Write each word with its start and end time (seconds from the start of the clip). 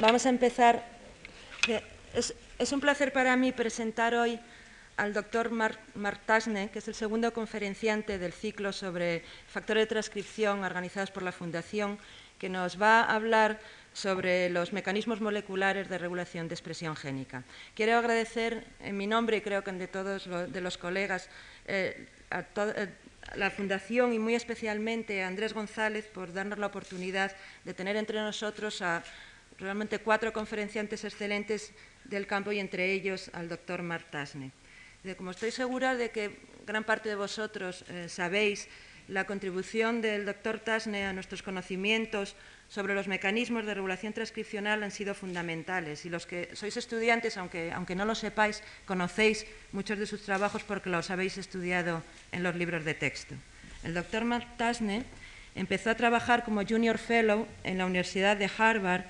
vamos 0.00 0.24
a 0.26 0.30
empezar. 0.30 0.82
Es, 2.14 2.72
un 2.72 2.80
placer 2.80 3.12
para 3.12 3.36
mí 3.36 3.52
presentar 3.52 4.14
hoy 4.14 4.40
al 4.96 5.12
doctor 5.12 5.50
Mark, 5.50 5.78
Mark 5.94 6.20
Tasne, 6.26 6.70
que 6.70 6.80
es 6.80 6.88
el 6.88 6.94
segundo 6.94 7.32
conferenciante 7.32 8.18
del 8.18 8.32
ciclo 8.32 8.72
sobre 8.72 9.22
factores 9.46 9.82
de 9.82 9.86
transcripción 9.86 10.64
organizados 10.64 11.10
por 11.10 11.22
la 11.22 11.32
Fundación, 11.32 11.98
que 12.38 12.48
nos 12.48 12.80
va 12.80 13.02
a 13.02 13.14
hablar 13.14 13.60
sobre 13.92 14.50
los 14.50 14.72
mecanismos 14.72 15.20
moleculares 15.20 15.88
de 15.88 15.98
regulación 15.98 16.48
de 16.48 16.54
expresión 16.54 16.96
génica. 16.96 17.44
Quiero 17.74 17.96
agradecer 17.96 18.64
en 18.80 18.96
mi 18.96 19.06
nombre 19.06 19.38
y 19.38 19.40
creo 19.40 19.62
que 19.62 19.70
en 19.70 19.78
de 19.78 19.88
todos 19.88 20.26
los, 20.26 20.52
de 20.52 20.60
los 20.60 20.78
colegas 20.78 21.28
eh, 21.66 22.08
a 22.30 22.40
eh, 22.40 22.88
la 23.34 23.50
Fundación 23.50 24.12
y 24.12 24.18
muy 24.18 24.34
especialmente 24.34 25.22
a 25.22 25.28
Andrés 25.28 25.52
González 25.52 26.06
por 26.06 26.32
darnos 26.32 26.58
la 26.58 26.66
oportunidad 26.66 27.34
de 27.64 27.74
tener 27.74 27.96
entre 27.96 28.18
nosotros 28.20 28.80
a 28.82 29.02
realmente 29.60 29.98
cuatro 29.98 30.32
conferenciantes 30.32 31.04
excelentes 31.04 31.72
del 32.04 32.26
campo 32.26 32.52
y 32.52 32.58
entre 32.58 32.92
ellos 32.92 33.30
al 33.32 33.48
doctor 33.48 33.82
Mark 33.82 34.06
Tasne. 34.10 34.52
Como 35.16 35.30
estoy 35.30 35.50
segura 35.50 35.94
de 35.94 36.10
que 36.10 36.36
gran 36.66 36.84
parte 36.84 37.08
de 37.08 37.14
vosotros 37.14 37.84
eh, 37.88 38.08
sabéis 38.08 38.68
la 39.08 39.24
contribución 39.24 40.00
del 40.00 40.24
doctor 40.24 40.60
Tasne 40.60 41.06
a 41.06 41.12
nuestros 41.12 41.42
conocimientos 41.42 42.36
sobre 42.68 42.94
los 42.94 43.08
mecanismos 43.08 43.66
de 43.66 43.74
regulación 43.74 44.12
transcripcional 44.12 44.82
han 44.82 44.92
sido 44.92 45.14
fundamentales 45.14 46.06
y 46.06 46.10
los 46.10 46.26
que 46.26 46.54
sois 46.54 46.76
estudiantes, 46.76 47.36
aunque, 47.36 47.72
aunque, 47.72 47.96
no 47.96 48.04
lo 48.04 48.14
sepáis, 48.14 48.62
conocéis 48.86 49.46
muchos 49.72 49.98
de 49.98 50.06
sus 50.06 50.22
trabajos 50.22 50.62
porque 50.62 50.90
los 50.90 51.10
habéis 51.10 51.38
estudiado 51.38 52.04
en 52.30 52.44
los 52.44 52.54
libros 52.54 52.84
de 52.84 52.94
texto. 52.94 53.34
El 53.82 53.94
doctor 53.94 54.24
Mark 54.24 54.46
Tasne 54.56 55.02
empezó 55.56 55.90
a 55.90 55.98
trabajar 55.98 56.44
como 56.44 56.62
Junior 56.62 56.98
Fellow 56.98 57.48
en 57.64 57.78
la 57.78 57.86
Universidad 57.86 58.36
de 58.36 58.50
Harvard 58.56 59.02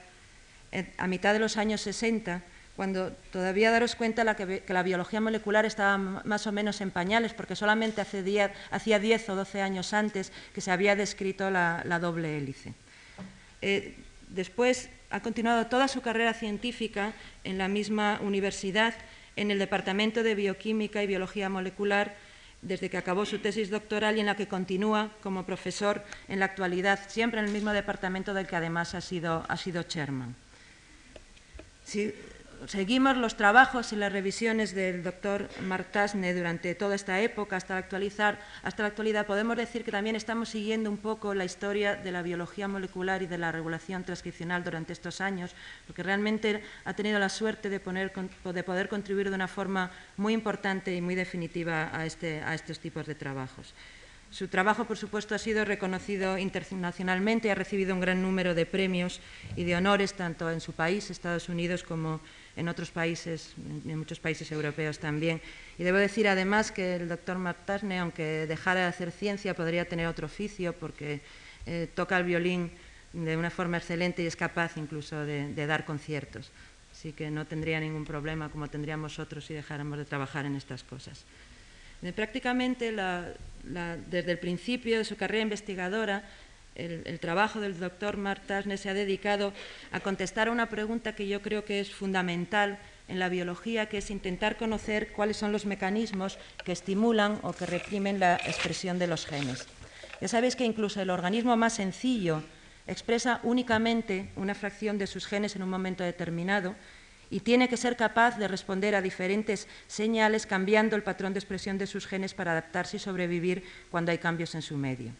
a 0.98 1.06
mitad 1.06 1.32
de 1.32 1.38
los 1.38 1.56
años 1.56 1.80
60 1.80 2.42
cuando 2.80 3.12
todavía 3.30 3.70
daros 3.70 3.94
cuenta 3.94 4.34
que, 4.36 4.62
la 4.66 4.82
biología 4.82 5.20
molecular 5.20 5.66
estaba 5.66 5.98
más 5.98 6.46
o 6.46 6.52
menos 6.52 6.80
en 6.80 6.90
pañales, 6.90 7.34
porque 7.34 7.54
solamente 7.54 8.00
hacía 8.00 8.98
10 8.98 9.28
o 9.28 9.36
12 9.36 9.60
años 9.60 9.92
antes 9.92 10.32
que 10.54 10.62
se 10.62 10.70
había 10.70 10.96
descrito 10.96 11.50
la, 11.50 11.82
la 11.84 11.98
doble 11.98 12.38
hélice. 12.38 12.72
Eh, 13.60 13.98
después 14.30 14.88
ha 15.10 15.20
continuado 15.20 15.66
toda 15.66 15.88
su 15.88 16.00
carrera 16.00 16.32
científica 16.32 17.12
en 17.44 17.58
la 17.58 17.68
misma 17.68 18.18
universidad, 18.22 18.94
en 19.36 19.50
el 19.50 19.58
Departamento 19.58 20.22
de 20.22 20.34
Bioquímica 20.34 21.02
y 21.02 21.06
Biología 21.06 21.50
Molecular, 21.50 22.16
desde 22.62 22.88
que 22.88 22.96
acabó 22.96 23.26
su 23.26 23.40
tesis 23.40 23.68
doctoral 23.68 24.16
y 24.16 24.20
en 24.20 24.26
la 24.26 24.36
que 24.36 24.48
continúa 24.48 25.10
como 25.22 25.44
profesor 25.44 26.02
en 26.28 26.38
la 26.38 26.46
actualidad, 26.46 27.00
siempre 27.08 27.40
en 27.40 27.46
el 27.46 27.52
mismo 27.52 27.72
departamento 27.72 28.32
del 28.32 28.46
que 28.46 28.56
además 28.56 28.94
ha 28.94 29.02
sido, 29.02 29.44
ha 29.48 29.56
sido 29.58 29.82
chairman. 29.82 30.34
Si 31.90 32.14
seguimos 32.68 33.16
los 33.16 33.36
trabajos 33.36 33.92
y 33.92 33.96
las 33.96 34.12
revisiones 34.12 34.76
del 34.76 35.02
doctor 35.02 35.48
Mark 35.62 35.90
Tasne 35.90 36.32
durante 36.34 36.76
toda 36.76 36.94
esta 36.94 37.20
época, 37.20 37.56
hasta 37.56 37.74
la, 37.74 37.80
actualizar, 37.80 38.38
hasta 38.62 38.84
la 38.84 38.90
actualidad, 38.90 39.26
podemos 39.26 39.56
decir 39.56 39.82
que 39.82 39.90
también 39.90 40.14
estamos 40.14 40.50
siguiendo 40.50 40.88
un 40.88 40.98
poco 40.98 41.34
la 41.34 41.44
historia 41.44 41.96
de 41.96 42.12
la 42.12 42.22
biología 42.22 42.68
molecular 42.68 43.22
y 43.22 43.26
de 43.26 43.38
la 43.38 43.50
regulación 43.50 44.04
transcripcional 44.04 44.62
durante 44.62 44.92
estos 44.92 45.20
años, 45.20 45.50
porque 45.88 46.04
realmente 46.04 46.62
ha 46.84 46.94
tenido 46.94 47.18
la 47.18 47.28
suerte 47.28 47.68
de, 47.68 47.80
poner, 47.80 48.12
de 48.12 48.62
poder 48.62 48.88
contribuir 48.88 49.28
de 49.28 49.34
una 49.34 49.48
forma 49.48 49.90
muy 50.16 50.32
importante 50.32 50.94
y 50.94 51.00
muy 51.00 51.16
definitiva 51.16 51.90
a, 51.92 52.06
este, 52.06 52.40
a 52.42 52.54
estos 52.54 52.78
tipos 52.78 53.04
de 53.04 53.16
trabajos. 53.16 53.74
Su 54.30 54.46
trabajo, 54.46 54.84
por 54.84 54.96
supuesto, 54.96 55.34
ha 55.34 55.38
sido 55.38 55.64
reconocido 55.64 56.38
internacionalmente 56.38 57.48
y 57.48 57.50
ha 57.50 57.56
recibido 57.56 57.94
un 57.94 58.00
gran 58.00 58.22
número 58.22 58.54
de 58.54 58.64
premios 58.64 59.20
y 59.56 59.64
de 59.64 59.74
honores, 59.74 60.14
tanto 60.14 60.48
en 60.52 60.60
su 60.60 60.72
país, 60.72 61.10
Estados 61.10 61.48
Unidos, 61.48 61.82
como 61.82 62.20
en 62.54 62.68
otros 62.68 62.92
países, 62.92 63.54
en 63.84 63.98
muchos 63.98 64.20
países 64.20 64.52
europeos 64.52 65.00
también. 65.00 65.42
Y 65.78 65.82
debo 65.82 65.98
decir 65.98 66.28
además 66.28 66.70
que 66.70 66.94
el 66.94 67.08
doctor 67.08 67.38
Martasne, 67.38 67.98
aunque 67.98 68.46
dejara 68.46 68.82
de 68.82 68.86
hacer 68.86 69.10
ciencia, 69.10 69.54
podría 69.54 69.88
tener 69.88 70.06
otro 70.06 70.26
oficio 70.26 70.74
porque 70.74 71.22
eh, 71.66 71.88
toca 71.92 72.16
el 72.16 72.24
violín 72.24 72.70
de 73.12 73.36
una 73.36 73.50
forma 73.50 73.78
excelente 73.78 74.22
y 74.22 74.26
es 74.26 74.36
capaz 74.36 74.76
incluso 74.76 75.24
de, 75.24 75.52
de, 75.52 75.66
dar 75.66 75.84
conciertos. 75.84 76.52
Así 76.92 77.12
que 77.12 77.32
no 77.32 77.46
tendría 77.46 77.80
ningún 77.80 78.04
problema 78.04 78.48
como 78.48 78.68
tendríamos 78.68 79.18
otros 79.18 79.46
si 79.46 79.54
dejáramos 79.54 79.98
de 79.98 80.04
trabajar 80.04 80.46
en 80.46 80.54
estas 80.54 80.84
cosas. 80.84 81.24
De 82.02 82.12
prácticamente 82.12 82.92
desde 82.92 84.32
el 84.32 84.38
principio 84.38 84.98
de 84.98 85.04
su 85.04 85.16
carrera 85.16 85.42
investigadora, 85.42 86.24
el, 86.74 87.02
el, 87.04 87.20
trabajo 87.20 87.60
del 87.60 87.78
doctor 87.78 88.16
Mark 88.16 88.42
Tasne 88.46 88.78
se 88.78 88.88
ha 88.88 88.94
dedicado 88.94 89.52
a 89.92 90.00
contestar 90.00 90.48
a 90.48 90.52
una 90.52 90.70
pregunta 90.70 91.14
que 91.14 91.28
yo 91.28 91.42
creo 91.42 91.64
que 91.64 91.80
es 91.80 91.90
fundamental 91.90 92.78
en 93.10 93.18
la 93.18 93.28
biología, 93.28 93.86
que 93.86 93.98
es 93.98 94.10
intentar 94.10 94.56
conocer 94.56 95.12
cuáles 95.12 95.36
son 95.36 95.52
los 95.52 95.66
mecanismos 95.66 96.38
que 96.64 96.72
estimulan 96.72 97.38
o 97.42 97.52
que 97.52 97.66
reprimen 97.66 98.20
la 98.20 98.36
expresión 98.36 98.98
de 98.98 99.08
los 99.08 99.26
genes. 99.26 99.66
Ya 100.20 100.28
sabéis 100.28 100.54
que 100.54 100.64
incluso 100.64 101.02
el 101.02 101.10
organismo 101.10 101.56
más 101.56 101.74
sencillo 101.74 102.42
expresa 102.86 103.40
únicamente 103.42 104.30
una 104.36 104.54
fracción 104.54 104.96
de 104.96 105.06
sus 105.06 105.26
genes 105.26 105.56
en 105.56 105.62
un 105.62 105.70
momento 105.70 106.04
determinado 106.04 106.74
y 107.30 107.40
tiene 107.40 107.68
que 107.68 107.76
ser 107.76 107.96
capaz 107.96 108.36
de 108.36 108.48
responder 108.48 108.94
a 108.94 109.02
diferentes 109.02 109.68
señales 109.86 110.46
cambiando 110.46 110.96
el 110.96 111.02
patrón 111.02 111.32
de 111.32 111.38
expresión 111.38 111.78
de 111.78 111.86
sus 111.86 112.06
genes 112.06 112.34
para 112.34 112.52
adaptarse 112.52 112.96
y 112.96 113.00
sobrevivir 113.00 113.62
cuando 113.90 114.10
hay 114.10 114.18
cambios 114.18 114.54
en 114.54 114.62
su 114.62 114.76
medio. 114.76 115.12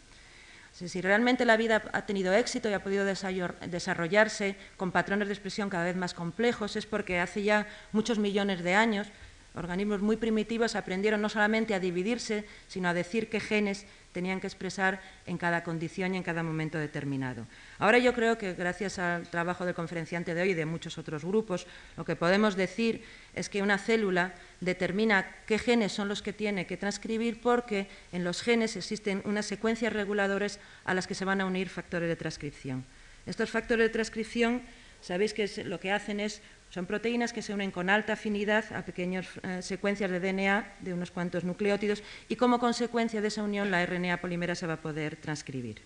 Si 0.73 1.01
realmente 1.01 1.43
la 1.45 1.57
vida 1.57 1.81
ha 1.91 2.05
tenido 2.05 2.33
éxito 2.33 2.69
y 2.69 2.73
ha 2.73 2.83
podido 2.83 3.05
desarrollarse 3.05 4.55
con 4.77 4.91
patrones 4.91 5.27
de 5.27 5.33
expresión 5.33 5.69
cada 5.69 5.83
vez 5.83 5.95
más 5.95 6.13
complejos 6.13 6.75
es 6.75 6.85
porque 6.85 7.19
hace 7.19 7.43
ya 7.43 7.67
muchos 7.91 8.19
millones 8.19 8.63
de 8.63 8.73
años 8.73 9.07
organismos 9.55 10.01
muy 10.01 10.17
primitivos 10.17 10.75
aprendieron 10.75 11.21
no 11.21 11.29
solamente 11.29 11.73
a 11.73 11.79
dividirse, 11.79 12.45
sino 12.67 12.89
a 12.89 12.93
decir 12.93 13.29
qué 13.29 13.39
genes 13.39 13.85
tenían 14.11 14.39
que 14.39 14.47
expresar 14.47 15.01
en 15.25 15.37
cada 15.37 15.63
condición 15.63 16.13
y 16.13 16.17
en 16.17 16.23
cada 16.23 16.43
momento 16.43 16.77
determinado. 16.77 17.47
Ahora 17.79 17.97
yo 17.97 18.13
creo 18.13 18.37
que 18.37 18.53
gracias 18.53 18.99
al 18.99 19.27
trabajo 19.29 19.65
del 19.65 19.75
conferenciante 19.75 20.33
de 20.33 20.41
hoy 20.41 20.49
y 20.51 20.53
de 20.53 20.65
muchos 20.65 20.97
otros 20.97 21.23
grupos, 21.23 21.67
lo 21.97 22.05
que 22.05 22.15
podemos 22.15 22.55
decir 22.55 23.03
es 23.33 23.49
que 23.49 23.61
una 23.61 23.77
célula 23.77 24.33
determina 24.59 25.27
qué 25.45 25.57
genes 25.57 25.91
son 25.91 26.07
los 26.07 26.21
que 26.21 26.33
tiene 26.33 26.67
que 26.67 26.77
transcribir 26.77 27.41
porque 27.41 27.87
en 28.11 28.23
los 28.23 28.41
genes 28.41 28.75
existen 28.75 29.21
unas 29.25 29.45
secuencias 29.45 29.93
reguladoras 29.93 30.59
a 30.83 30.93
las 30.93 31.07
que 31.07 31.15
se 31.15 31.25
van 31.25 31.41
a 31.41 31.45
unir 31.45 31.69
factores 31.69 32.09
de 32.09 32.15
transcripción. 32.15 32.85
Estos 33.25 33.49
factores 33.49 33.85
de 33.85 33.93
transcripción, 33.93 34.61
sabéis 35.01 35.33
que 35.33 35.47
lo 35.63 35.79
que 35.79 35.91
hacen 35.91 36.19
es 36.19 36.41
son 36.71 36.85
proteínas 36.85 37.33
que 37.33 37.41
se 37.41 37.53
unen 37.53 37.69
con 37.69 37.89
alta 37.89 38.13
afinidad 38.13 38.63
a 38.71 38.83
pequeñas 38.87 39.27
eh, 39.43 39.61
secuencias 39.61 40.09
de 40.09 40.19
DNA 40.19 40.79
de 40.79 40.93
unos 40.93 41.11
cuantos 41.11 41.43
nucleótidos 41.43 42.01
y 42.29 42.37
como 42.37 42.59
consecuencia 42.59 43.19
de 43.21 43.27
esa 43.27 43.43
unión 43.43 43.69
la 43.69 43.85
RNA 43.85 44.23
polímera 44.23 44.55
se 44.55 44.65
va 44.65 44.79
a 44.79 44.81
poder 44.81 45.17
transcribir. 45.17 45.83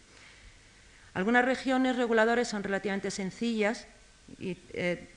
Algunas 1.15 1.43
regiones 1.43 1.97
reguladoras 1.97 2.47
son 2.47 2.61
relativamente 2.61 3.09
sencillas 3.09 3.87
y, 4.37 4.57
eh, 4.73 5.09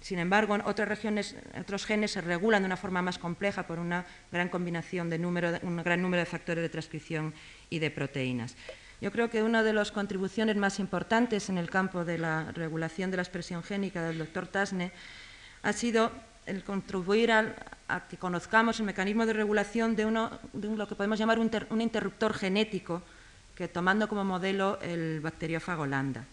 sin 0.00 0.18
embargo, 0.18 0.56
otras 0.64 0.88
regiones, 0.88 1.36
otros 1.58 1.84
genes 1.84 2.12
se 2.12 2.22
regulan 2.22 2.62
de 2.62 2.66
una 2.66 2.76
forma 2.76 3.02
más 3.02 3.18
compleja 3.18 3.66
por 3.66 3.78
una 3.78 4.06
gran 4.32 4.48
combinación 4.48 5.10
de 5.10 5.18
número, 5.18 5.52
un 5.62 5.76
gran 5.82 6.00
número 6.00 6.20
de 6.20 6.26
factores 6.26 6.62
de 6.62 6.68
transcripción 6.68 7.34
y 7.68 7.78
de 7.78 7.90
proteínas. 7.90 8.56
Yo 9.00 9.10
creo 9.10 9.30
que 9.30 9.42
una 9.42 9.62
de 9.62 9.72
las 9.72 9.92
contribuciones 9.92 10.56
más 10.56 10.78
importantes 10.78 11.48
en 11.48 11.56
el 11.56 11.70
campo 11.70 12.04
de 12.04 12.18
la 12.18 12.52
regulación 12.52 13.10
de 13.10 13.16
la 13.16 13.22
expresión 13.22 13.62
génica 13.62 14.02
del 14.02 14.18
doctor 14.18 14.46
Tasne 14.46 14.92
ha 15.62 15.72
sido 15.72 16.12
el 16.44 16.64
contribuir 16.64 17.32
a, 17.32 17.54
que 18.10 18.18
conozcamos 18.18 18.78
el 18.78 18.86
mecanismo 18.86 19.24
de 19.24 19.32
regulación 19.32 19.96
de, 19.96 20.04
lo 20.04 20.88
que 20.88 20.94
podemos 20.94 21.18
llamar 21.18 21.38
un, 21.38 21.80
interruptor 21.80 22.34
genético, 22.34 23.02
que 23.54 23.68
tomando 23.68 24.06
como 24.06 24.24
modelo 24.24 24.78
el 24.82 25.20
bacteriófago 25.20 25.86
lambda. 25.86 26.26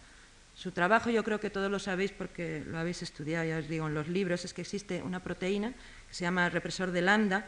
Su 0.54 0.72
trabajo, 0.72 1.10
yo 1.10 1.24
creo 1.24 1.40
que 1.40 1.50
todos 1.50 1.72
lo 1.72 1.80
sabéis 1.80 2.12
porque 2.12 2.64
lo 2.68 2.80
habéis 2.80 3.02
estudiado, 3.02 3.46
ya 3.46 3.60
os 3.60 3.68
digo, 3.68 3.88
en 3.88 3.94
los 3.94 4.08
libros, 4.08 4.44
es 4.44 4.54
que 4.54 4.62
existe 4.62 5.02
una 5.04 5.22
proteína 5.22 5.72
que 6.08 6.14
se 6.14 6.24
llama 6.24 6.50
represor 6.50 6.92
de 6.92 7.02
lambda, 7.02 7.46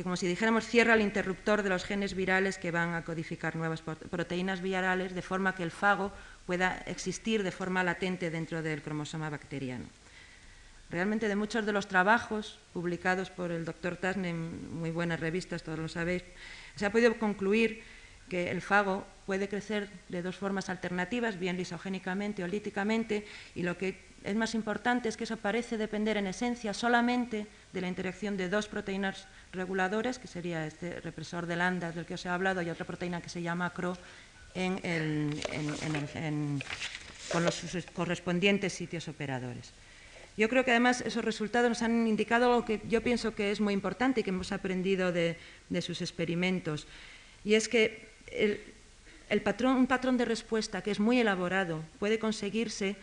que 0.00 0.04
como 0.04 0.16
si 0.16 0.26
dijéramos 0.26 0.66
cierra 0.66 0.94
el 0.94 1.02
interruptor 1.02 1.62
de 1.62 1.68
los 1.68 1.84
genes 1.84 2.14
virales 2.14 2.56
que 2.56 2.70
van 2.70 2.94
a 2.94 3.04
codificar 3.04 3.54
nuevas 3.54 3.82
proteínas 3.82 4.62
virales 4.62 5.14
de 5.14 5.20
forma 5.20 5.54
que 5.54 5.62
el 5.62 5.70
fago 5.70 6.10
pueda 6.46 6.80
existir 6.86 7.42
de 7.42 7.50
forma 7.52 7.84
latente 7.84 8.30
dentro 8.30 8.62
del 8.62 8.80
cromosoma 8.80 9.28
bacteriano. 9.28 9.84
Realmente 10.88 11.28
de 11.28 11.36
muchos 11.36 11.66
de 11.66 11.72
los 11.72 11.86
trabajos 11.86 12.58
publicados 12.72 13.28
por 13.28 13.52
el 13.52 13.66
doctor 13.66 13.98
Tasne 13.98 14.30
en 14.30 14.72
muy 14.72 14.90
buenas 14.90 15.20
revistas, 15.20 15.62
todos 15.62 15.78
lo 15.78 15.88
sabéis, 15.88 16.24
se 16.76 16.86
ha 16.86 16.92
podido 16.92 17.18
concluir 17.18 17.82
que 18.30 18.50
el 18.50 18.62
fago 18.62 19.06
puede 19.26 19.50
crecer 19.50 19.90
de 20.08 20.22
dos 20.22 20.36
formas 20.36 20.70
alternativas, 20.70 21.38
bien 21.38 21.58
lisogénicamente 21.58 22.42
o 22.42 22.48
líticamente, 22.48 23.26
y 23.54 23.64
lo 23.64 23.76
que 23.76 24.00
es 24.24 24.36
más 24.36 24.54
importante 24.54 25.08
es 25.08 25.16
que 25.16 25.24
eso 25.24 25.36
parece 25.36 25.78
depender 25.78 26.16
en 26.16 26.26
esencia 26.26 26.74
solamente 26.74 27.46
de 27.72 27.80
la 27.80 27.88
interacción 27.88 28.36
de 28.36 28.48
dos 28.48 28.68
proteínas 28.68 29.26
reguladoras, 29.52 30.18
que 30.18 30.28
sería 30.28 30.66
este 30.66 31.00
represor 31.00 31.46
de 31.46 31.56
lambda 31.56 31.92
del 31.92 32.04
que 32.04 32.14
os 32.14 32.26
he 32.26 32.28
hablado 32.28 32.60
y 32.60 32.70
otra 32.70 32.86
proteína 32.86 33.22
que 33.22 33.28
se 33.28 33.42
llama 33.42 33.70
CRO 33.70 33.96
el, 34.54 35.40
con 37.32 37.44
los 37.44 37.62
correspondientes 37.94 38.72
sitios 38.72 39.08
operadores. 39.08 39.72
Yo 40.36 40.48
creo 40.48 40.64
que 40.64 40.70
además 40.70 41.00
esos 41.00 41.24
resultados 41.24 41.68
nos 41.68 41.82
han 41.82 42.06
indicado 42.06 42.46
algo 42.46 42.64
que 42.64 42.80
yo 42.88 43.02
pienso 43.02 43.34
que 43.34 43.50
es 43.50 43.60
muy 43.60 43.74
importante 43.74 44.20
y 44.20 44.24
que 44.24 44.30
hemos 44.30 44.52
aprendido 44.52 45.12
de, 45.12 45.36
sus 45.80 46.00
experimentos, 46.02 46.86
y 47.44 47.54
es 47.54 47.68
que 47.68 48.08
un 49.64 49.86
patrón 49.86 50.16
de 50.16 50.24
respuesta 50.24 50.82
que 50.82 50.90
es 50.90 51.00
muy 51.00 51.20
elaborado 51.20 51.82
puede 51.98 52.18
conseguirse 52.18 52.96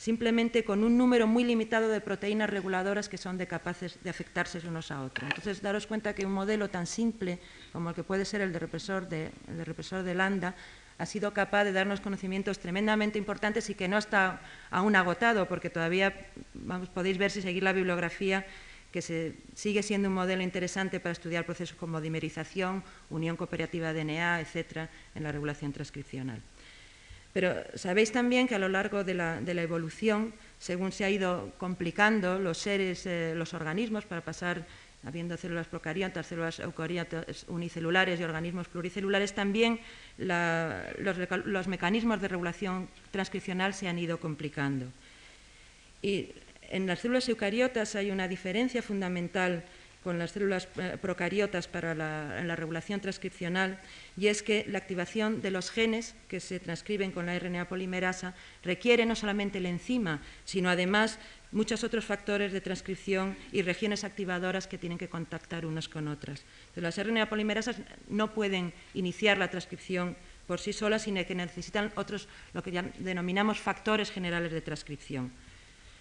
simplemente 0.00 0.64
con 0.64 0.82
un 0.82 0.96
número 0.96 1.26
muy 1.26 1.44
limitado 1.44 1.90
de 1.90 2.00
proteínas 2.00 2.48
reguladoras 2.48 3.10
que 3.10 3.18
son 3.18 3.36
de 3.36 3.46
capaces 3.46 3.98
de 4.02 4.08
afectarse 4.08 4.58
unos 4.66 4.90
a 4.90 5.02
otros. 5.02 5.28
Entonces, 5.28 5.60
daros 5.60 5.86
cuenta 5.86 6.14
que 6.14 6.24
un 6.24 6.32
modelo 6.32 6.70
tan 6.70 6.86
simple 6.86 7.38
como 7.70 7.90
el 7.90 7.94
que 7.94 8.02
puede 8.02 8.24
ser 8.24 8.40
el 8.40 8.50
de 8.50 8.58
represor 8.58 9.10
de, 9.10 9.30
el 9.46 9.66
represor 9.66 10.02
de 10.02 10.14
lambda 10.14 10.56
ha 10.96 11.04
sido 11.04 11.34
capaz 11.34 11.64
de 11.64 11.72
darnos 11.72 12.00
conocimientos 12.00 12.58
tremendamente 12.58 13.18
importantes 13.18 13.68
y 13.68 13.74
que 13.74 13.88
no 13.88 13.98
está 13.98 14.40
aún 14.70 14.96
agotado, 14.96 15.46
porque 15.48 15.68
todavía 15.68 16.28
vamos, 16.54 16.88
podéis 16.88 17.18
ver 17.18 17.30
si 17.30 17.42
seguir 17.42 17.62
la 17.62 17.74
bibliografía 17.74 18.46
que 18.92 19.02
se, 19.02 19.36
sigue 19.54 19.82
siendo 19.82 20.08
un 20.08 20.14
modelo 20.14 20.42
interesante 20.42 20.98
para 20.98 21.12
estudiar 21.12 21.44
procesos 21.44 21.76
como 21.76 22.00
dimerización, 22.00 22.82
unión 23.10 23.36
cooperativa 23.36 23.92
de 23.92 24.02
DNA, 24.04 24.40
etcétera, 24.40 24.88
en 25.14 25.24
la 25.24 25.30
regulación 25.30 25.74
transcripcional. 25.74 26.40
Pero 27.32 27.54
sabéis 27.74 28.10
también 28.10 28.48
que 28.48 28.56
a 28.56 28.58
lo 28.58 28.68
largo 28.68 29.04
de 29.04 29.14
la, 29.14 29.38
evolución, 29.62 30.34
según 30.58 30.90
se 30.90 31.04
ha 31.04 31.10
ido 31.10 31.52
complicando 31.58 32.38
los 32.38 32.58
seres, 32.58 33.06
eh, 33.06 33.34
los 33.36 33.54
organismos, 33.54 34.04
para 34.04 34.20
pasar, 34.20 34.66
habiendo 35.04 35.36
células 35.36 35.68
procariotas, 35.68 36.26
células 36.26 36.58
eucariotas 36.58 37.46
unicelulares 37.48 38.18
y 38.18 38.24
organismos 38.24 38.68
pluricelulares, 38.68 39.32
también 39.32 39.78
los, 40.18 41.68
mecanismos 41.68 42.20
de 42.20 42.28
regulación 42.28 42.88
transcripcional 43.12 43.74
se 43.74 43.88
han 43.88 43.98
ido 43.98 44.18
complicando. 44.18 44.86
Y 46.02 46.30
en 46.68 46.86
las 46.86 46.98
células 46.98 47.28
eucariotas 47.28 47.94
hay 47.94 48.10
una 48.10 48.26
diferencia 48.26 48.82
fundamental 48.82 49.64
con 50.02 50.18
las 50.18 50.32
células 50.32 50.68
eh, 50.76 50.96
procariotas 51.00 51.68
para 51.68 51.94
la, 51.94 52.56
regulación 52.56 53.00
transcripcional 53.00 53.78
y 54.16 54.28
es 54.28 54.42
que 54.42 54.64
la 54.68 54.78
activación 54.78 55.42
de 55.42 55.50
los 55.50 55.70
genes 55.70 56.14
que 56.28 56.40
se 56.40 56.58
transcriben 56.58 57.12
con 57.12 57.26
la 57.26 57.38
RNA 57.38 57.68
polimerasa 57.68 58.34
requiere 58.62 59.06
no 59.06 59.14
solamente 59.14 59.58
el 59.58 59.66
enzima, 59.66 60.20
sino 60.44 60.70
además 60.70 61.18
muchos 61.52 61.84
otros 61.84 62.04
factores 62.04 62.52
de 62.52 62.60
transcripción 62.60 63.36
y 63.52 63.62
regiones 63.62 64.04
activadoras 64.04 64.66
que 64.66 64.78
tienen 64.78 64.98
que 64.98 65.08
contactar 65.08 65.66
unas 65.66 65.88
con 65.88 66.08
otras. 66.08 66.44
las 66.76 67.02
RNA 67.02 67.28
polimerasas 67.28 67.76
no 68.08 68.32
pueden 68.32 68.72
iniciar 68.94 69.38
la 69.38 69.50
transcripción 69.50 70.16
por 70.46 70.58
sí 70.58 70.72
solas, 70.72 71.02
sino 71.02 71.24
que 71.24 71.34
necesitan 71.34 71.92
otros, 71.94 72.26
lo 72.54 72.62
que 72.62 72.72
denominamos 72.98 73.60
factores 73.60 74.10
generales 74.10 74.50
de 74.50 74.60
transcripción. 74.60 75.30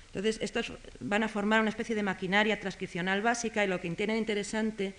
Entonces, 0.10 0.40
estos 0.42 0.74
van 1.00 1.22
a 1.22 1.28
formar 1.28 1.62
una 1.62 1.70
especie 1.70 1.96
de 1.96 2.02
maquinaria 2.02 2.60
transcripcional 2.60 3.22
básica 3.22 3.64
y 3.64 3.68
lo 3.68 3.80
que 3.80 3.90
tiene 3.92 4.18
interesante 4.18 4.96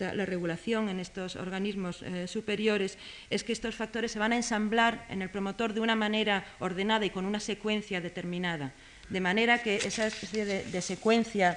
la 0.00 0.26
regulación 0.26 0.88
en 0.88 0.98
estos 0.98 1.36
organismos 1.36 2.02
eh, 2.02 2.26
superiores 2.26 2.98
es 3.30 3.44
que 3.44 3.52
estos 3.52 3.76
factores 3.76 4.10
se 4.10 4.18
van 4.18 4.32
a 4.32 4.36
ensamblar 4.36 5.06
en 5.10 5.22
el 5.22 5.30
promotor 5.30 5.74
de 5.74 5.80
una 5.80 5.94
manera 5.94 6.44
ordenada 6.58 7.06
y 7.06 7.10
con 7.10 7.24
una 7.24 7.38
secuencia 7.38 8.00
determinada. 8.00 8.72
De 9.08 9.20
manera 9.20 9.62
que 9.62 9.76
esa 9.76 10.06
especie 10.06 10.44
de, 10.44 10.82
secuencia 10.82 11.56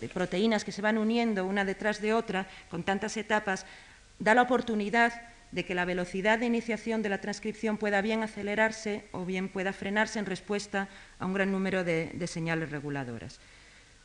de 0.00 0.08
proteínas 0.08 0.64
que 0.64 0.72
se 0.72 0.82
van 0.82 0.96
uniendo 0.96 1.44
una 1.44 1.64
detrás 1.64 2.00
de 2.00 2.14
otra 2.14 2.48
con 2.70 2.82
tantas 2.82 3.16
etapas 3.16 3.66
da 4.18 4.34
la 4.34 4.42
oportunidad 4.42 5.31
de 5.52 5.64
que 5.64 5.74
la 5.74 5.84
velocidad 5.84 6.38
de 6.38 6.46
iniciación 6.46 7.02
de 7.02 7.10
la 7.10 7.20
transcripción 7.20 7.76
pueda 7.76 8.00
bien 8.00 8.22
acelerarse 8.22 9.04
o 9.12 9.24
bien 9.24 9.48
pueda 9.48 9.72
frenarse 9.72 10.18
en 10.18 10.26
respuesta 10.26 10.88
a 11.18 11.26
un 11.26 11.34
gran 11.34 11.52
número 11.52 11.84
de, 11.84 12.26
señales 12.26 12.70
reguladoras. 12.70 13.38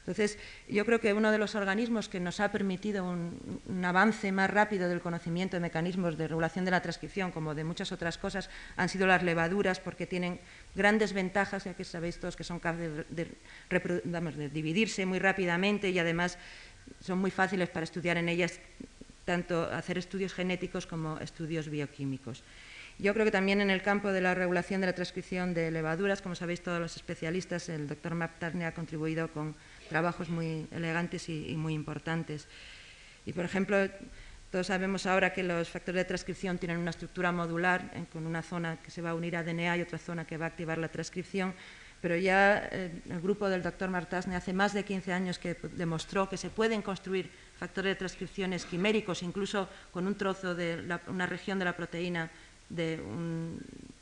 Entonces, 0.02 0.38
yo 0.70 0.86
creo 0.86 1.02
que 1.02 1.14
uno 1.14 1.32
de 1.32 1.38
los 1.38 1.56
organismos 1.56 2.08
que 2.08 2.22
nos 2.22 2.40
ha 2.40 2.50
permitido 2.52 3.04
un, 3.04 3.84
avance 3.84 4.32
más 4.32 4.50
rápido 4.50 4.88
del 4.88 5.02
conocimiento 5.02 5.58
de 5.58 5.62
mecanismos 5.62 6.18
de 6.18 6.30
regulación 6.30 6.64
de 6.64 6.72
la 6.72 6.82
transcripción, 6.82 7.32
como 7.32 7.56
de 7.56 7.66
muchas 7.66 7.92
otras 7.92 8.18
cosas, 8.18 8.50
han 8.78 8.88
sido 8.88 9.06
las 9.06 9.24
levaduras, 9.24 9.82
porque 9.82 10.06
tienen 10.06 10.40
grandes 10.76 11.12
ventajas, 11.12 11.66
ya 11.66 11.74
que 11.74 11.84
sabéis 11.84 12.20
todos 12.20 12.38
que 12.38 12.46
son 12.46 12.60
capaces 12.60 13.06
de 13.10 14.50
dividirse 14.50 15.06
muy 15.06 15.20
rápidamente 15.20 15.90
y 15.90 16.00
además 16.00 16.38
son 17.02 17.20
muy 17.20 17.32
fáciles 17.32 17.70
para 17.70 17.84
estudiar 17.84 18.16
en 18.18 18.30
ellas 18.30 18.62
tanto 19.28 19.68
hacer 19.74 19.98
estudios 19.98 20.34
genéticos 20.34 20.88
como 20.88 21.20
estudios 21.20 21.68
bioquímicos. 21.68 22.44
Yo 22.98 23.14
creo 23.14 23.26
que 23.26 23.32
también 23.32 23.60
en 23.60 23.70
el 23.70 23.84
campo 23.84 24.12
de 24.12 24.22
la 24.22 24.34
regulación 24.34 24.80
de 24.80 24.88
la 24.88 24.96
transcripción 24.96 25.54
de 25.54 25.70
levaduras, 25.70 26.22
como 26.22 26.34
sabéis 26.34 26.64
todos 26.64 26.80
los 26.80 26.96
especialistas, 26.96 27.68
el 27.68 27.88
doctor 27.88 28.16
Maptarne 28.16 28.66
ha 28.66 28.74
contribuido 28.74 29.28
con 29.28 29.54
trabajos 29.90 30.30
muy 30.30 30.66
elegantes 30.72 31.28
y, 31.28 31.54
muy 31.58 31.74
importantes. 31.74 32.48
Y, 33.26 33.34
por 33.34 33.44
ejemplo, 33.44 33.78
todos 34.50 34.68
sabemos 34.68 35.06
ahora 35.06 35.34
que 35.34 35.44
los 35.44 35.70
factores 35.70 36.00
de 36.00 36.06
transcripción 36.06 36.58
tienen 36.58 36.78
una 36.78 36.92
estructura 36.92 37.34
modular, 37.34 37.92
con 38.14 38.26
una 38.26 38.42
zona 38.42 38.78
que 38.82 38.92
se 38.92 39.02
va 39.02 39.12
a 39.12 39.14
unir 39.14 39.36
a 39.36 39.44
DNA 39.44 39.78
y 39.78 39.82
otra 39.82 40.00
zona 40.00 40.26
que 40.26 40.38
va 40.38 40.46
a 40.46 40.48
activar 40.48 40.78
la 40.78 40.88
transcripción, 40.88 41.54
pero 42.02 42.16
ya 42.16 42.70
eh, 42.72 43.02
el 43.10 43.22
grupo 43.22 43.50
del 43.50 43.62
doctor 43.62 43.90
Martasne 43.90 44.36
hace 44.36 44.54
más 44.54 44.74
de 44.74 44.86
15 44.86 45.14
años 45.14 45.40
que 45.40 45.56
demostró 45.74 46.30
que 46.30 46.38
se 46.38 46.50
pueden 46.50 46.82
construir 46.82 47.30
factores 47.60 47.92
de 47.92 47.96
transcripción 47.96 48.56
quiméricos, 48.70 49.24
incluso 49.24 49.68
con 49.92 50.08
un 50.08 50.16
trozo 50.16 50.56
de 50.56 51.00
una 51.08 51.26
región 51.26 51.60
de 51.60 51.66
la 51.66 51.76
proteína 51.76 52.30
de 52.70 53.00
un 53.02 53.60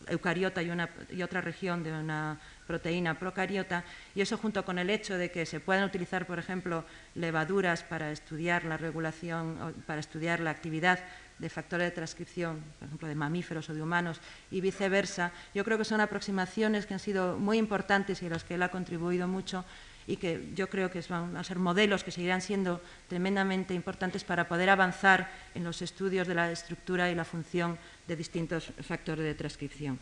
eucariota 0.07 0.61
y, 0.61 0.71
y, 1.11 1.23
otra 1.23 1.41
región 1.41 1.83
de 1.83 1.91
una 1.91 2.39
proteína 2.67 3.17
procariota, 3.17 3.83
y 4.13 4.21
eso 4.21 4.37
junto 4.37 4.65
con 4.65 4.79
el 4.79 4.89
hecho 4.89 5.17
de 5.17 5.31
que 5.31 5.45
se 5.45 5.59
puedan 5.59 5.83
utilizar, 5.83 6.25
por 6.25 6.39
ejemplo, 6.39 6.83
levaduras 7.15 7.83
para 7.83 8.11
estudiar 8.11 8.65
la 8.65 8.77
regulación, 8.77 9.75
para 9.85 9.99
estudiar 9.99 10.39
la 10.39 10.51
actividad 10.51 10.99
de 11.37 11.49
factores 11.49 11.87
de 11.87 11.91
transcripción, 11.91 12.63
por 12.79 12.87
ejemplo, 12.87 13.07
de 13.07 13.15
mamíferos 13.15 13.69
o 13.69 13.73
de 13.73 13.81
humanos, 13.81 14.21
y 14.51 14.61
viceversa, 14.61 15.31
yo 15.53 15.63
creo 15.63 15.77
que 15.77 15.85
son 15.85 16.01
aproximaciones 16.01 16.85
que 16.85 16.93
han 16.93 16.99
sido 16.99 17.37
muy 17.37 17.57
importantes 17.57 18.21
y 18.21 18.27
a 18.27 18.29
las 18.29 18.43
que 18.43 18.55
él 18.55 18.63
ha 18.63 18.69
contribuido 18.69 19.27
mucho 19.27 19.65
y 20.07 20.17
que 20.17 20.49
yo 20.55 20.69
creo 20.69 20.91
que 20.91 21.01
van 21.09 21.35
a 21.35 21.43
ser 21.43 21.57
modelos 21.57 22.03
que 22.03 22.11
seguirán 22.11 22.41
siendo 22.41 22.81
tremendamente 23.07 23.73
importantes 23.73 24.23
para 24.23 24.47
poder 24.47 24.69
avanzar 24.69 25.31
en 25.55 25.63
los 25.63 25.81
estudios 25.81 26.27
de 26.27 26.35
la 26.35 26.51
estructura 26.51 27.09
y 27.09 27.15
la 27.15 27.25
función 27.25 27.77
de 28.07 28.15
distintos 28.15 28.71
factores 28.81 29.25
de 29.25 29.33
transcripción. 29.33 29.99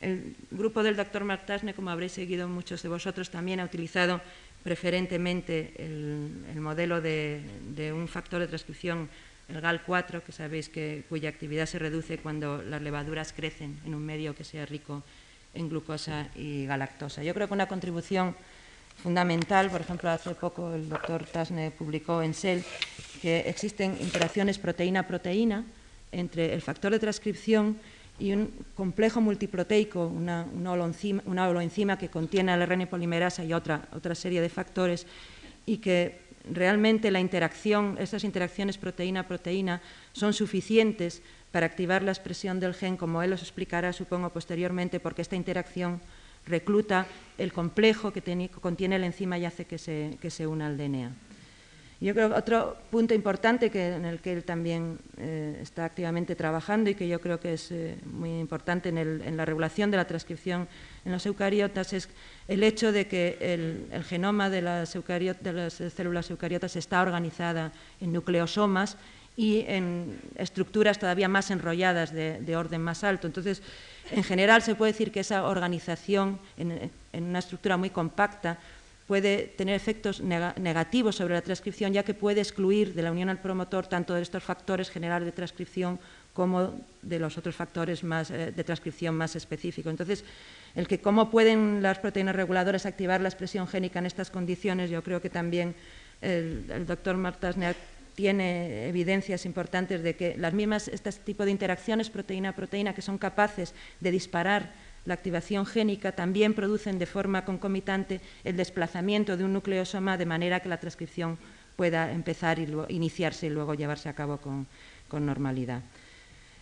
El 0.00 0.36
grupo 0.50 0.82
del 0.82 0.96
doctor 0.96 1.24
Martasne, 1.24 1.74
como 1.74 1.90
habréis 1.90 2.12
seguido 2.12 2.46
muchos 2.46 2.82
de 2.82 2.88
vosotros, 2.88 3.30
también 3.30 3.58
ha 3.58 3.64
utilizado 3.64 4.20
preferentemente 4.62 5.74
el, 5.78 6.60
modelo 6.60 7.00
de, 7.00 7.42
un 7.92 8.06
factor 8.06 8.40
de 8.40 8.46
transcripción, 8.46 9.08
el 9.48 9.60
GAL4, 9.60 10.22
que 10.22 10.32
sabéis 10.32 10.68
que, 10.68 11.04
cuya 11.08 11.30
actividad 11.30 11.66
se 11.66 11.78
reduce 11.78 12.18
cuando 12.18 12.62
las 12.62 12.82
levaduras 12.82 13.32
crecen 13.32 13.80
en 13.84 13.94
un 13.94 14.04
medio 14.04 14.36
que 14.36 14.44
sea 14.44 14.66
rico 14.66 15.02
en 15.54 15.68
glucosa 15.68 16.28
y 16.36 16.66
galactosa. 16.66 17.24
Yo 17.24 17.34
creo 17.34 17.48
que 17.48 17.54
una 17.54 17.66
contribución 17.66 18.36
fundamental. 19.02 19.70
Por 19.70 19.80
ejemplo, 19.80 20.10
hace 20.10 20.34
poco 20.34 20.74
el 20.74 20.88
doctor 20.88 21.24
Tasne 21.24 21.70
publicó 21.70 22.22
en 22.22 22.34
Cell 22.34 22.60
que 23.22 23.40
existen 23.40 23.96
interacciones 24.00 24.58
proteína-proteína 24.58 25.64
entre 26.12 26.54
el 26.54 26.62
factor 26.62 26.92
de 26.92 26.98
transcripción 26.98 27.76
y 28.18 28.32
un 28.32 28.50
complejo 28.74 29.20
multiproteico, 29.20 30.06
una, 30.06 30.46
una, 30.52 30.72
holoenzima, 30.72 31.98
que 31.98 32.08
contiene 32.08 32.52
el 32.52 32.66
RNA 32.66 32.86
polimerasa 32.90 33.44
y 33.44 33.52
otra, 33.52 33.88
otra 33.92 34.14
serie 34.14 34.40
de 34.40 34.48
factores, 34.48 35.06
y 35.66 35.78
que 35.78 36.18
realmente 36.50 37.10
la 37.10 37.20
interacción, 37.20 37.96
estas 38.00 38.24
interacciones 38.24 38.78
proteína-proteína 38.78 39.80
son 40.12 40.32
suficientes 40.32 41.22
para 41.52 41.66
activar 41.66 42.02
la 42.02 42.10
expresión 42.10 42.58
del 42.58 42.74
gen, 42.74 42.96
como 42.96 43.22
él 43.22 43.32
os 43.32 43.42
explicará, 43.42 43.92
supongo, 43.92 44.30
posteriormente, 44.30 44.98
porque 44.98 45.22
esta 45.22 45.36
interacción 45.36 46.00
recluta 46.48 47.06
el 47.38 47.52
complejo 47.52 48.12
que 48.12 48.50
contiene 48.60 48.98
la 48.98 49.06
enzima 49.06 49.38
y 49.38 49.44
hace 49.44 49.64
que 49.64 49.78
se, 49.78 50.46
una 50.46 50.66
al 50.66 50.76
DNA. 50.76 51.12
Yo 52.00 52.14
creo 52.14 52.28
que 52.28 52.34
otro 52.36 52.76
punto 52.90 53.12
importante 53.12 53.70
que, 53.70 53.94
en 53.94 54.04
el 54.04 54.20
que 54.20 54.32
él 54.32 54.44
también 54.44 55.00
eh, 55.16 55.58
está 55.60 55.84
activamente 55.84 56.36
trabajando 56.36 56.90
y 56.90 56.94
que 56.94 57.08
yo 57.08 57.20
creo 57.20 57.40
que 57.40 57.54
es 57.54 57.72
eh, 57.72 57.98
muy 58.04 58.38
importante 58.38 58.90
en, 58.90 59.36
la 59.36 59.44
regulación 59.44 59.90
de 59.90 59.96
la 59.96 60.06
transcripción 60.06 60.68
en 61.04 61.10
los 61.10 61.26
eucariotas 61.26 61.92
es 61.92 62.08
el 62.46 62.62
hecho 62.62 62.92
de 62.92 63.08
que 63.08 63.36
el, 63.40 64.04
genoma 64.04 64.48
de 64.48 64.62
las, 64.62 64.92
de 64.94 65.52
las, 65.52 65.74
células 65.74 66.30
eucariotas 66.30 66.76
está 66.76 67.02
organizada 67.02 67.72
en 68.00 68.12
nucleosomas 68.12 68.96
y 69.36 69.64
en 69.66 70.20
estructuras 70.36 71.00
todavía 71.00 71.28
más 71.28 71.50
enrolladas 71.50 72.12
de, 72.12 72.40
de 72.40 72.56
orden 72.56 72.80
más 72.80 73.02
alto. 73.02 73.26
Entonces, 73.26 73.62
en 74.10 74.24
general 74.24 74.62
se 74.62 74.74
puede 74.74 74.92
decir 74.92 75.12
que 75.12 75.20
esa 75.20 75.44
organización 75.44 76.38
en, 76.56 76.90
una 77.12 77.38
estructura 77.38 77.76
muy 77.76 77.90
compacta 77.90 78.58
puede 79.06 79.54
tener 79.56 79.74
efectos 79.74 80.20
negativos 80.20 81.16
sobre 81.16 81.34
la 81.34 81.40
transcripción, 81.40 81.94
ya 81.94 82.02
que 82.02 82.12
puede 82.12 82.40
excluir 82.42 82.92
de 82.92 83.02
la 83.02 83.10
unión 83.10 83.30
al 83.30 83.40
promotor 83.40 83.86
tanto 83.86 84.12
de 84.12 84.20
estos 84.20 84.42
factores 84.42 84.90
generales 84.90 85.24
de 85.24 85.32
transcripción 85.32 85.98
como 86.34 86.78
de 87.00 87.18
los 87.18 87.38
otros 87.38 87.56
factores 87.56 88.04
más, 88.04 88.30
eh, 88.30 88.52
de 88.52 88.64
transcripción 88.64 89.16
más 89.16 89.34
específicos. 89.34 89.90
Entonces, 89.90 90.24
el 90.76 90.86
que 90.86 91.00
cómo 91.00 91.30
pueden 91.30 91.82
las 91.82 91.98
proteínas 91.98 92.36
reguladoras 92.36 92.84
activar 92.86 93.20
la 93.20 93.28
expresión 93.28 93.66
génica 93.66 93.98
en 93.98 94.06
estas 94.06 94.30
condiciones, 94.30 94.90
yo 94.90 95.02
creo 95.02 95.22
que 95.22 95.30
también 95.30 95.74
el, 96.20 96.66
el 96.70 96.86
doctor 96.86 97.16
Martasner 97.16 97.74
tiene 98.18 98.88
evidencias 98.88 99.46
importantes 99.46 100.02
de 100.02 100.16
que 100.16 100.36
las 100.36 100.52
mismas, 100.52 100.88
este 100.88 101.12
tipo 101.12 101.44
de 101.44 101.52
interacciones 101.52 102.10
proteína-proteína 102.10 102.92
que 102.92 103.00
son 103.00 103.16
capaces 103.16 103.74
de 104.00 104.10
disparar 104.10 104.72
la 105.04 105.14
activación 105.14 105.64
génica 105.64 106.10
también 106.10 106.52
producen 106.52 106.98
de 106.98 107.06
forma 107.06 107.44
concomitante 107.44 108.20
el 108.42 108.56
desplazamiento 108.56 109.36
de 109.36 109.44
un 109.44 109.52
nucleosoma 109.52 110.18
de 110.18 110.26
manera 110.26 110.58
que 110.58 110.68
la 110.68 110.80
transcripción 110.80 111.38
pueda 111.76 112.10
empezar 112.10 112.58
y 112.58 112.66
iniciarse 112.88 113.46
y 113.46 113.50
luego 113.50 113.74
llevarse 113.74 114.08
a 114.08 114.14
cabo 114.14 114.38
con, 114.38 114.66
normalidad. 115.24 115.82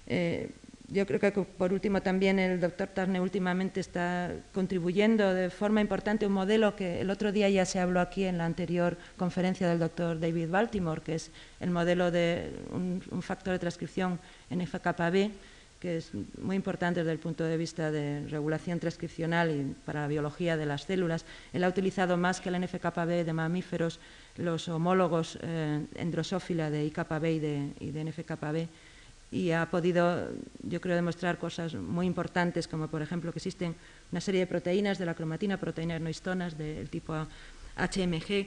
Eh, 0.06 0.50
yo 0.88 1.04
creo 1.06 1.18
que 1.18 1.32
por 1.32 1.72
último 1.72 2.00
también 2.00 2.38
el 2.38 2.60
doctor 2.60 2.88
Tarne 2.88 3.20
últimamente 3.20 3.80
está 3.80 4.32
contribuyendo 4.52 5.34
de 5.34 5.50
forma 5.50 5.80
importante 5.80 6.24
a 6.24 6.28
un 6.28 6.34
modelo 6.34 6.76
que 6.76 7.00
el 7.00 7.10
otro 7.10 7.32
día 7.32 7.48
ya 7.48 7.64
se 7.64 7.80
habló 7.80 8.00
aquí 8.00 8.24
en 8.24 8.38
la 8.38 8.44
anterior 8.44 8.96
conferencia 9.16 9.68
del 9.68 9.80
doctor 9.80 10.20
David 10.20 10.48
Baltimore, 10.48 11.02
que 11.02 11.16
es 11.16 11.32
el 11.58 11.70
modelo 11.70 12.10
de 12.10 12.52
un, 12.70 13.02
factor 13.20 13.54
de 13.54 13.58
transcripción 13.58 14.20
en 14.48 14.64
FKB, 14.64 15.30
que 15.80 15.96
es 15.96 16.12
muy 16.40 16.54
importante 16.54 17.00
desde 17.00 17.12
el 17.12 17.18
punto 17.18 17.44
de 17.44 17.56
vista 17.56 17.90
de 17.90 18.26
regulación 18.28 18.78
transcripcional 18.78 19.50
y 19.50 19.74
para 19.84 20.02
la 20.02 20.08
biología 20.08 20.56
de 20.56 20.66
las 20.66 20.84
células. 20.84 21.24
Él 21.52 21.64
ha 21.64 21.68
utilizado 21.68 22.16
más 22.16 22.40
que 22.40 22.48
el 22.48 22.60
NFKB 22.60 23.24
de 23.24 23.32
mamíferos 23.32 23.98
los 24.36 24.68
homólogos 24.68 25.38
eh, 25.42 25.84
en 25.94 26.10
drosófila 26.10 26.70
de 26.70 26.84
IKB 26.84 27.24
y 27.24 27.38
de, 27.40 27.72
y 27.80 27.90
de 27.90 28.04
NFKB 28.04 28.68
y 29.30 29.50
ha 29.50 29.66
podido, 29.70 30.30
yo 30.62 30.80
creo, 30.80 30.94
demostrar 30.94 31.38
cosas 31.38 31.74
muy 31.74 32.06
importantes, 32.06 32.68
como 32.68 32.88
por 32.88 33.02
ejemplo 33.02 33.32
que 33.32 33.38
existen 33.38 33.74
una 34.12 34.20
serie 34.20 34.40
de 34.40 34.46
proteínas 34.46 34.98
de 34.98 35.06
la 35.06 35.14
cromatina, 35.14 35.58
proteínas 35.58 36.00
no 36.00 36.08
histonas 36.08 36.56
del 36.56 36.88
tipo 36.88 37.14
HMG, 37.76 38.46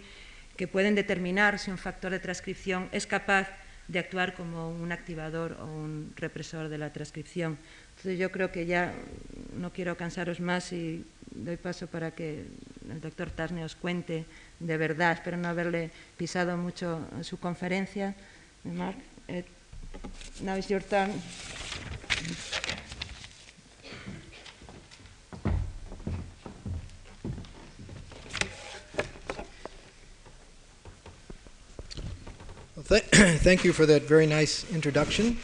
que 0.56 0.68
pueden 0.68 0.96
determinar 0.96 1.60
si 1.60 1.72
un 1.72 1.78
factor 1.78 2.12
de 2.12 2.20
transcripción 2.20 2.90
es 2.92 3.08
capaz 3.08 3.48
de 3.88 4.00
actuar 4.00 4.36
como 4.36 4.70
un 4.70 4.92
activador 4.92 5.58
o 5.60 5.66
un 5.66 6.14
represor 6.16 6.70
de 6.70 6.78
la 6.78 6.94
transcripción. 6.94 7.58
Entonces 7.98 8.20
yo 8.20 8.32
creo 8.32 8.52
que 8.52 8.66
ya 8.66 8.94
no 9.58 9.74
quiero 9.74 9.98
cansaros 9.98 10.40
más 10.40 10.72
y 10.72 11.06
doy 11.32 11.58
paso 11.58 11.88
para 11.88 12.12
que 12.12 12.46
el 12.90 13.02
doctor 13.02 13.32
Tasne 13.32 13.66
os 13.66 13.76
cuente 13.76 14.26
de 14.60 14.78
verdad. 14.78 15.14
Espero 15.14 15.38
no 15.38 15.48
haberle 15.48 15.92
pisado 16.18 16.56
mucho 16.56 17.02
su 17.24 17.40
conferencia. 17.40 18.16
Mark, 18.64 18.98
eh, 19.28 19.44
Now 20.42 20.56
is 20.56 20.70
your 20.70 20.80
turn. 20.80 21.22
Thank 32.90 33.64
you 33.64 33.74
for 33.74 33.86
that 33.86 34.04
very 34.04 34.26
nice 34.26 34.70
introduction. 34.72 35.38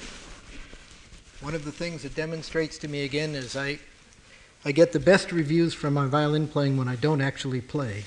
One 1.42 1.54
of 1.54 1.64
the 1.64 1.72
things 1.72 2.04
that 2.04 2.16
demonstrates 2.16 2.78
to 2.80 2.88
me 2.88 3.04
again 3.04 3.36
is 3.36 3.56
I, 3.56 3.80
I 4.64 4.72
get 4.72 4.94
the 4.94 5.00
best 5.00 5.32
reviews 5.32 5.74
from 5.74 5.94
my 5.94 6.08
violin 6.08 6.48
playing 6.48 6.78
when 6.78 6.88
I 6.88 6.96
don't 6.96 7.22
actually 7.22 7.62
play. 7.62 8.06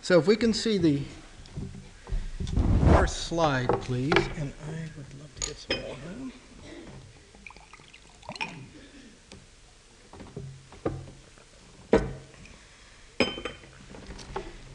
so 0.00 0.18
if 0.18 0.26
we 0.26 0.36
can 0.36 0.54
see 0.54 0.78
the 0.78 1.02
first 2.94 3.24
slide, 3.24 3.68
please. 3.82 4.12
And 4.38 4.52
I 4.68 4.88
would 4.96 5.06
love 5.20 5.34
to 5.40 5.48
get 5.48 5.56
some 5.58 5.80
more 5.82 5.96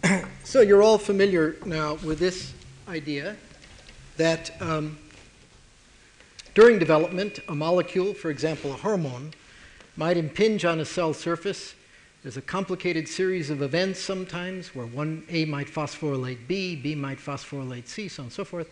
so 0.43 0.61
you're 0.61 0.83
all 0.83 0.97
familiar 0.97 1.55
now 1.65 1.95
with 2.03 2.19
this 2.19 2.53
idea 2.89 3.37
that 4.17 4.51
um, 4.61 4.97
during 6.55 6.77
development, 6.77 7.39
a 7.47 7.55
molecule, 7.55 8.13
for 8.13 8.29
example, 8.29 8.73
a 8.73 8.75
hormone, 8.75 9.33
might 9.95 10.17
impinge 10.17 10.65
on 10.65 10.81
a 10.81 10.85
cell 10.85 11.13
surface 11.13 11.73
there's 12.21 12.37
a 12.37 12.41
complicated 12.41 13.07
series 13.07 13.49
of 13.49 13.61
events 13.61 13.99
sometimes 13.99 14.75
where 14.75 14.85
one 14.85 15.23
A 15.29 15.45
might 15.45 15.67
phosphorylate 15.67 16.47
B, 16.47 16.75
B 16.75 16.93
might 16.93 17.17
phosphorylate 17.17 17.87
C, 17.87 18.09
so 18.09 18.23
on 18.23 18.25
and 18.25 18.33
so 18.33 18.43
forth. 18.43 18.69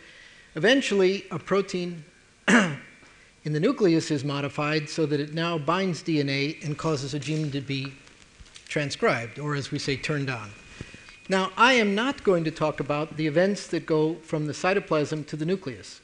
Eventually, 0.55 1.25
a 1.31 1.39
protein 1.39 2.03
in 2.47 3.53
the 3.53 3.59
nucleus 3.59 4.11
is 4.11 4.25
modified 4.25 4.89
so 4.89 5.05
that 5.05 5.21
it 5.21 5.33
now 5.33 5.57
binds 5.57 6.03
DNA 6.03 6.63
and 6.65 6.77
causes 6.77 7.13
a 7.13 7.19
gene 7.19 7.49
to 7.51 7.61
be 7.61 7.93
transcribed, 8.67 9.39
or 9.39 9.55
as 9.55 9.71
we 9.71 9.79
say, 9.79 9.95
turned 9.95 10.29
on. 10.29 10.49
Now, 11.29 11.51
I 11.55 11.73
am 11.73 11.95
not 11.95 12.23
going 12.25 12.43
to 12.43 12.51
talk 12.51 12.81
about 12.81 13.15
the 13.15 13.27
events 13.27 13.67
that 13.67 13.85
go 13.85 14.15
from 14.15 14.45
the 14.45 14.53
cytoplasm 14.53 15.25
to 15.27 15.37
the 15.37 15.45
nucleus. 15.45 16.01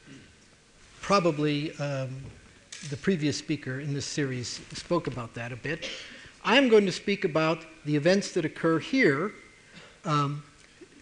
Probably 1.02 1.76
um, 1.76 2.16
the 2.90 2.98
previous 2.98 3.38
speaker 3.38 3.82
in 3.82 3.94
this 3.94 4.06
series 4.06 4.62
spoke 4.74 5.08
about 5.08 5.34
that 5.34 5.52
a 5.52 5.58
bit. 5.58 5.90
I'm 6.44 6.70
going 6.70 6.86
to 6.86 6.92
speak 6.92 7.24
about 7.24 7.66
the 7.86 7.96
events 7.96 8.32
that 8.34 8.46
occur 8.46 8.80
here. 8.80 9.32
Um, 10.06 10.44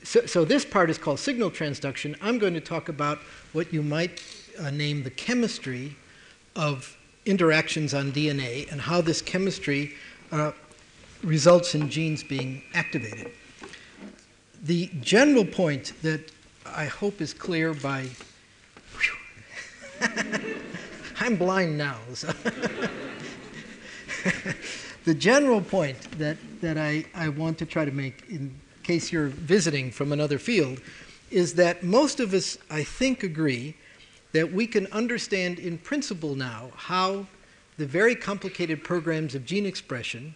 so, 0.04 0.26
so, 0.26 0.46
this 0.46 0.66
part 0.66 0.90
is 0.90 0.98
called 0.98 1.20
signal 1.20 1.52
transduction. 1.52 2.16
I'm 2.22 2.40
going 2.40 2.54
to 2.54 2.62
talk 2.62 2.90
about 2.90 3.20
what 3.54 3.72
you 3.72 3.84
might 3.84 4.24
uh, 4.60 4.72
name 4.72 5.04
the 5.04 5.12
chemistry 5.12 5.96
of 6.56 6.98
interactions 7.26 7.94
on 7.94 8.12
DNA 8.12 8.72
and 8.72 8.82
how 8.82 9.02
this 9.02 9.22
chemistry 9.22 9.94
uh, 10.32 10.52
results 11.24 11.76
in 11.76 11.90
genes 11.90 12.24
being 12.24 12.64
activated. 12.74 13.32
The 14.64 14.90
general 15.02 15.46
point 15.46 15.94
that 16.02 16.32
I 16.66 16.86
hope 16.86 17.22
is 17.22 17.34
clear 17.34 17.74
by. 17.74 18.08
I'm 21.20 21.36
blind 21.36 21.78
now. 21.78 21.98
So 22.14 22.34
the 25.06 25.14
general 25.14 25.62
point 25.62 26.00
that, 26.20 26.38
that 26.62 26.78
I, 26.78 27.06
I 27.16 27.30
want 27.30 27.58
to 27.60 27.66
try 27.66 27.86
to 27.86 27.92
make 27.92 28.24
in 28.30 28.54
case 28.84 29.12
you're 29.12 29.28
visiting 29.28 29.92
from 29.92 30.12
another 30.12 30.38
field 30.38 30.80
is 31.30 31.54
that 31.56 31.84
most 31.84 32.20
of 32.20 32.34
us, 32.34 32.58
I 32.70 32.84
think, 32.84 33.24
agree 33.24 33.76
that 34.34 34.52
we 34.52 34.68
can 34.68 34.88
understand 34.88 35.60
in 35.60 35.78
principle 35.78 36.36
now 36.36 36.72
how 36.76 37.26
the 37.78 37.86
very 37.86 38.16
complicated 38.16 38.84
programs 38.84 39.34
of 39.34 39.46
gene 39.46 39.66
expression 39.66 40.36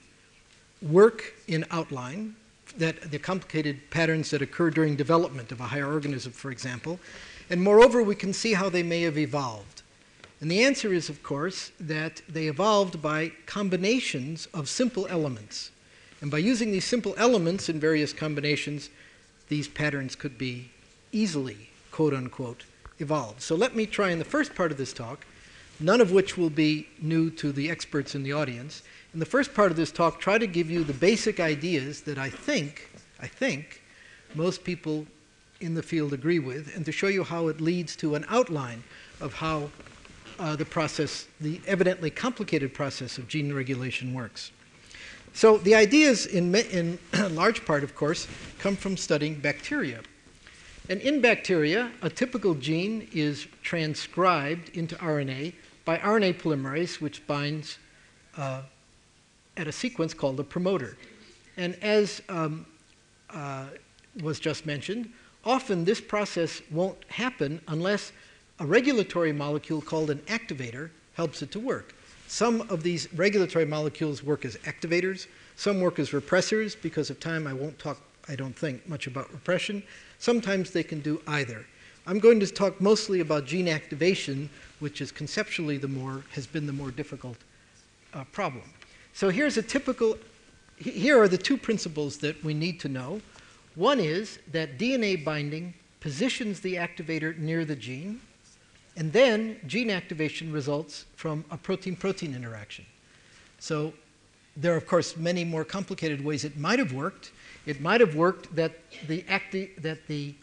work 0.81 1.33
in 1.47 1.65
outline, 1.71 2.35
that 2.77 3.11
the 3.11 3.19
complicated 3.19 3.89
patterns 3.89 4.29
that 4.31 4.41
occur 4.41 4.69
during 4.69 4.95
development 4.95 5.51
of 5.51 5.59
a 5.59 5.63
higher 5.63 5.91
organism, 5.91 6.31
for 6.31 6.51
example, 6.51 6.99
and 7.49 7.61
moreover, 7.61 8.01
we 8.01 8.15
can 8.15 8.33
see 8.33 8.53
how 8.53 8.69
they 8.69 8.83
may 8.83 9.01
have 9.01 9.17
evolved. 9.17 9.74
And 10.45 10.51
the 10.51 10.63
answer 10.63 10.93
is, 10.93 11.09
of 11.09 11.23
course, 11.23 11.71
that 11.79 12.21
they 12.29 12.45
evolved 12.45 13.01
by 13.01 13.31
combinations 13.47 14.47
of 14.53 14.69
simple 14.69 15.07
elements. 15.07 15.71
And 16.21 16.29
by 16.29 16.37
using 16.37 16.71
these 16.71 16.85
simple 16.85 17.15
elements 17.17 17.67
in 17.67 17.79
various 17.79 18.13
combinations, 18.13 18.91
these 19.49 19.67
patterns 19.67 20.15
could 20.15 20.37
be 20.37 20.69
easily, 21.11 21.71
quote 21.89 22.13
unquote, 22.13 22.65
evolved. 22.99 23.41
So 23.41 23.55
let 23.55 23.75
me 23.75 23.87
try 23.87 24.11
in 24.11 24.19
the 24.19 24.23
first 24.23 24.53
part 24.53 24.71
of 24.71 24.77
this 24.77 24.93
talk, 24.93 25.25
none 25.79 25.99
of 25.99 26.11
which 26.11 26.37
will 26.37 26.51
be 26.51 26.89
new 27.01 27.31
to 27.31 27.51
the 27.51 27.71
experts 27.71 28.13
in 28.13 28.21
the 28.21 28.33
audience. 28.33 28.83
In 29.15 29.19
the 29.19 29.25
first 29.25 29.51
part 29.51 29.71
of 29.71 29.77
this 29.77 29.91
talk, 29.91 30.19
try 30.19 30.37
to 30.37 30.45
give 30.45 30.69
you 30.69 30.83
the 30.83 30.93
basic 30.93 31.39
ideas 31.39 32.01
that 32.01 32.19
I 32.19 32.29
think, 32.29 32.91
I 33.19 33.25
think, 33.25 33.81
most 34.35 34.63
people 34.63 35.07
in 35.59 35.73
the 35.73 35.81
field 35.81 36.13
agree 36.13 36.37
with, 36.37 36.75
and 36.75 36.85
to 36.85 36.91
show 36.91 37.07
you 37.07 37.23
how 37.23 37.47
it 37.47 37.59
leads 37.59 37.95
to 37.95 38.13
an 38.13 38.25
outline 38.29 38.83
of 39.19 39.33
how 39.33 39.71
uh, 40.39 40.55
the 40.55 40.65
process, 40.65 41.27
the 41.41 41.61
evidently 41.67 42.09
complicated 42.09 42.73
process 42.73 43.17
of 43.17 43.27
gene 43.27 43.53
regulation 43.53 44.13
works. 44.13 44.51
So 45.33 45.57
the 45.57 45.75
ideas, 45.75 46.25
in, 46.27 46.55
in 46.55 46.97
large 47.31 47.65
part, 47.65 47.83
of 47.83 47.95
course, 47.95 48.27
come 48.59 48.75
from 48.75 48.95
studying 48.95 49.35
bacteria. 49.35 50.01
And 50.87 51.01
in 51.01 51.19
bacteria, 51.19 51.91
a 52.01 52.09
typical 52.09 52.53
gene 52.53 53.07
is 53.11 53.47
transcribed 53.63 54.69
into 54.77 54.95
RNA 54.95 55.53
by 55.83 55.97
RNA 55.97 56.39
polymerase, 56.39 57.01
which 57.01 57.25
binds 57.27 57.79
uh, 58.37 58.61
at 59.57 59.67
a 59.67 59.71
sequence 59.71 60.13
called 60.13 60.39
a 60.39 60.43
promoter. 60.43 60.97
And 61.57 61.75
as 61.81 62.21
um, 62.29 62.65
uh, 63.29 63.65
was 64.21 64.39
just 64.39 64.65
mentioned, 64.65 65.11
often 65.43 65.85
this 65.85 66.01
process 66.01 66.61
won't 66.71 66.97
happen 67.09 67.61
unless 67.67 68.11
a 68.59 68.65
regulatory 68.65 69.33
molecule 69.33 69.81
called 69.81 70.09
an 70.09 70.19
activator 70.27 70.89
helps 71.13 71.41
it 71.41 71.51
to 71.51 71.59
work. 71.59 71.93
Some 72.27 72.61
of 72.69 72.83
these 72.83 73.11
regulatory 73.13 73.65
molecules 73.65 74.23
work 74.23 74.45
as 74.45 74.55
activators, 74.57 75.27
some 75.55 75.81
work 75.81 75.99
as 75.99 76.11
repressors. 76.11 76.75
Because 76.81 77.09
of 77.09 77.19
time, 77.19 77.47
I 77.47 77.53
won't 77.53 77.77
talk, 77.77 77.99
I 78.27 78.35
don't 78.35 78.57
think, 78.57 78.87
much 78.87 79.07
about 79.07 79.31
repression. 79.31 79.83
Sometimes 80.19 80.71
they 80.71 80.83
can 80.83 81.01
do 81.01 81.21
either. 81.27 81.65
I'm 82.07 82.19
going 82.19 82.39
to 82.39 82.47
talk 82.47 82.79
mostly 82.79 83.19
about 83.19 83.45
gene 83.45 83.67
activation, 83.67 84.49
which 84.79 85.01
is 85.01 85.11
conceptually 85.11 85.77
the 85.77 85.87
more, 85.87 86.23
has 86.31 86.47
been 86.47 86.65
the 86.65 86.73
more 86.73 86.91
difficult 86.91 87.37
uh, 88.13 88.23
problem. 88.25 88.63
So 89.13 89.29
here's 89.29 89.57
a 89.57 89.61
typical, 89.61 90.17
here 90.77 91.21
are 91.21 91.27
the 91.27 91.37
two 91.37 91.57
principles 91.57 92.17
that 92.17 92.41
we 92.43 92.53
need 92.53 92.79
to 92.81 92.89
know. 92.89 93.21
One 93.75 93.99
is 93.99 94.39
that 94.51 94.77
DNA 94.77 95.23
binding 95.23 95.73
positions 95.99 96.59
the 96.59 96.75
activator 96.75 97.37
near 97.37 97.65
the 97.65 97.75
gene, 97.75 98.21
and 98.95 99.11
then 99.11 99.59
gene 99.67 99.89
activation 99.89 100.51
results 100.51 101.05
from 101.15 101.43
a 101.51 101.57
protein 101.57 101.95
protein 101.95 102.33
interaction. 102.33 102.85
So 103.59 103.93
there 104.57 104.73
are, 104.73 104.77
of 104.77 104.87
course, 104.87 105.17
many 105.17 105.43
more 105.43 105.65
complicated 105.65 106.23
ways 106.23 106.45
it 106.45 106.57
might 106.57 106.79
have 106.79 106.93
worked. 106.93 107.31
It 107.65 107.81
might 107.81 107.99
have 107.99 108.15
worked 108.15 108.55
that 108.55 108.73
the, 109.07 109.25
acti- 109.27 109.71
that 109.79 110.07
the, 110.07 110.35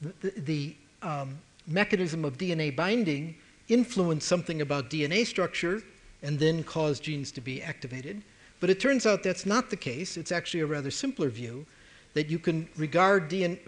the, 0.00 0.32
the 0.36 0.76
um, 1.02 1.38
mechanism 1.66 2.24
of 2.24 2.38
DNA 2.38 2.74
binding 2.74 3.34
influenced 3.68 4.26
something 4.26 4.60
about 4.60 4.90
DNA 4.90 5.26
structure 5.26 5.82
and 6.22 6.38
then 6.38 6.62
caused 6.62 7.02
genes 7.02 7.32
to 7.32 7.40
be 7.40 7.62
activated. 7.62 8.22
But 8.60 8.70
it 8.70 8.78
turns 8.78 9.06
out 9.06 9.22
that's 9.22 9.46
not 9.46 9.70
the 9.70 9.76
case. 9.76 10.16
It's 10.16 10.32
actually 10.32 10.60
a 10.60 10.66
rather 10.66 10.90
simpler 10.90 11.28
view 11.28 11.66
that 12.14 12.28
you 12.28 12.38
can 12.38 12.68
regard 12.76 13.30
DNA, 13.30 13.58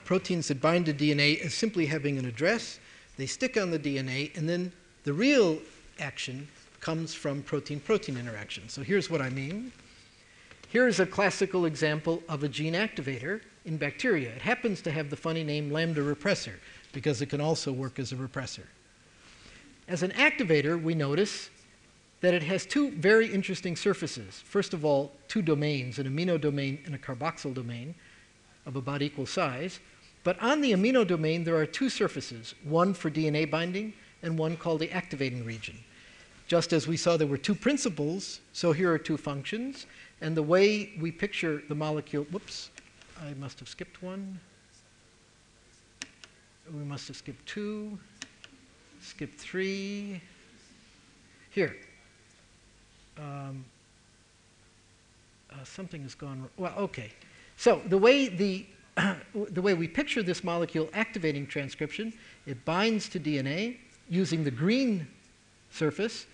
proteins 0.04 0.48
that 0.48 0.60
bind 0.60 0.86
to 0.86 0.94
DNA 0.94 1.40
as 1.40 1.54
simply 1.54 1.86
having 1.86 2.18
an 2.18 2.24
address. 2.24 2.80
They 3.20 3.26
stick 3.26 3.58
on 3.58 3.70
the 3.70 3.78
DNA, 3.78 4.34
and 4.34 4.48
then 4.48 4.72
the 5.04 5.12
real 5.12 5.58
action 5.98 6.48
comes 6.80 7.12
from 7.12 7.42
protein 7.42 7.78
protein 7.78 8.16
interaction. 8.16 8.66
So 8.70 8.80
here's 8.80 9.10
what 9.10 9.20
I 9.20 9.28
mean. 9.28 9.72
Here's 10.70 11.00
a 11.00 11.04
classical 11.04 11.66
example 11.66 12.22
of 12.30 12.44
a 12.44 12.48
gene 12.48 12.72
activator 12.72 13.42
in 13.66 13.76
bacteria. 13.76 14.30
It 14.30 14.40
happens 14.40 14.80
to 14.80 14.90
have 14.90 15.10
the 15.10 15.18
funny 15.18 15.44
name 15.44 15.70
lambda 15.70 16.00
repressor 16.00 16.54
because 16.94 17.20
it 17.20 17.26
can 17.26 17.42
also 17.42 17.72
work 17.72 17.98
as 17.98 18.12
a 18.12 18.16
repressor. 18.16 18.64
As 19.86 20.02
an 20.02 20.12
activator, 20.12 20.82
we 20.82 20.94
notice 20.94 21.50
that 22.22 22.32
it 22.32 22.44
has 22.44 22.64
two 22.64 22.90
very 22.92 23.30
interesting 23.30 23.76
surfaces. 23.76 24.40
First 24.46 24.72
of 24.72 24.82
all, 24.82 25.12
two 25.28 25.42
domains, 25.42 25.98
an 25.98 26.06
amino 26.06 26.40
domain 26.40 26.78
and 26.86 26.94
a 26.94 26.98
carboxyl 26.98 27.52
domain 27.52 27.94
of 28.64 28.76
about 28.76 29.02
equal 29.02 29.26
size. 29.26 29.78
But 30.22 30.40
on 30.42 30.60
the 30.60 30.72
amino 30.72 31.06
domain, 31.06 31.44
there 31.44 31.56
are 31.56 31.66
two 31.66 31.88
surfaces, 31.88 32.54
one 32.64 32.92
for 32.94 33.10
DNA 33.10 33.50
binding 33.50 33.92
and 34.22 34.38
one 34.38 34.56
called 34.56 34.80
the 34.80 34.90
activating 34.90 35.44
region. 35.44 35.78
Just 36.46 36.72
as 36.72 36.86
we 36.86 36.96
saw 36.96 37.16
there 37.16 37.26
were 37.26 37.38
two 37.38 37.54
principles, 37.54 38.40
so 38.52 38.72
here 38.72 38.92
are 38.92 38.98
two 38.98 39.16
functions. 39.16 39.86
And 40.20 40.36
the 40.36 40.42
way 40.42 40.92
we 41.00 41.10
picture 41.10 41.62
the 41.68 41.74
molecule, 41.74 42.24
whoops, 42.24 42.70
I 43.22 43.32
must 43.34 43.58
have 43.60 43.68
skipped 43.68 44.02
one. 44.02 44.38
We 46.72 46.84
must 46.84 47.08
have 47.08 47.16
skipped 47.16 47.46
two, 47.46 47.98
skipped 49.00 49.38
three. 49.38 50.20
Here, 51.50 51.76
um, 53.18 53.64
uh, 55.52 55.64
something 55.64 56.02
has 56.02 56.14
gone 56.14 56.40
wrong. 56.40 56.50
well 56.56 56.74
okay 56.78 57.10
so 57.56 57.82
the 57.88 57.98
way 57.98 58.28
the 58.28 58.64
the 59.34 59.62
way 59.62 59.74
we 59.74 59.88
picture 59.88 60.22
this 60.22 60.42
molecule 60.44 60.88
activating 60.92 61.46
transcription 61.46 62.12
it 62.46 62.64
binds 62.64 63.08
to 63.08 63.20
dna 63.20 63.76
using 64.08 64.42
the 64.44 64.50
green 64.50 65.06
surface. 65.70 66.26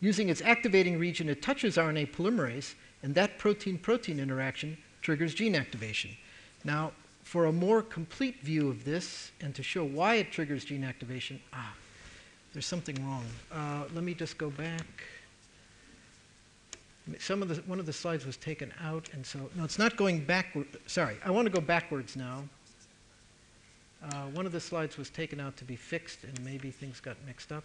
Using 0.00 0.28
its 0.28 0.40
activating 0.42 0.98
region 0.98 1.28
it 1.28 1.42
touches 1.42 1.76
rna 1.76 2.10
polymerase 2.12 2.74
and 3.02 3.14
that 3.14 3.38
protein 3.38 3.78
protein 3.78 4.20
interaction 4.20 4.76
triggers 5.02 5.34
gene 5.34 5.56
activation. 5.56 6.10
Now 6.64 6.92
for 7.24 7.46
a 7.46 7.52
more 7.52 7.82
complete 7.82 8.40
view 8.42 8.68
of 8.68 8.84
this 8.84 9.32
and 9.40 9.54
to 9.54 9.62
show 9.62 9.84
why 9.84 10.14
it 10.14 10.30
triggers 10.30 10.64
gene 10.64 10.84
activation 10.84 11.40
ah 11.52 11.74
there's 12.52 12.66
something 12.66 12.96
wrong. 13.06 13.26
Uh, 13.52 13.84
let 13.94 14.02
me 14.02 14.14
just 14.14 14.38
go 14.38 14.50
back 14.50 14.86
some 17.18 17.42
of 17.42 17.48
the, 17.48 17.56
one 17.62 17.80
of 17.80 17.86
the 17.86 17.92
slides 17.92 18.26
was 18.26 18.36
taken 18.36 18.72
out, 18.82 19.08
and 19.12 19.24
so, 19.24 19.38
no, 19.54 19.64
it's 19.64 19.78
not 19.78 19.96
going 19.96 20.24
backward. 20.24 20.66
Sorry, 20.86 21.16
I 21.24 21.30
want 21.30 21.46
to 21.46 21.50
go 21.50 21.60
backwards 21.60 22.16
now. 22.16 22.44
Uh, 24.02 24.26
one 24.26 24.46
of 24.46 24.52
the 24.52 24.60
slides 24.60 24.96
was 24.96 25.10
taken 25.10 25.40
out 25.40 25.56
to 25.56 25.64
be 25.64 25.74
fixed, 25.74 26.24
and 26.24 26.38
maybe 26.44 26.70
things 26.70 27.00
got 27.00 27.16
mixed 27.26 27.50
up. 27.50 27.64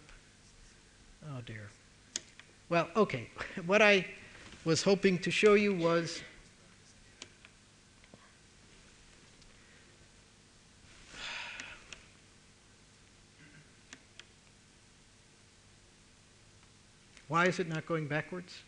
Oh 1.30 1.40
dear. 1.46 1.68
Well, 2.68 2.88
okay. 2.96 3.28
what 3.66 3.82
I 3.82 4.06
was 4.64 4.82
hoping 4.82 5.18
to 5.18 5.30
show 5.30 5.54
you 5.54 5.74
was 5.74 6.20
Why 17.28 17.46
is 17.46 17.60
it 17.60 17.68
not 17.68 17.86
going 17.86 18.08
backwards? 18.08 18.62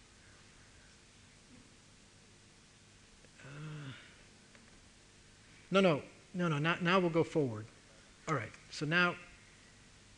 No, 5.70 5.81
no, 5.81 6.02
no, 6.35 6.48
no, 6.48 6.59
not, 6.59 6.83
now 6.83 6.98
we'll 6.98 7.11
go 7.11 7.24
forward. 7.24 7.66
All 8.29 8.35
right, 8.35 8.52
so 8.70 8.87
now 8.87 9.14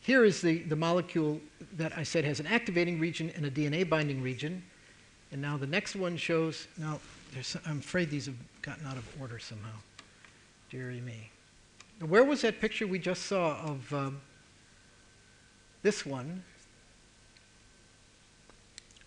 here 0.01 0.23
is 0.23 0.41
the, 0.41 0.59
the 0.59 0.75
molecule 0.75 1.39
that 1.77 1.97
I 1.97 2.03
said 2.03 2.23
has 2.25 2.39
an 2.39 2.47
activating 2.47 2.99
region 2.99 3.31
and 3.35 3.45
a 3.45 3.51
DNA 3.51 3.87
binding 3.87 4.21
region. 4.21 4.63
And 5.31 5.41
now 5.41 5.57
the 5.57 5.67
next 5.67 5.95
one 5.95 6.17
shows, 6.17 6.67
now 6.77 6.99
I'm 7.65 7.79
afraid 7.79 8.09
these 8.09 8.25
have 8.25 8.35
gotten 8.61 8.87
out 8.87 8.97
of 8.97 9.07
order 9.19 9.39
somehow. 9.39 9.75
Deary 10.69 11.01
me. 11.01 11.29
Where 11.99 12.23
was 12.23 12.41
that 12.41 12.61
picture 12.61 12.87
we 12.87 12.99
just 12.99 13.23
saw 13.25 13.59
of 13.61 13.93
um, 13.93 14.21
this 15.83 16.05
one? 16.05 16.43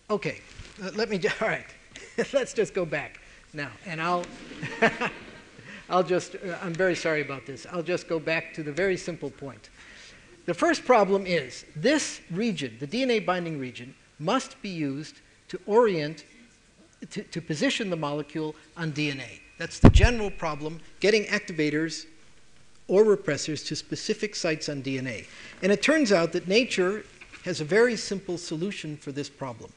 Okay, 0.09 0.41
uh, 0.83 0.91
let 0.95 1.09
me, 1.09 1.19
all 1.41 1.47
right, 1.47 1.65
let's 2.33 2.53
just 2.53 2.73
go 2.73 2.85
back 2.85 3.19
now, 3.53 3.71
and 3.85 4.01
I'll. 4.01 4.25
I'll 5.89 6.03
just, 6.03 6.35
uh, 6.35 6.57
I'm 6.61 6.73
very 6.73 6.95
sorry 6.95 7.21
about 7.21 7.45
this. 7.45 7.65
I'll 7.71 7.83
just 7.83 8.07
go 8.07 8.19
back 8.19 8.53
to 8.55 8.63
the 8.63 8.71
very 8.71 8.97
simple 8.97 9.29
point. 9.29 9.69
The 10.45 10.53
first 10.53 10.85
problem 10.85 11.25
is 11.25 11.65
this 11.75 12.21
region, 12.31 12.75
the 12.79 12.87
DNA 12.87 13.25
binding 13.25 13.59
region, 13.59 13.95
must 14.19 14.61
be 14.61 14.69
used 14.69 15.15
to 15.49 15.59
orient, 15.65 16.25
to, 17.11 17.23
to 17.23 17.41
position 17.41 17.89
the 17.89 17.95
molecule 17.95 18.55
on 18.75 18.91
DNA. 18.91 19.39
That's 19.57 19.79
the 19.79 19.89
general 19.89 20.31
problem, 20.31 20.79
getting 20.99 21.23
activators 21.25 22.05
or 22.87 23.03
repressors 23.03 23.65
to 23.67 23.75
specific 23.75 24.35
sites 24.35 24.67
on 24.67 24.83
DNA. 24.83 25.25
And 25.61 25.71
it 25.71 25.81
turns 25.81 26.11
out 26.11 26.33
that 26.33 26.47
nature 26.47 27.05
has 27.45 27.61
a 27.61 27.65
very 27.65 27.95
simple 27.95 28.37
solution 28.37 28.97
for 28.97 29.11
this 29.11 29.29
problem. 29.29 29.71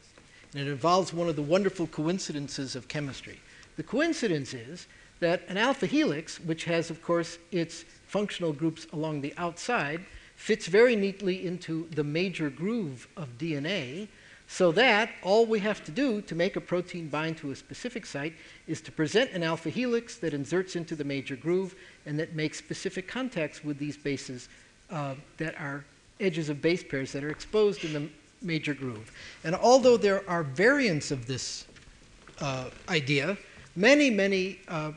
And 0.53 0.67
it 0.67 0.71
involves 0.71 1.13
one 1.13 1.29
of 1.29 1.37
the 1.37 1.43
wonderful 1.43 1.87
coincidences 1.87 2.75
of 2.75 2.89
chemistry. 2.89 3.39
The 3.77 3.83
coincidence 3.83 4.55
is 4.55 4.87
that 5.21 5.43
an 5.49 5.57
alpha 5.57 5.87
helix, 5.87 6.39
which 6.41 6.65
has, 6.65 6.91
of 6.91 7.03
course, 7.03 7.39
its 7.51 7.85
functional 8.07 8.53
groups 8.53 8.87
along 8.93 9.21
the 9.21 9.35
outside, 9.37 10.05
fits 10.37 10.67
very 10.67 10.95
neatly 10.95 11.47
into 11.47 11.89
the 11.91 12.05
major 12.05 12.51
groove 12.51 13.09
of 13.17 13.39
DNA, 13.39 14.09
so 14.49 14.71
that 14.71 15.11
all 15.23 15.45
we 15.45 15.59
have 15.59 15.83
to 15.85 15.91
do 15.91 16.21
to 16.23 16.35
make 16.35 16.55
a 16.57 16.61
protein 16.61 17.09
bind 17.09 17.37
to 17.39 17.51
a 17.51 17.57
specific 17.57 18.07
site 18.07 18.35
is 18.69 18.81
to 18.81 18.93
present 18.93 19.31
an 19.33 19.43
alpha 19.43 19.71
helix 19.71 20.17
that 20.17 20.33
inserts 20.33 20.77
into 20.77 20.95
the 20.95 21.03
major 21.03 21.35
groove 21.35 21.75
and 22.05 22.19
that 22.19 22.35
makes 22.35 22.57
specific 22.59 23.09
contacts 23.09 23.65
with 23.65 23.79
these 23.79 23.97
bases 23.97 24.49
uh, 24.91 25.15
that 25.39 25.59
are 25.61 25.85
edges 26.21 26.49
of 26.49 26.63
base 26.63 26.85
pairs 26.85 27.13
that 27.13 27.25
are 27.25 27.31
exposed 27.31 27.85
in 27.85 27.93
the 27.93 28.09
major 28.41 28.73
groove. 28.73 29.11
And 29.43 29.55
although 29.55 29.97
there 29.97 30.29
are 30.31 30.45
variants 30.45 31.11
of 31.11 31.27
this 31.27 31.67
uh, 32.41 32.67
idea, 32.89 33.37
many, 33.75 34.11
many 34.11 34.61
uh, 34.69 34.93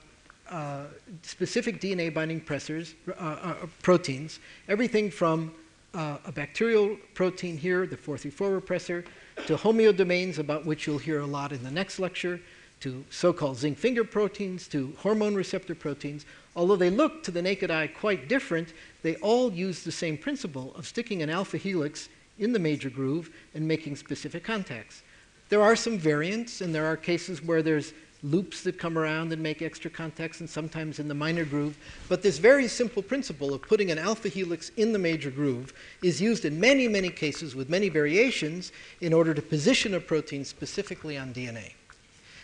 uh, 0.50 0.86
specific 1.22 1.80
DNA 1.80 2.14
binding 2.14 2.42
pressors, 2.42 2.94
uh, 3.08 3.12
uh, 3.22 3.56
proteins, 3.82 4.40
everything 4.68 5.12
from 5.12 5.54
uh, 5.94 6.18
a 6.26 6.32
bacterial 6.32 6.98
protein 7.14 7.58
here, 7.58 7.86
the 7.86 7.98
434 7.98 8.62
repressor, 8.62 9.06
to 9.46 9.56
homeodomains, 9.56 10.38
about 10.38 10.66
which 10.66 10.86
you'll 10.86 10.98
hear 10.98 11.20
a 11.22 11.26
lot 11.26 11.52
in 11.52 11.64
the 11.64 11.72
next 11.72 12.00
lecture, 12.00 12.40
to 12.82 13.04
so 13.10 13.34
called 13.34 13.58
zinc 13.58 13.78
finger 13.78 14.04
proteins, 14.04 14.68
to 14.68 14.94
hormone 15.00 15.36
receptor 15.36 15.76
proteins. 15.76 16.26
Although 16.56 16.78
they 16.78 16.90
look 16.90 17.24
to 17.24 17.32
the 17.32 17.42
naked 17.42 17.72
eye 17.72 17.88
quite 17.88 18.28
different, 18.28 18.74
they 19.02 19.16
all 19.18 19.52
use 19.52 19.84
the 19.84 19.92
same 19.92 20.18
principle 20.18 20.74
of 20.76 20.88
sticking 20.88 21.22
an 21.22 21.30
alpha 21.30 21.58
helix 21.58 22.10
in 22.38 22.54
the 22.54 22.60
major 22.60 22.90
groove 22.90 23.30
and 23.54 23.68
making 23.68 23.96
specific 23.96 24.44
contacts. 24.44 25.04
There 25.50 25.62
are 25.62 25.76
some 25.76 25.98
variants, 25.98 26.62
and 26.62 26.74
there 26.74 26.86
are 26.86 26.96
cases 26.96 27.44
where 27.44 27.62
there's 27.62 27.94
loops 28.24 28.64
that 28.64 28.78
come 28.78 28.98
around 28.98 29.32
and 29.32 29.42
make 29.42 29.62
extra 29.62 29.90
contacts, 29.90 30.40
and 30.40 30.50
sometimes 30.50 31.00
in 31.00 31.08
the 31.08 31.14
minor 31.14 31.46
groove. 31.46 31.78
But 32.08 32.22
this 32.22 32.38
very 32.38 32.68
simple 32.68 33.02
principle 33.02 33.54
of 33.54 33.62
putting 33.62 33.92
an 33.92 33.98
alpha 33.98 34.28
helix 34.28 34.72
in 34.78 34.92
the 34.92 35.00
major 35.00 35.32
groove 35.32 35.74
is 36.02 36.22
used 36.22 36.46
in 36.46 36.60
many, 36.60 36.88
many 36.88 37.10
cases 37.10 37.56
with 37.56 37.70
many 37.70 37.90
variations 37.90 38.72
in 39.02 39.14
order 39.14 39.34
to 39.34 39.42
position 39.42 39.94
a 39.94 40.00
protein 40.00 40.44
specifically 40.44 41.18
on 41.18 41.34
DNA. 41.34 41.74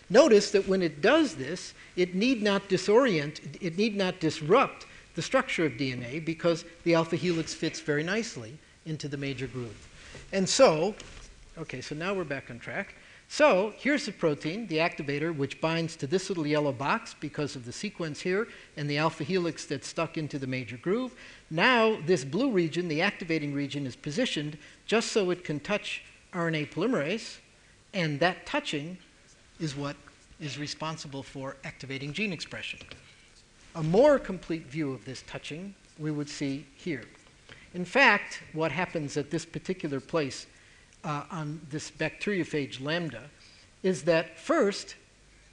Notice 0.09 0.51
that 0.51 0.67
when 0.67 0.81
it 0.81 1.01
does 1.01 1.35
this, 1.35 1.73
it 1.95 2.13
need 2.13 2.43
not 2.43 2.69
disorient, 2.69 3.39
it 3.59 3.77
need 3.77 3.95
not 3.95 4.19
disrupt 4.19 4.85
the 5.15 5.21
structure 5.21 5.65
of 5.65 5.73
DNA 5.73 6.23
because 6.23 6.65
the 6.83 6.93
alpha 6.93 7.15
helix 7.15 7.53
fits 7.53 7.79
very 7.79 8.03
nicely 8.03 8.57
into 8.85 9.07
the 9.07 9.17
major 9.17 9.47
groove. 9.47 9.87
And 10.31 10.47
so, 10.47 10.93
okay, 11.57 11.81
so 11.81 11.95
now 11.95 12.13
we're 12.13 12.23
back 12.23 12.51
on 12.51 12.59
track. 12.59 12.95
So 13.35 13.73
here's 13.75 14.05
the 14.05 14.13
protein, 14.13 14.65
the 14.67 14.77
activator, 14.77 15.35
which 15.35 15.59
binds 15.59 15.97
to 15.97 16.07
this 16.07 16.29
little 16.29 16.47
yellow 16.47 16.71
box 16.71 17.13
because 17.19 17.57
of 17.57 17.65
the 17.65 17.73
sequence 17.73 18.21
here 18.21 18.47
and 18.77 18.89
the 18.89 18.97
alpha 18.97 19.25
helix 19.25 19.65
that's 19.65 19.89
stuck 19.89 20.17
into 20.17 20.39
the 20.39 20.47
major 20.47 20.77
groove. 20.77 21.13
Now, 21.51 21.97
this 22.05 22.23
blue 22.23 22.49
region, 22.49 22.87
the 22.87 23.01
activating 23.01 23.53
region, 23.53 23.85
is 23.85 23.97
positioned 23.97 24.57
just 24.85 25.11
so 25.11 25.31
it 25.31 25.43
can 25.43 25.59
touch 25.59 26.01
RNA 26.31 26.71
polymerase, 26.71 27.39
and 27.93 28.21
that 28.21 28.45
touching 28.45 28.97
is 29.59 29.75
what 29.75 29.97
is 30.39 30.57
responsible 30.57 31.21
for 31.21 31.57
activating 31.65 32.13
gene 32.13 32.31
expression. 32.31 32.79
A 33.75 33.83
more 33.83 34.17
complete 34.17 34.67
view 34.67 34.93
of 34.93 35.03
this 35.03 35.25
touching 35.27 35.75
we 35.99 36.09
would 36.09 36.29
see 36.29 36.65
here. 36.77 37.03
In 37.73 37.83
fact, 37.83 38.43
what 38.53 38.71
happens 38.71 39.17
at 39.17 39.29
this 39.29 39.43
particular 39.43 39.99
place 39.99 40.47
uh, 41.05 41.23
on 41.31 41.61
this 41.69 41.89
bacteriophage 41.89 42.83
lambda 42.83 43.21
is 43.83 44.03
that 44.03 44.37
first, 44.37 44.95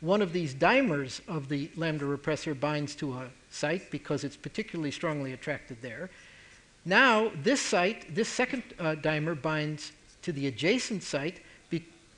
one 0.01 0.21
of 0.23 0.33
these 0.33 0.55
dimers 0.55 1.21
of 1.29 1.49
the 1.49 1.71
lambda 1.77 2.05
repressor 2.05 2.59
binds 2.59 2.97
to 2.97 3.13
a 3.13 3.29
site 3.51 3.91
because 3.91 4.25
it's 4.25 4.37
particularly 4.37 4.91
strongly 4.91 5.33
attracted 5.33 5.81
there. 5.83 6.11
Now, 6.85 7.31
this 7.45 7.61
site, 7.61 8.13
this 8.13 8.29
second 8.29 8.65
uh, 8.81 8.97
dimer 8.97 9.41
binds 9.41 9.93
to 10.23 10.33
the 10.33 10.49
adjacent 10.49 11.05
site 11.05 11.41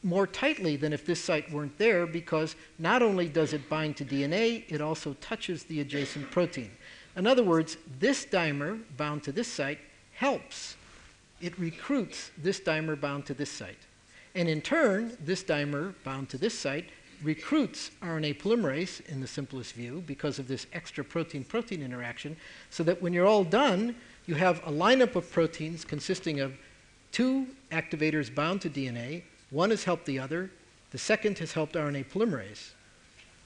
more 0.05 0.27
tightly 0.27 0.77
than 0.77 0.93
if 0.93 1.07
this 1.07 1.25
site 1.25 1.51
weren't 1.51 1.77
there 1.79 2.07
because 2.07 2.55
not 2.79 3.03
only 3.03 3.27
does 3.27 3.55
it 3.55 3.69
bind 3.69 3.97
to 3.97 4.05
DNA, 4.05 4.63
it 4.69 4.81
also 4.81 5.15
touches 5.15 5.65
the 5.65 5.81
adjacent 5.81 6.31
protein. 6.31 6.71
In 7.17 7.27
other 7.27 7.43
words, 7.43 7.79
this 7.99 8.27
dimer 8.27 8.81
bound 8.97 9.23
to 9.25 9.33
this 9.33 9.49
site 9.49 9.79
helps. 10.13 10.77
It 11.45 11.59
recruits 11.59 12.31
this 12.39 12.59
dimer 12.59 12.99
bound 12.99 13.27
to 13.27 13.35
this 13.35 13.51
site. 13.51 13.83
And 14.35 14.49
in 14.49 14.63
turn, 14.63 15.15
this 15.23 15.45
dimer 15.45 15.93
bound 16.03 16.31
to 16.31 16.39
this 16.39 16.59
site 16.59 16.87
recruits 17.23 17.91
RNA 18.03 18.41
polymerase 18.41 19.07
in 19.09 19.21
the 19.21 19.27
simplest 19.27 19.75
view 19.75 20.03
because 20.07 20.39
of 20.39 20.49
this 20.49 20.67
extra 20.73 21.05
protein 21.05 21.45
protein 21.45 21.83
interaction, 21.83 22.35
so 22.71 22.83
that 22.85 23.03
when 23.03 23.13
you're 23.13 23.27
all 23.27 23.45
done, 23.45 23.95
you 24.25 24.37
have 24.37 24.59
a 24.67 24.73
lineup 24.73 25.17
of 25.17 25.31
proteins 25.31 25.85
consisting 25.85 26.41
of 26.41 26.55
two 27.13 27.47
activators 27.71 28.35
bound 28.35 28.63
to 28.63 28.71
DNA 28.71 29.23
one 29.51 29.69
has 29.69 29.85
helped 29.85 30.07
the 30.07 30.19
other, 30.19 30.51
the 30.93 30.99
second 30.99 31.39
has 31.41 31.53
helped 31.53 31.75
RNA 31.75 32.07
polymerase. 32.07 32.71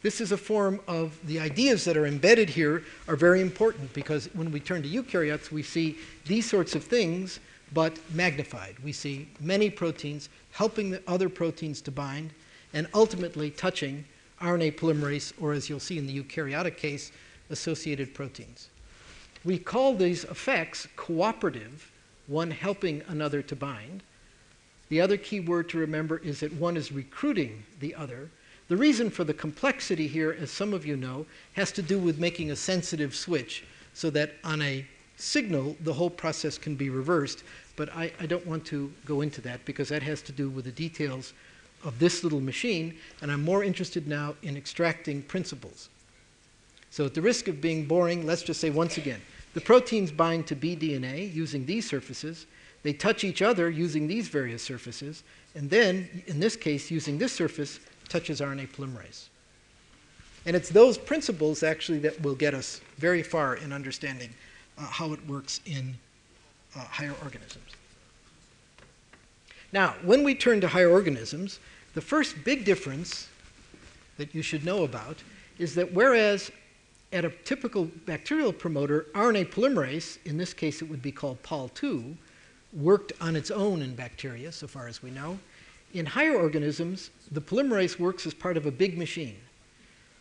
This 0.02 0.20
is 0.20 0.30
a 0.30 0.36
form 0.36 0.80
of 0.86 1.18
the 1.26 1.40
ideas 1.40 1.84
that 1.84 1.96
are 1.96 2.06
embedded 2.06 2.48
here 2.48 2.84
are 3.08 3.16
very 3.16 3.40
important 3.40 3.92
because 3.92 4.26
when 4.34 4.52
we 4.52 4.60
turn 4.60 4.84
to 4.84 4.88
eukaryotes, 4.88 5.50
we 5.50 5.64
see 5.64 5.98
these 6.26 6.48
sorts 6.48 6.76
of 6.76 6.84
things, 6.84 7.40
but 7.72 7.98
magnified. 8.12 8.76
We 8.82 8.92
see 8.92 9.28
many 9.40 9.70
proteins 9.70 10.28
helping 10.52 10.90
the 10.90 11.02
other 11.06 11.28
proteins 11.28 11.80
to 11.82 11.90
bind 11.90 12.30
and 12.72 12.86
ultimately 12.94 13.50
touching 13.50 14.04
RNA 14.40 14.76
polymerase, 14.76 15.32
or 15.40 15.52
as 15.52 15.68
you'll 15.68 15.80
see 15.80 15.98
in 15.98 16.06
the 16.06 16.22
eukaryotic 16.22 16.76
case, 16.76 17.12
associated 17.50 18.14
proteins. 18.14 18.68
We 19.44 19.58
call 19.58 19.94
these 19.94 20.24
effects 20.24 20.86
cooperative, 20.96 21.90
one 22.26 22.50
helping 22.50 23.02
another 23.08 23.42
to 23.42 23.56
bind, 23.56 24.02
the 24.88 25.00
other 25.00 25.16
key 25.16 25.40
word 25.40 25.68
to 25.70 25.78
remember 25.78 26.18
is 26.18 26.40
that 26.40 26.52
one 26.54 26.76
is 26.76 26.90
recruiting 26.92 27.64
the 27.80 27.94
other. 27.94 28.30
The 28.68 28.76
reason 28.76 29.10
for 29.10 29.24
the 29.24 29.34
complexity 29.34 30.08
here, 30.08 30.36
as 30.38 30.50
some 30.50 30.72
of 30.72 30.86
you 30.86 30.96
know, 30.96 31.26
has 31.54 31.72
to 31.72 31.82
do 31.82 31.98
with 31.98 32.18
making 32.18 32.50
a 32.50 32.56
sensitive 32.56 33.14
switch 33.14 33.64
so 33.92 34.10
that 34.10 34.34
on 34.44 34.62
a 34.62 34.86
signal, 35.18 35.76
the 35.80 35.92
whole 35.92 36.10
process 36.10 36.56
can 36.56 36.76
be 36.76 36.90
reversed. 36.90 37.42
But 37.76 37.94
I, 37.94 38.12
I, 38.18 38.26
don't 38.26 38.46
want 38.46 38.64
to 38.66 38.92
go 39.04 39.20
into 39.20 39.40
that 39.42 39.64
because 39.64 39.88
that 39.90 40.02
has 40.02 40.22
to 40.22 40.32
do 40.32 40.48
with 40.48 40.64
the 40.64 40.72
details 40.72 41.32
of 41.84 41.98
this 41.98 42.24
little 42.24 42.40
machine, 42.40 42.96
and 43.22 43.30
I'm 43.30 43.44
more 43.44 43.62
interested 43.62 44.08
now 44.08 44.34
in 44.42 44.56
extracting 44.56 45.22
principles. 45.22 45.88
So, 46.90 47.04
at 47.04 47.14
the 47.14 47.22
risk 47.22 47.46
of 47.46 47.60
being 47.60 47.84
boring, 47.84 48.26
let's 48.26 48.42
just 48.42 48.60
say 48.60 48.70
once 48.70 48.96
again 48.96 49.20
the 49.54 49.60
proteins 49.60 50.10
bind 50.10 50.46
to 50.48 50.56
bDNA 50.56 51.32
using 51.32 51.66
these 51.66 51.88
surfaces. 51.88 52.46
They 52.82 52.92
touch 52.92 53.24
each 53.24 53.42
other 53.42 53.70
using 53.70 54.06
these 54.06 54.28
various 54.28 54.62
surfaces, 54.62 55.22
and 55.54 55.68
then, 55.68 56.22
in 56.26 56.40
this 56.40 56.56
case, 56.56 56.90
using 56.90 57.18
this 57.18 57.32
surface, 57.32 57.80
touches 58.08 58.40
RNA 58.40 58.70
polymerase. 58.70 59.26
And 60.46 60.56
it's 60.56 60.68
those 60.68 60.96
principles 60.96 61.62
actually 61.62 61.98
that 62.00 62.20
will 62.22 62.34
get 62.34 62.54
us 62.54 62.80
very 62.96 63.22
far 63.22 63.56
in 63.56 63.72
understanding 63.72 64.30
uh, 64.78 64.84
how 64.84 65.12
it 65.12 65.26
works 65.26 65.60
in 65.66 65.96
uh, 66.76 66.80
higher 66.80 67.14
organisms. 67.22 67.72
Now, 69.72 69.94
when 70.02 70.24
we 70.24 70.34
turn 70.34 70.60
to 70.62 70.68
higher 70.68 70.90
organisms, 70.90 71.60
the 71.94 72.00
first 72.00 72.36
big 72.44 72.64
difference 72.64 73.28
that 74.16 74.34
you 74.34 74.42
should 74.42 74.64
know 74.64 74.84
about 74.84 75.22
is 75.58 75.74
that 75.74 75.92
whereas 75.92 76.50
at 77.12 77.24
a 77.24 77.30
typical 77.44 77.86
bacterial 78.06 78.52
promoter, 78.52 79.06
RNA 79.14 79.50
polymerase, 79.50 80.18
in 80.24 80.36
this 80.36 80.52
case 80.52 80.82
it 80.82 80.86
would 80.86 81.02
be 81.02 81.12
called 81.12 81.42
Pol2, 81.42 82.14
worked 82.72 83.12
on 83.20 83.34
its 83.34 83.50
own 83.50 83.80
in 83.82 83.94
bacteria, 83.94 84.52
so 84.52 84.66
far 84.66 84.88
as 84.88 85.02
we 85.02 85.10
know. 85.10 85.38
In 85.94 86.04
higher 86.04 86.36
organisms, 86.36 87.10
the 87.30 87.40
polymerase 87.40 87.98
works 87.98 88.26
as 88.26 88.34
part 88.34 88.56
of 88.56 88.66
a 88.66 88.70
big 88.70 88.98
machine. 88.98 89.36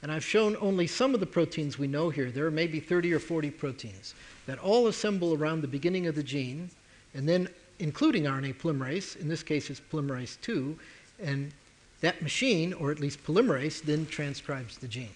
And 0.08 0.16
I've 0.16 0.24
shown 0.24 0.56
only 0.62 0.88
some 0.88 1.14
of 1.14 1.20
the 1.20 1.26
proteins 1.26 1.78
we 1.78 1.86
know 1.86 2.10
here. 2.10 2.32
There 2.32 2.46
are 2.46 2.52
maybe 2.52 2.80
30 2.80 3.14
or 3.14 3.20
40 3.20 3.52
proteins 3.52 4.16
that 4.46 4.58
all 4.58 4.88
assemble 4.88 5.34
around 5.34 5.60
the 5.60 5.68
beginning 5.68 6.08
of 6.08 6.16
the 6.16 6.24
gene, 6.24 6.70
and 7.14 7.28
then 7.28 7.50
including 7.80 8.24
RNA 8.24 8.56
polymerase, 8.56 9.20
in 9.20 9.28
this 9.28 9.44
case 9.44 9.70
it's 9.70 9.82
polymerase 9.92 10.40
2, 10.40 10.80
and 11.22 11.52
that 12.00 12.22
machine, 12.22 12.72
or 12.72 12.90
at 12.90 13.02
least 13.02 13.22
polymerase, 13.26 13.82
then 13.82 14.06
transcribes 14.06 14.78
the 14.78 14.88
gene. 14.88 15.10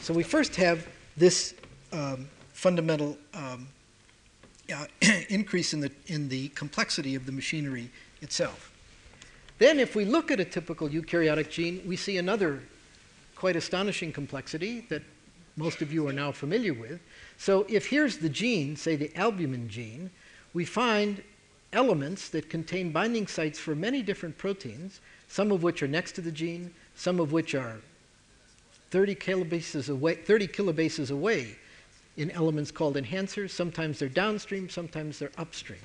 So 0.00 0.14
we 0.14 0.22
first 0.22 0.56
have 0.56 0.88
this 1.18 1.52
um, 1.92 2.26
fundamental 2.54 3.18
um, 3.34 3.68
uh, 4.74 4.86
increase 5.28 5.74
in 5.74 5.80
the, 5.80 5.92
in 6.06 6.30
the 6.30 6.48
complexity 6.48 7.14
of 7.14 7.26
the 7.26 7.32
machinery 7.32 7.90
itself. 8.22 8.72
Then, 9.58 9.78
if 9.78 9.94
we 9.94 10.06
look 10.06 10.30
at 10.30 10.40
a 10.40 10.46
typical 10.46 10.88
eukaryotic 10.88 11.50
gene, 11.50 11.82
we 11.86 11.96
see 11.96 12.16
another 12.16 12.62
quite 13.40 13.56
astonishing 13.56 14.12
complexity 14.12 14.80
that 14.90 15.02
most 15.56 15.80
of 15.80 15.90
you 15.90 16.06
are 16.06 16.12
now 16.12 16.30
familiar 16.30 16.74
with. 16.74 17.00
So, 17.38 17.64
if 17.70 17.86
here's 17.86 18.18
the 18.18 18.28
gene, 18.28 18.76
say 18.76 18.96
the 18.96 19.10
albumin 19.16 19.66
gene, 19.66 20.10
we 20.52 20.66
find 20.66 21.22
elements 21.72 22.28
that 22.28 22.50
contain 22.50 22.92
binding 22.92 23.26
sites 23.26 23.58
for 23.58 23.74
many 23.74 24.02
different 24.02 24.36
proteins, 24.36 25.00
some 25.28 25.52
of 25.52 25.62
which 25.62 25.82
are 25.82 25.88
next 25.88 26.12
to 26.16 26.20
the 26.20 26.30
gene, 26.30 26.74
some 26.94 27.18
of 27.18 27.32
which 27.32 27.54
are 27.54 27.78
30 28.90 29.14
kilobases 29.14 29.88
away, 29.88 30.16
30 30.16 30.46
kilobases 30.46 31.10
away 31.10 31.56
in 32.18 32.30
elements 32.32 32.70
called 32.70 32.96
enhancers. 32.96 33.52
Sometimes 33.52 33.98
they're 33.98 34.10
downstream, 34.10 34.68
sometimes 34.68 35.18
they're 35.18 35.32
upstream. 35.38 35.80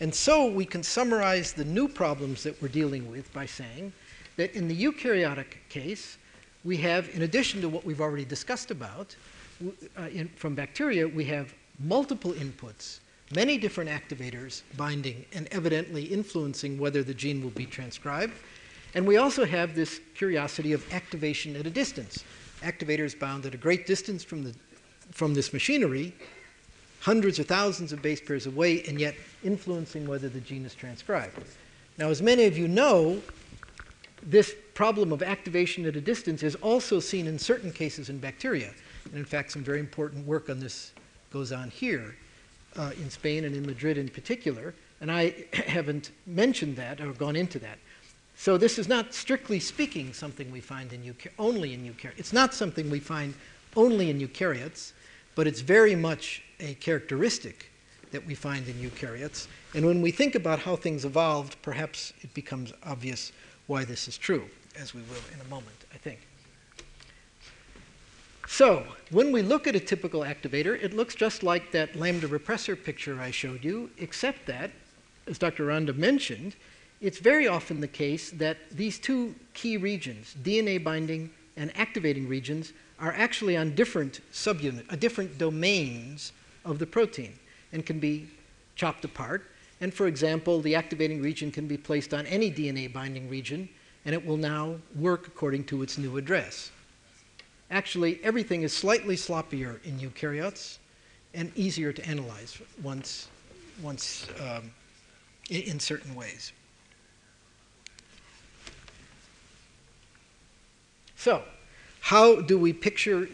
And 0.00 0.14
so 0.14 0.50
we 0.50 0.66
can 0.66 0.82
summarize 0.82 1.54
the 1.54 1.64
new 1.64 1.88
problems 1.88 2.42
that 2.42 2.60
we're 2.60 2.68
dealing 2.68 3.10
with 3.10 3.32
by 3.32 3.46
saying 3.46 3.94
that 4.36 4.54
in 4.54 4.68
the 4.68 4.76
eukaryotic 4.84 5.46
case, 5.70 6.18
we 6.64 6.76
have, 6.78 7.08
in 7.14 7.22
addition 7.22 7.60
to 7.60 7.68
what 7.68 7.84
we've 7.84 8.00
already 8.00 8.24
discussed 8.24 8.70
about, 8.70 9.14
uh, 9.98 10.02
in, 10.12 10.28
from 10.36 10.54
bacteria, 10.54 11.06
we 11.06 11.24
have 11.26 11.54
multiple 11.78 12.32
inputs, 12.32 13.00
many 13.34 13.58
different 13.58 13.90
activators 13.90 14.62
binding 14.76 15.24
and 15.32 15.46
evidently 15.50 16.04
influencing 16.04 16.78
whether 16.78 17.02
the 17.02 17.14
gene 17.14 17.42
will 17.42 17.50
be 17.50 17.66
transcribed. 17.66 18.32
And 18.94 19.06
we 19.06 19.16
also 19.16 19.44
have 19.44 19.74
this 19.74 20.00
curiosity 20.14 20.72
of 20.72 20.92
activation 20.92 21.56
at 21.56 21.66
a 21.66 21.70
distance. 21.70 22.24
Activators 22.62 23.18
bound 23.18 23.44
at 23.44 23.54
a 23.54 23.58
great 23.58 23.86
distance 23.86 24.24
from 24.24 24.44
the 24.44 24.54
from 25.12 25.34
this 25.34 25.52
machinery 25.52 26.14
hundreds 27.00 27.38
or 27.38 27.42
thousands 27.42 27.92
of 27.92 28.00
base 28.00 28.20
pairs 28.20 28.46
away 28.46 28.82
and 28.84 28.98
yet 28.98 29.14
influencing 29.42 30.06
whether 30.06 30.28
the 30.28 30.40
gene 30.40 30.64
is 30.64 30.74
transcribed. 30.74 31.38
Now, 31.98 32.08
as 32.08 32.22
many 32.22 32.44
of 32.44 32.56
you 32.56 32.66
know, 32.66 33.20
this 34.26 34.54
problem 34.74 35.12
of 35.12 35.22
activation 35.22 35.84
at 35.86 35.96
a 35.96 36.00
distance 36.00 36.42
is 36.42 36.54
also 36.56 37.00
seen 37.00 37.26
in 37.26 37.38
certain 37.38 37.70
cases 37.70 38.08
in 38.08 38.18
bacteria. 38.18 38.72
And 39.04 39.14
in 39.14 39.24
fact, 39.24 39.52
some 39.52 39.62
very 39.62 39.80
important 39.80 40.26
work 40.26 40.48
on 40.48 40.60
this 40.60 40.92
goes 41.32 41.52
on 41.52 41.70
here 41.70 42.16
uh, 42.76 42.92
in 42.96 43.10
Spain 43.10 43.44
and 43.44 43.54
in 43.54 43.66
Madrid 43.66 43.98
in 43.98 44.08
particular. 44.08 44.74
And 45.00 45.10
I 45.10 45.34
haven't 45.52 46.10
mentioned 46.26 46.76
that 46.76 47.00
or 47.00 47.12
gone 47.12 47.36
into 47.36 47.58
that. 47.60 47.78
So 48.36 48.58
this 48.58 48.78
is 48.78 48.88
not 48.88 49.14
strictly 49.14 49.60
speaking 49.60 50.12
something 50.12 50.50
we 50.50 50.60
find 50.60 50.92
in 50.92 51.14
only 51.38 51.72
in 51.74 51.84
eukaryotes. 51.84 52.18
It's 52.18 52.32
not 52.32 52.52
something 52.52 52.90
we 52.90 52.98
find 52.98 53.34
only 53.76 54.10
in 54.10 54.18
eukaryotes, 54.18 54.92
but 55.34 55.46
it's 55.46 55.60
very 55.60 55.94
much 55.94 56.42
a 56.60 56.74
characteristic 56.74 57.70
that 58.10 58.24
we 58.26 58.34
find 58.34 58.66
in 58.68 58.74
eukaryotes. 58.74 59.46
And 59.74 59.84
when 59.86 60.00
we 60.00 60.10
think 60.10 60.34
about 60.34 60.60
how 60.60 60.76
things 60.76 61.04
evolved, 61.04 61.56
perhaps 61.62 62.12
it 62.22 62.32
becomes 62.34 62.72
obvious 62.84 63.32
why 63.66 63.84
this 63.84 64.08
is 64.08 64.16
true, 64.16 64.44
as 64.78 64.94
we 64.94 65.00
will 65.02 65.22
in 65.32 65.40
a 65.40 65.48
moment, 65.48 65.76
I 65.92 65.96
think. 65.96 66.20
So, 68.46 68.86
when 69.10 69.32
we 69.32 69.42
look 69.42 69.66
at 69.66 69.74
a 69.74 69.80
typical 69.80 70.20
activator, 70.20 70.80
it 70.80 70.94
looks 70.94 71.14
just 71.14 71.42
like 71.42 71.72
that 71.72 71.96
lambda 71.96 72.28
repressor 72.28 72.76
picture 72.82 73.20
I 73.20 73.30
showed 73.30 73.64
you, 73.64 73.90
except 73.98 74.46
that, 74.46 74.70
as 75.26 75.38
Dr. 75.38 75.68
Aranda 75.68 75.94
mentioned, 75.94 76.54
it's 77.00 77.18
very 77.18 77.48
often 77.48 77.80
the 77.80 77.88
case 77.88 78.30
that 78.30 78.58
these 78.70 78.98
two 78.98 79.34
key 79.54 79.76
regions, 79.76 80.36
DNA 80.42 80.82
binding 80.82 81.30
and 81.56 81.76
activating 81.76 82.28
regions, 82.28 82.72
are 82.98 83.12
actually 83.12 83.56
on 83.56 83.74
different 83.74 84.20
subunit, 84.32 84.90
uh, 84.92 84.96
different 84.96 85.36
domains 85.38 86.32
of 86.64 86.78
the 86.78 86.86
protein 86.86 87.38
and 87.72 87.84
can 87.84 87.98
be 87.98 88.28
chopped 88.76 89.04
apart. 89.04 89.50
And 89.80 89.92
for 89.92 90.06
example, 90.06 90.60
the 90.60 90.74
activating 90.74 91.20
region 91.20 91.50
can 91.50 91.66
be 91.66 91.76
placed 91.76 92.14
on 92.14 92.26
any 92.26 92.50
DNA 92.50 92.92
binding 92.92 93.28
region 93.28 93.68
and 94.04 94.14
it 94.14 94.24
will 94.24 94.36
now 94.36 94.76
work 94.96 95.26
according 95.26 95.64
to 95.64 95.82
its 95.82 95.98
new 95.98 96.16
address. 96.16 96.70
Actually, 97.70 98.20
everything 98.22 98.62
is 98.62 98.72
slightly 98.72 99.16
sloppier 99.16 99.82
in 99.84 99.98
eukaryotes 99.98 100.78
and 101.32 101.50
easier 101.56 101.92
to 101.92 102.06
analyze 102.06 102.58
once, 102.82 103.28
once 103.82 104.26
um, 104.40 104.70
in, 105.50 105.62
in 105.62 105.80
certain 105.80 106.14
ways. 106.14 106.52
So, 111.16 111.42
how 112.00 112.42
do 112.42 112.58
we 112.58 112.74
picture 112.74 113.28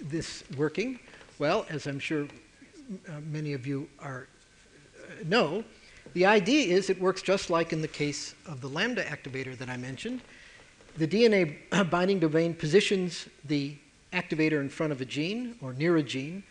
this 0.00 0.42
working? 0.56 0.98
Well, 1.38 1.66
as 1.68 1.86
I'm 1.86 1.98
sure 1.98 2.26
uh, 3.08 3.12
many 3.30 3.52
of 3.52 3.66
you 3.66 3.88
are, 4.00 4.26
uh, 4.98 5.24
know, 5.26 5.62
the 6.16 6.24
idea 6.24 6.74
is 6.74 6.88
it 6.88 6.98
works 6.98 7.20
just 7.20 7.50
like 7.50 7.74
in 7.74 7.82
the 7.82 7.88
case 7.88 8.34
of 8.46 8.62
the 8.62 8.68
lambda 8.70 9.04
activator 9.04 9.54
that 9.58 9.68
I 9.68 9.76
mentioned. 9.76 10.22
The 10.96 11.06
DNA 11.06 11.58
binding 11.90 12.20
domain 12.20 12.54
positions 12.54 13.28
the 13.44 13.76
activator 14.14 14.62
in 14.62 14.70
front 14.70 14.92
of 14.92 15.02
a 15.02 15.04
gene 15.04 15.56
or 15.60 15.74
near 15.74 15.98
a 15.98 16.02
gene. 16.02 16.42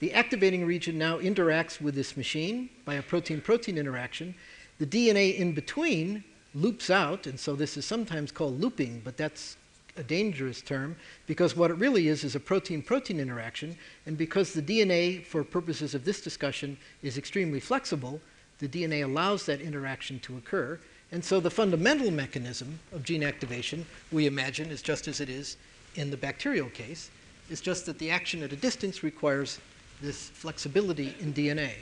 The 0.00 0.12
activating 0.12 0.66
region 0.66 0.98
now 0.98 1.20
interacts 1.20 1.80
with 1.80 1.94
this 1.94 2.18
machine 2.18 2.68
by 2.84 2.96
a 2.96 3.02
protein 3.02 3.40
protein 3.40 3.78
interaction. 3.78 4.34
The 4.78 4.84
DNA 4.84 5.38
in 5.38 5.54
between 5.54 6.22
loops 6.54 6.90
out, 6.90 7.26
and 7.26 7.40
so 7.40 7.56
this 7.56 7.78
is 7.78 7.86
sometimes 7.86 8.30
called 8.30 8.60
looping, 8.60 9.00
but 9.06 9.16
that's 9.16 9.56
a 9.96 10.02
dangerous 10.02 10.60
term 10.60 10.96
because 11.26 11.56
what 11.56 11.70
it 11.70 11.78
really 11.78 12.08
is 12.08 12.24
is 12.24 12.34
a 12.34 12.40
protein 12.40 12.82
protein 12.82 13.18
interaction. 13.18 13.74
And 14.04 14.18
because 14.18 14.52
the 14.52 14.60
DNA, 14.60 15.24
for 15.24 15.42
purposes 15.42 15.94
of 15.94 16.04
this 16.04 16.20
discussion, 16.20 16.76
is 17.02 17.16
extremely 17.16 17.60
flexible, 17.60 18.20
the 18.66 18.84
DNA 18.84 19.04
allows 19.04 19.46
that 19.46 19.60
interaction 19.60 20.18
to 20.20 20.36
occur. 20.36 20.78
And 21.12 21.24
so 21.24 21.40
the 21.40 21.50
fundamental 21.50 22.10
mechanism 22.10 22.78
of 22.92 23.02
gene 23.02 23.22
activation, 23.22 23.86
we 24.10 24.26
imagine, 24.26 24.70
is 24.70 24.82
just 24.82 25.06
as 25.06 25.20
it 25.20 25.28
is 25.28 25.56
in 25.94 26.10
the 26.10 26.16
bacterial 26.16 26.68
case. 26.70 27.10
It's 27.50 27.60
just 27.60 27.86
that 27.86 27.98
the 27.98 28.10
action 28.10 28.42
at 28.42 28.52
a 28.52 28.56
distance 28.56 29.02
requires 29.02 29.60
this 30.00 30.28
flexibility 30.30 31.14
in 31.20 31.32
DNA. 31.32 31.72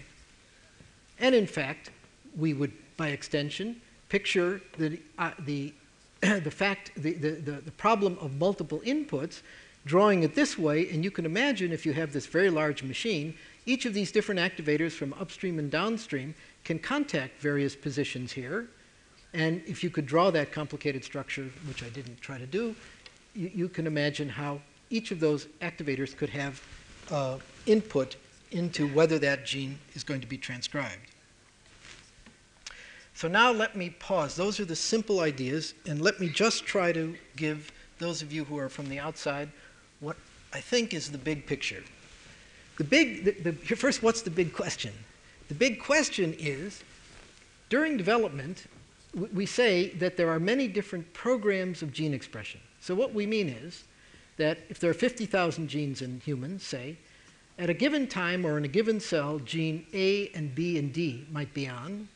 And 1.18 1.34
in 1.34 1.46
fact, 1.46 1.90
we 2.36 2.52
would, 2.52 2.72
by 2.96 3.08
extension, 3.08 3.80
picture 4.08 4.60
the, 4.76 4.98
uh, 5.18 5.30
the 5.40 5.72
the 6.20 6.50
fact, 6.50 6.92
the, 6.96 7.14
the, 7.14 7.30
the, 7.30 7.52
the 7.52 7.70
problem 7.72 8.16
of 8.20 8.38
multiple 8.38 8.80
inputs, 8.80 9.40
drawing 9.84 10.22
it 10.22 10.34
this 10.34 10.56
way, 10.56 10.88
and 10.90 11.02
you 11.02 11.10
can 11.10 11.26
imagine 11.26 11.72
if 11.72 11.84
you 11.84 11.92
have 11.92 12.12
this 12.12 12.26
very 12.26 12.50
large 12.50 12.82
machine, 12.84 13.34
each 13.66 13.86
of 13.86 13.94
these 13.94 14.12
different 14.12 14.40
activators 14.40 14.92
from 14.92 15.12
upstream 15.14 15.58
and 15.58 15.70
downstream 15.70 16.34
can 16.64 16.78
contact 16.78 17.40
various 17.40 17.74
positions 17.74 18.32
here. 18.32 18.68
And 19.34 19.62
if 19.66 19.82
you 19.82 19.90
could 19.90 20.06
draw 20.06 20.30
that 20.30 20.52
complicated 20.52 21.04
structure, 21.04 21.48
which 21.66 21.82
I 21.82 21.88
didn't 21.88 22.20
try 22.20 22.38
to 22.38 22.46
do, 22.46 22.74
you, 23.34 23.50
you 23.54 23.68
can 23.68 23.86
imagine 23.86 24.28
how 24.28 24.60
each 24.90 25.10
of 25.10 25.20
those 25.20 25.46
activators 25.60 26.16
could 26.16 26.28
have 26.30 26.62
uh, 27.10 27.38
input 27.66 28.16
into 28.50 28.86
whether 28.88 29.18
that 29.18 29.46
gene 29.46 29.78
is 29.94 30.04
going 30.04 30.20
to 30.20 30.26
be 30.26 30.36
transcribed. 30.36 31.12
So 33.14 33.28
now 33.28 33.52
let 33.52 33.76
me 33.76 33.90
pause. 33.90 34.36
Those 34.36 34.60
are 34.60 34.64
the 34.64 34.76
simple 34.76 35.20
ideas, 35.20 35.74
and 35.86 36.00
let 36.00 36.20
me 36.20 36.28
just 36.28 36.64
try 36.64 36.92
to 36.92 37.14
give 37.36 37.72
those 37.98 38.22
of 38.22 38.32
you 38.32 38.44
who 38.44 38.58
are 38.58 38.68
from 38.68 38.88
the 38.88 38.98
outside 38.98 39.48
what 40.00 40.16
I 40.52 40.60
think 40.60 40.92
is 40.92 41.10
the 41.10 41.18
big 41.18 41.46
picture. 41.46 41.82
The 42.78 42.84
big, 42.84 43.24
the, 43.24 43.50
the, 43.50 43.76
first, 43.76 44.02
what's 44.02 44.22
the 44.22 44.30
big 44.30 44.52
question? 44.52 44.92
The 45.52 45.58
big 45.58 45.80
question 45.80 46.34
is 46.38 46.82
during 47.68 47.98
development, 47.98 48.64
we 49.34 49.44
say 49.44 49.90
that 49.96 50.16
there 50.16 50.30
are 50.30 50.40
many 50.40 50.66
different 50.66 51.12
programs 51.12 51.82
of 51.82 51.92
gene 51.92 52.14
expression. 52.14 52.58
So, 52.80 52.94
what 52.94 53.12
we 53.12 53.26
mean 53.26 53.50
is 53.50 53.84
that 54.38 54.60
if 54.70 54.80
there 54.80 54.90
are 54.90 54.94
50,000 54.94 55.68
genes 55.68 56.00
in 56.00 56.20
humans, 56.20 56.64
say, 56.64 56.96
at 57.58 57.68
a 57.68 57.74
given 57.74 58.06
time 58.06 58.46
or 58.46 58.56
in 58.56 58.64
a 58.64 58.68
given 58.68 58.98
cell, 58.98 59.40
gene 59.40 59.84
A 59.92 60.28
and 60.28 60.54
B 60.54 60.78
and 60.78 60.90
D 60.90 61.26
might 61.30 61.52
be 61.52 61.68
on, 61.68 62.08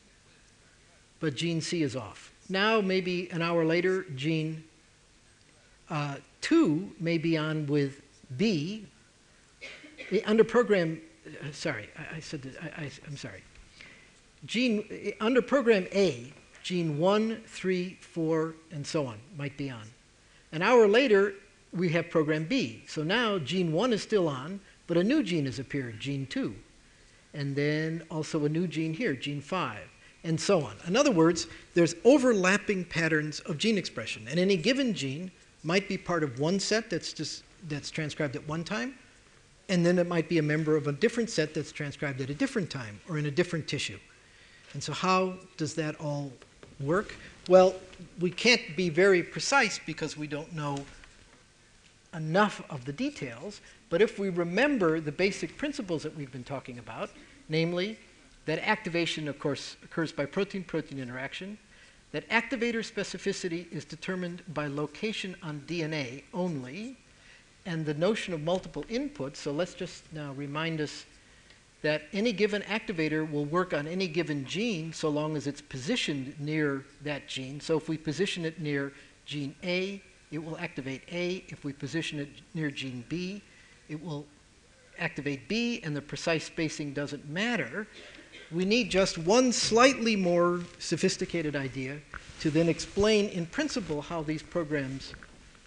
but 1.19 1.35
gene 1.35 1.61
C 1.61 1.83
is 1.83 1.95
off. 1.95 2.33
Now, 2.49 2.81
maybe 2.81 3.29
an 3.29 3.43
hour 3.43 3.65
later, 3.65 4.07
gene 4.15 4.63
uh, 5.91 6.15
2 6.41 6.95
may 6.99 7.19
be 7.19 7.37
on 7.37 7.67
with 7.67 8.01
B. 8.35 8.87
Under 10.25 10.43
program, 10.43 10.99
uh, 11.27 11.51
sorry, 11.51 11.89
I, 11.97 12.17
I 12.17 12.19
said 12.19 12.41
this, 12.41 12.55
I, 12.61 12.91
am 13.07 13.17
sorry. 13.17 13.43
Gene, 14.45 15.13
under 15.19 15.41
program 15.41 15.87
A, 15.93 16.31
gene 16.63 16.97
1, 16.97 17.41
3, 17.45 17.97
4, 18.01 18.55
and 18.71 18.85
so 18.85 19.05
on 19.05 19.17
might 19.37 19.57
be 19.57 19.69
on. 19.69 19.83
An 20.51 20.61
hour 20.61 20.87
later, 20.87 21.33
we 21.73 21.89
have 21.89 22.09
program 22.09 22.45
B. 22.45 22.83
So 22.87 23.03
now 23.03 23.39
gene 23.39 23.71
1 23.71 23.93
is 23.93 24.01
still 24.01 24.27
on, 24.27 24.59
but 24.85 24.97
a 24.97 25.03
new 25.03 25.23
gene 25.23 25.45
has 25.45 25.59
appeared, 25.59 25.99
gene 25.99 26.25
2. 26.27 26.55
And 27.33 27.55
then 27.55 28.03
also 28.09 28.45
a 28.45 28.49
new 28.49 28.67
gene 28.67 28.93
here, 28.93 29.15
gene 29.15 29.41
5 29.41 29.79
and 30.23 30.39
so 30.39 30.61
on. 30.61 30.75
In 30.85 30.95
other 30.95 31.11
words, 31.11 31.47
there's 31.73 31.95
overlapping 32.03 32.85
patterns 32.85 33.39
of 33.41 33.57
gene 33.57 33.77
expression, 33.77 34.27
and 34.29 34.39
any 34.39 34.57
given 34.57 34.93
gene 34.93 35.31
might 35.63 35.87
be 35.87 35.97
part 35.97 36.23
of 36.23 36.39
one 36.39 36.59
set 36.59 36.89
that's 36.89 37.13
just 37.13 37.43
that's 37.69 37.89
transcribed 37.89 38.35
at 38.35 38.47
one 38.47 38.63
time, 38.63 38.93
and 39.69 39.85
then 39.85 39.99
it 39.99 40.07
might 40.07 40.29
be 40.29 40.37
a 40.37 40.43
member 40.43 40.75
of 40.75 40.87
a 40.87 40.91
different 40.91 41.29
set 41.29 41.53
that's 41.53 41.71
transcribed 41.71 42.21
at 42.21 42.29
a 42.29 42.33
different 42.33 42.69
time 42.69 42.99
or 43.09 43.17
in 43.17 43.25
a 43.25 43.31
different 43.31 43.67
tissue. 43.67 43.99
And 44.73 44.83
so 44.83 44.93
how 44.93 45.33
does 45.57 45.73
that 45.75 45.95
all 45.99 46.31
work? 46.79 47.15
Well, 47.49 47.75
we 48.19 48.31
can't 48.31 48.61
be 48.75 48.89
very 48.89 49.23
precise 49.23 49.79
because 49.85 50.17
we 50.17 50.27
don't 50.27 50.53
know 50.53 50.77
enough 52.13 52.63
of 52.69 52.85
the 52.85 52.93
details, 52.93 53.61
but 53.89 54.01
if 54.01 54.19
we 54.19 54.29
remember 54.29 54.99
the 54.99 55.11
basic 55.11 55.57
principles 55.57 56.03
that 56.03 56.15
we've 56.15 56.31
been 56.31 56.43
talking 56.43 56.79
about, 56.79 57.09
namely 57.49 57.97
that 58.47 58.59
activation, 58.67 59.27
of 59.27 59.37
course, 59.39 59.75
occurs 59.83 60.11
by 60.11 60.25
protein 60.25 60.63
protein 60.63 60.99
interaction. 60.99 61.57
That 62.13 62.27
activator 62.29 62.79
specificity 62.79 63.71
is 63.71 63.83
determined 63.83 64.41
by 64.53 64.67
location 64.67 65.35
on 65.43 65.61
DNA 65.67 66.23
only. 66.33 66.97
And 67.67 67.85
the 67.85 67.93
notion 67.93 68.33
of 68.33 68.41
multiple 68.41 68.83
inputs, 68.85 69.35
so 69.35 69.51
let's 69.51 69.75
just 69.75 70.01
now 70.11 70.33
remind 70.33 70.81
us 70.81 71.05
that 71.83 72.01
any 72.13 72.31
given 72.31 72.63
activator 72.63 73.29
will 73.29 73.45
work 73.45 73.73
on 73.73 73.87
any 73.87 74.07
given 74.07 74.43
gene 74.45 74.91
so 74.91 75.09
long 75.09 75.37
as 75.37 75.45
it's 75.45 75.61
positioned 75.61 76.33
near 76.39 76.83
that 77.03 77.27
gene. 77.27 77.59
So 77.59 77.77
if 77.77 77.87
we 77.87 77.97
position 77.97 78.45
it 78.45 78.59
near 78.59 78.91
gene 79.25 79.53
A, 79.63 80.01
it 80.31 80.43
will 80.43 80.57
activate 80.57 81.03
A. 81.11 81.43
If 81.49 81.63
we 81.63 81.73
position 81.73 82.17
it 82.19 82.29
near 82.55 82.71
gene 82.71 83.03
B, 83.07 83.43
it 83.89 84.03
will 84.03 84.25
activate 84.97 85.47
B, 85.47 85.79
and 85.83 85.95
the 85.95 86.01
precise 86.01 86.45
spacing 86.45 86.93
doesn't 86.93 87.29
matter 87.29 87.85
we 88.51 88.65
need 88.65 88.89
just 88.89 89.17
one 89.17 89.51
slightly 89.51 90.15
more 90.15 90.61
sophisticated 90.79 91.55
idea 91.55 91.99
to 92.39 92.49
then 92.49 92.69
explain 92.69 93.29
in 93.29 93.45
principle 93.45 94.01
how 94.01 94.23
these 94.23 94.41
programs 94.41 95.13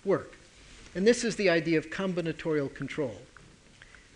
work. 0.04 0.36
And 0.94 1.07
this 1.07 1.24
is 1.24 1.37
the 1.37 1.50
idea 1.50 1.79
of 1.79 1.90
combinatorial 1.90 2.74
control. 2.74 3.16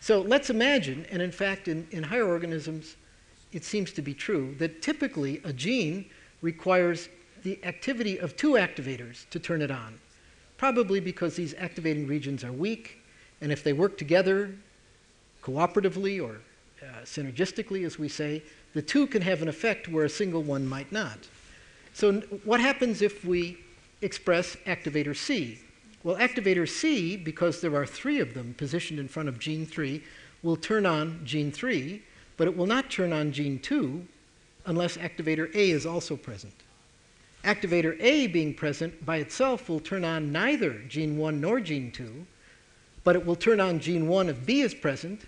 So 0.01 0.21
let's 0.21 0.51
imagine, 0.51 1.07
and 1.11 1.23
in 1.23 1.31
fact, 1.31 1.69
in, 1.69 1.87
in 1.91 2.03
higher 2.03 2.27
organisms, 2.27 2.97
it 3.53 3.65
seems 3.65 3.93
to 3.93 4.03
be 4.03 4.13
true, 4.13 4.55
that 4.59 4.83
typically 4.83 5.41
a 5.45 5.53
gene 5.53 6.07
requires 6.43 7.09
the 7.43 7.59
activity 7.65 8.19
of 8.19 8.37
two 8.37 8.53
activators 8.53 9.29
to 9.31 9.39
turn 9.39 9.63
it 9.63 9.71
on. 9.71 9.99
Probably 10.57 11.01
because 11.01 11.37
these 11.37 11.55
activating 11.55 12.07
regions 12.07 12.43
are 12.45 12.53
weak, 12.53 12.99
and 13.41 13.53
if 13.53 13.63
they 13.63 13.73
work 13.73 13.97
together 13.97 14.55
cooperatively 15.43 16.23
or 16.23 16.41
uh, 16.83 17.03
synergistically, 17.05 17.85
as 17.87 17.99
we 17.99 18.09
say, 18.09 18.43
the 18.73 18.83
two 18.83 19.07
can 19.07 19.23
have 19.23 19.41
an 19.41 19.49
effect 19.49 19.89
where 19.89 20.05
a 20.05 20.09
single 20.09 20.43
one 20.43 20.67
might 20.67 20.91
not. 20.91 21.19
So, 21.93 22.21
what 22.45 22.61
happens 22.61 23.03
if 23.03 23.25
we 23.25 23.59
express 24.03 24.57
activator 24.67 25.17
C? 25.17 25.61
Well, 26.05 26.17
activator 26.17 26.69
C, 26.69 27.17
because 27.17 27.63
there 27.63 27.75
are 27.75 27.87
three 27.87 28.21
of 28.21 28.35
them 28.35 28.55
positioned 28.59 29.01
in 29.01 29.09
front 29.09 29.29
of 29.29 29.39
gene 29.39 29.65
3, 29.65 30.03
will 30.43 30.57
turn 30.57 30.85
on 30.85 31.23
gene 31.25 31.51
3, 31.51 32.03
but 32.37 32.47
it 32.47 32.55
will 32.55 32.67
not 32.67 32.91
turn 32.91 33.11
on 33.11 33.33
gene 33.33 33.59
2 33.59 34.07
unless 34.67 34.99
activator 34.99 35.53
A 35.55 35.71
is 35.71 35.87
also 35.87 36.15
present. 36.15 36.53
Activator 37.43 37.99
A 38.01 38.27
being 38.27 38.53
present 38.53 39.05
by 39.07 39.17
itself 39.17 39.69
will 39.71 39.81
turn 39.81 40.05
on 40.05 40.31
neither 40.31 40.75
gene 40.89 41.17
1 41.17 41.41
nor 41.41 41.59
gene 41.59 41.91
2, 41.91 42.27
but 43.03 43.17
it 43.17 43.25
will 43.25 43.37
turn 43.37 43.59
on 43.59 43.81
gene 43.81 44.07
1 44.07 44.29
if 44.29 44.45
B 44.45 44.61
is 44.61 44.75
present 44.75 45.23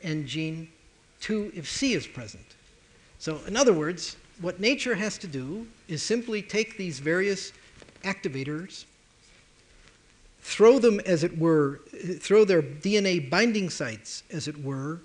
and 0.00 0.26
gene 0.26 0.68
2 1.22 1.52
if 1.56 1.68
C 1.68 1.94
is 1.94 2.06
present. 2.06 2.56
So, 3.18 3.40
in 3.48 3.56
other 3.56 3.72
words, 3.72 4.16
what 4.40 4.60
nature 4.60 4.94
has 4.94 5.18
to 5.18 5.26
do 5.26 5.66
is 5.88 6.02
simply 6.04 6.40
take 6.40 6.76
these 6.76 7.00
various 7.00 7.52
activators, 8.04 8.84
throw 10.40 10.78
them, 10.78 11.00
as 11.00 11.24
it 11.24 11.38
were, 11.38 11.80
throw 12.18 12.44
their 12.44 12.62
DNA 12.62 13.28
binding 13.28 13.70
sites, 13.70 14.22
as 14.30 14.48
it 14.48 14.62
were, 14.62 15.00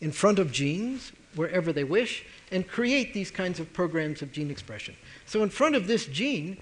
in 0.00 0.12
front 0.12 0.38
of 0.38 0.50
genes 0.50 1.12
wherever 1.34 1.72
they 1.72 1.84
wish, 1.84 2.24
and 2.50 2.66
create 2.66 3.14
these 3.14 3.30
kinds 3.30 3.60
of 3.60 3.72
programs 3.72 4.22
of 4.22 4.32
gene 4.32 4.50
expression. 4.50 4.96
So, 5.26 5.42
in 5.42 5.50
front 5.50 5.76
of 5.76 5.86
this 5.86 6.06
gene, 6.06 6.56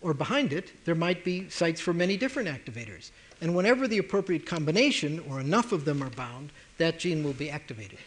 or 0.00 0.14
behind 0.14 0.52
it, 0.52 0.72
there 0.84 0.94
might 0.94 1.24
be 1.24 1.48
sites 1.48 1.80
for 1.80 1.92
many 1.92 2.16
different 2.16 2.48
activators. 2.48 3.10
And 3.40 3.54
whenever 3.54 3.88
the 3.88 3.98
appropriate 3.98 4.46
combination, 4.46 5.22
or 5.28 5.40
enough 5.40 5.72
of 5.72 5.84
them, 5.84 6.02
are 6.02 6.10
bound, 6.10 6.50
that 6.78 6.98
gene 6.98 7.24
will 7.24 7.32
be 7.32 7.50
activated. 7.50 7.98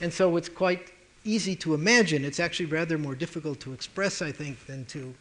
And 0.00 0.12
so 0.12 0.36
it's 0.36 0.48
quite 0.48 0.92
easy 1.24 1.54
to 1.56 1.74
imagine. 1.74 2.24
It's 2.24 2.40
actually 2.40 2.66
rather 2.66 2.98
more 2.98 3.14
difficult 3.14 3.60
to 3.60 3.72
express, 3.72 4.20
I 4.20 4.32
think, 4.32 4.66
than 4.66 4.84
to, 4.86 5.14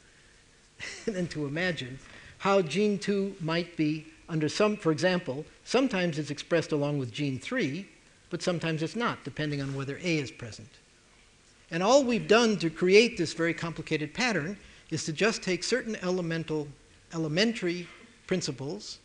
than 1.06 1.28
to 1.28 1.46
imagine 1.46 2.00
how 2.44 2.62
gene 2.62 3.00
2 3.00 3.38
might 3.40 3.78
be 3.78 4.06
under 4.28 4.50
some, 4.50 4.76
for 4.76 4.92
example, 4.92 5.46
sometimes 5.64 6.20
it's 6.20 6.30
expressed 6.30 6.74
along 6.74 6.98
with 6.98 7.10
gene 7.10 7.40
3, 7.40 7.88
but 8.30 8.44
sometimes 8.44 8.84
it's 8.84 8.98
not, 8.98 9.24
depending 9.24 9.62
on 9.62 9.74
whether 9.74 9.96
A 10.04 10.18
is 10.18 10.30
present. 10.30 10.68
And 11.72 11.82
all 11.82 12.04
we've 12.04 12.28
done 12.28 12.58
to 12.58 12.70
create 12.70 13.16
this 13.16 13.32
very 13.32 13.54
complicated 13.54 14.14
pattern 14.14 14.58
is 14.92 15.06
to 15.06 15.14
just 15.14 15.42
take 15.42 15.64
certain 15.64 15.96
elemental, 16.04 16.68
elementary 17.14 17.88
principles 18.28 19.00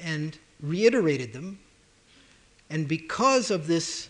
and 0.00 0.38
reiterated 0.62 1.34
them. 1.34 1.58
And 2.70 2.88
because 2.88 3.50
of 3.50 3.66
this 3.66 4.08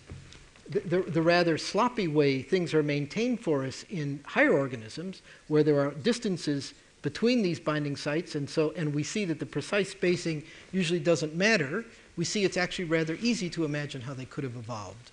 the, 0.69 1.01
the, 1.01 1.21
rather 1.21 1.59
sloppy 1.59 2.07
way 2.07 2.43
things 2.43 2.75
are 2.75 2.83
maintained 2.85 3.40
for 3.40 3.64
us 3.64 3.85
in 3.90 4.21
higher 4.25 4.53
organisms, 4.53 5.21
where 5.49 5.64
there 5.64 5.81
are 5.81 5.90
distances 5.90 6.75
between 7.03 7.43
these 7.43 7.59
binding 7.59 7.97
sites, 7.97 8.35
and 8.35 8.49
so 8.49 8.73
and 8.77 8.95
we 8.95 9.03
see 9.03 9.25
that 9.25 9.39
the 9.39 9.47
precise 9.47 9.91
spacing 9.91 10.43
usually 10.73 11.01
doesn't 11.01 11.35
matter. 11.35 11.85
We 12.17 12.25
see 12.25 12.45
it's 12.45 12.57
actually 12.57 12.85
rather 12.85 13.17
easy 13.21 13.49
to 13.51 13.65
imagine 13.65 14.03
how 14.03 14.15
they 14.15 14.27
could 14.27 14.45
have 14.45 14.57
evolved. 14.57 15.11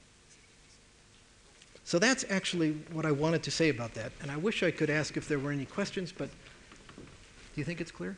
So 1.85 1.99
that's 1.99 2.25
actually 2.29 2.71
what 2.91 3.05
I 3.05 3.11
wanted 3.11 3.43
to 3.43 3.51
say 3.51 3.69
about 3.69 3.93
that, 3.93 4.11
and 4.21 4.29
I 4.29 4.37
wish 4.37 4.61
I 4.63 4.71
could 4.71 4.89
ask 4.89 5.15
if 5.15 5.27
there 5.27 5.39
were 5.39 5.51
any 5.51 5.65
questions, 5.65 6.11
but 6.11 6.27
do 6.27 7.61
you 7.61 7.63
think 7.63 7.79
it's 7.79 7.91
clear? 7.91 8.17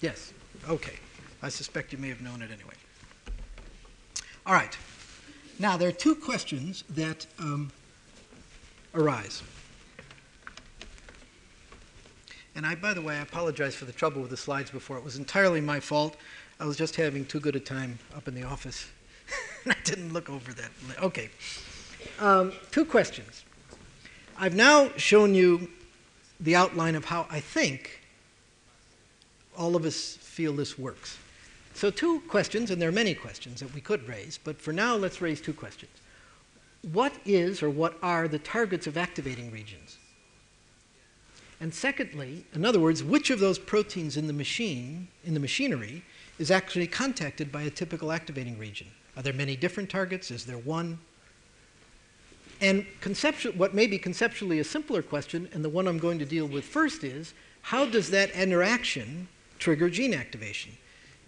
Yes. 0.00 0.32
Okay. 0.68 0.94
I 1.42 1.48
suspect 1.48 1.92
you 1.92 1.98
may 1.98 2.08
have 2.08 2.20
known 2.20 2.42
it 2.42 2.50
anyway. 2.50 2.74
All 4.46 4.54
right. 4.54 4.76
Now, 5.58 5.76
there 5.76 5.88
are 5.88 5.92
two 5.92 6.14
questions 6.14 6.84
that 6.90 7.26
um, 7.38 7.70
arise. 8.94 9.42
And 12.60 12.66
I, 12.66 12.74
by 12.74 12.92
the 12.92 13.00
way, 13.00 13.16
I 13.16 13.22
apologize 13.22 13.74
for 13.74 13.86
the 13.86 13.92
trouble 13.92 14.20
with 14.20 14.28
the 14.28 14.36
slides 14.36 14.70
before. 14.70 14.98
It 14.98 15.02
was 15.02 15.16
entirely 15.16 15.62
my 15.62 15.80
fault. 15.80 16.14
I 16.60 16.66
was 16.66 16.76
just 16.76 16.94
having 16.94 17.24
too 17.24 17.40
good 17.40 17.56
a 17.56 17.58
time 17.58 17.98
up 18.14 18.28
in 18.28 18.34
the 18.34 18.42
office. 18.42 18.86
I 19.66 19.74
didn't 19.82 20.12
look 20.12 20.28
over 20.28 20.52
that. 20.52 20.70
Okay. 21.02 21.30
Um, 22.18 22.52
two 22.70 22.84
questions. 22.84 23.46
I've 24.38 24.54
now 24.54 24.90
shown 24.98 25.34
you 25.34 25.70
the 26.38 26.54
outline 26.54 26.96
of 26.96 27.06
how 27.06 27.26
I 27.30 27.40
think 27.40 27.98
all 29.56 29.74
of 29.74 29.86
us 29.86 30.16
feel 30.16 30.52
this 30.52 30.78
works. 30.78 31.16
So, 31.72 31.90
two 31.90 32.20
questions, 32.28 32.70
and 32.70 32.78
there 32.78 32.90
are 32.90 32.92
many 32.92 33.14
questions 33.14 33.60
that 33.60 33.74
we 33.74 33.80
could 33.80 34.06
raise, 34.06 34.36
but 34.36 34.60
for 34.60 34.74
now, 34.74 34.96
let's 34.96 35.22
raise 35.22 35.40
two 35.40 35.54
questions. 35.54 35.92
What 36.92 37.14
is 37.24 37.62
or 37.62 37.70
what 37.70 37.96
are 38.02 38.28
the 38.28 38.38
targets 38.38 38.86
of 38.86 38.98
activating 38.98 39.50
regions? 39.50 39.96
And 41.60 41.74
secondly, 41.74 42.46
in 42.54 42.64
other 42.64 42.80
words, 42.80 43.04
which 43.04 43.28
of 43.30 43.38
those 43.38 43.58
proteins 43.58 44.16
in 44.16 44.26
the 44.26 44.32
machine, 44.32 45.08
in 45.24 45.34
the 45.34 45.40
machinery, 45.40 46.02
is 46.38 46.50
actually 46.50 46.86
contacted 46.86 47.52
by 47.52 47.62
a 47.62 47.70
typical 47.70 48.10
activating 48.10 48.58
region? 48.58 48.86
Are 49.16 49.22
there 49.22 49.34
many 49.34 49.56
different 49.56 49.90
targets? 49.90 50.30
Is 50.30 50.46
there 50.46 50.56
one? 50.56 50.98
And 52.62 52.86
what 53.56 53.74
may 53.74 53.86
be 53.86 53.98
conceptually 53.98 54.58
a 54.58 54.64
simpler 54.64 55.02
question, 55.02 55.48
and 55.52 55.64
the 55.64 55.68
one 55.68 55.86
I'm 55.86 55.98
going 55.98 56.18
to 56.18 56.24
deal 56.24 56.46
with 56.46 56.64
first, 56.64 57.04
is 57.04 57.34
how 57.62 57.84
does 57.86 58.10
that 58.10 58.30
interaction 58.30 59.28
trigger 59.58 59.90
gene 59.90 60.14
activation? 60.14 60.72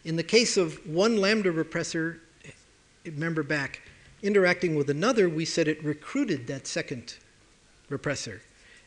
In 0.04 0.16
the 0.16 0.22
case 0.22 0.56
of 0.56 0.84
one 0.86 1.18
lambda 1.18 1.52
repressor, 1.52 2.18
remember 3.04 3.42
back, 3.42 3.82
interacting 4.22 4.74
with 4.74 4.88
another, 4.88 5.28
we 5.28 5.44
said 5.44 5.68
it 5.68 5.82
recruited 5.84 6.46
that 6.46 6.66
second 6.66 7.16
repressor. 7.90 8.40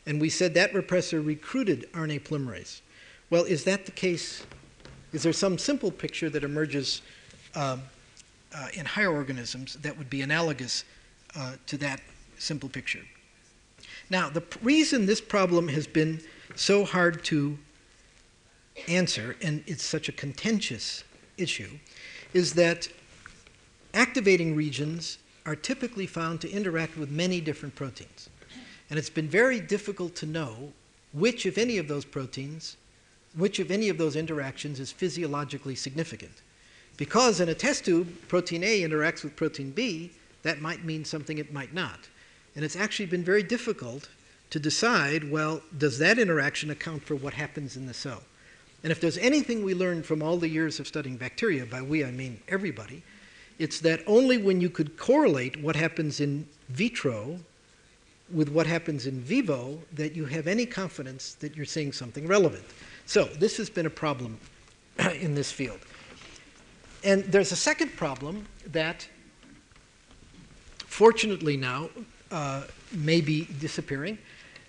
And 0.06 0.20
we 0.20 0.30
said 0.30 0.54
that 0.54 0.72
repressor 0.72 1.24
recruited 1.24 1.90
RNA 1.92 2.22
polymerase. 2.22 2.80
Well, 3.28 3.44
is 3.44 3.64
that 3.64 3.86
the 3.86 3.92
case? 3.92 4.44
Is 5.12 5.22
there 5.22 5.32
some 5.32 5.58
simple 5.58 5.90
picture 5.90 6.30
that 6.30 6.44
emerges 6.44 7.02
um, 7.54 7.82
uh, 8.54 8.68
in 8.74 8.86
higher 8.86 9.12
organisms 9.12 9.74
that 9.82 9.98
would 9.98 10.08
be 10.08 10.22
analogous 10.22 10.84
uh, 11.34 11.54
to 11.66 11.76
that 11.78 12.00
simple 12.38 12.68
picture? 12.68 13.02
Now, 14.08 14.30
the 14.30 14.42
reason 14.62 15.06
this 15.06 15.20
problem 15.20 15.68
has 15.68 15.86
been 15.86 16.20
so 16.54 16.84
hard 16.84 17.24
to 17.24 17.58
answer, 18.86 19.36
and 19.42 19.64
it's 19.66 19.82
such 19.82 20.08
a 20.08 20.12
contentious 20.12 21.02
issue, 21.36 21.78
is 22.32 22.54
that 22.54 22.88
activating 23.94 24.54
regions 24.54 25.18
are 25.44 25.56
typically 25.56 26.06
found 26.06 26.40
to 26.42 26.50
interact 26.50 26.96
with 26.96 27.10
many 27.10 27.40
different 27.40 27.74
proteins. 27.74 28.28
And 28.88 28.98
it's 28.98 29.10
been 29.10 29.28
very 29.28 29.60
difficult 29.60 30.14
to 30.16 30.26
know 30.26 30.72
which, 31.12 31.46
if 31.46 31.58
any, 31.58 31.78
of 31.78 31.88
those 31.88 32.04
proteins, 32.04 32.76
which, 33.34 33.58
of 33.58 33.70
any 33.70 33.88
of 33.88 33.98
those 33.98 34.16
interactions 34.16 34.80
is 34.80 34.92
physiologically 34.92 35.74
significant. 35.74 36.42
Because 36.96 37.40
in 37.40 37.48
a 37.48 37.54
test 37.54 37.84
tube, 37.84 38.08
protein 38.28 38.64
A 38.64 38.82
interacts 38.82 39.22
with 39.22 39.36
protein 39.36 39.70
B, 39.70 40.10
that 40.42 40.60
might 40.60 40.84
mean 40.84 41.04
something 41.04 41.38
it 41.38 41.52
might 41.52 41.74
not. 41.74 42.08
And 42.54 42.64
it's 42.64 42.76
actually 42.76 43.06
been 43.06 43.24
very 43.24 43.42
difficult 43.42 44.08
to 44.50 44.60
decide 44.60 45.30
well, 45.30 45.60
does 45.76 45.98
that 45.98 46.18
interaction 46.18 46.70
account 46.70 47.02
for 47.02 47.14
what 47.14 47.34
happens 47.34 47.76
in 47.76 47.86
the 47.86 47.94
cell? 47.94 48.22
And 48.82 48.92
if 48.92 49.00
there's 49.00 49.18
anything 49.18 49.64
we 49.64 49.74
learned 49.74 50.06
from 50.06 50.22
all 50.22 50.36
the 50.36 50.48
years 50.48 50.78
of 50.78 50.86
studying 50.86 51.16
bacteria, 51.16 51.66
by 51.66 51.82
we 51.82 52.04
I 52.04 52.10
mean 52.10 52.40
everybody, 52.48 53.02
it's 53.58 53.80
that 53.80 54.02
only 54.06 54.38
when 54.38 54.60
you 54.60 54.70
could 54.70 54.96
correlate 54.96 55.60
what 55.60 55.76
happens 55.76 56.20
in 56.20 56.46
vitro 56.68 57.40
with 58.32 58.48
what 58.48 58.66
happens 58.66 59.06
in 59.06 59.20
vivo 59.20 59.80
that 59.94 60.14
you 60.14 60.24
have 60.24 60.46
any 60.46 60.66
confidence 60.66 61.34
that 61.34 61.56
you're 61.56 61.64
seeing 61.64 61.92
something 61.92 62.26
relevant. 62.26 62.64
So 63.06 63.24
this 63.24 63.56
has 63.58 63.70
been 63.70 63.86
a 63.86 63.90
problem 63.90 64.38
in 65.20 65.34
this 65.34 65.52
field. 65.52 65.78
And 67.04 67.24
there's 67.24 67.52
a 67.52 67.56
second 67.56 67.96
problem 67.96 68.46
that, 68.72 69.06
fortunately 70.78 71.56
now, 71.56 71.88
uh, 72.32 72.64
may 72.92 73.20
be 73.20 73.46
disappearing. 73.60 74.18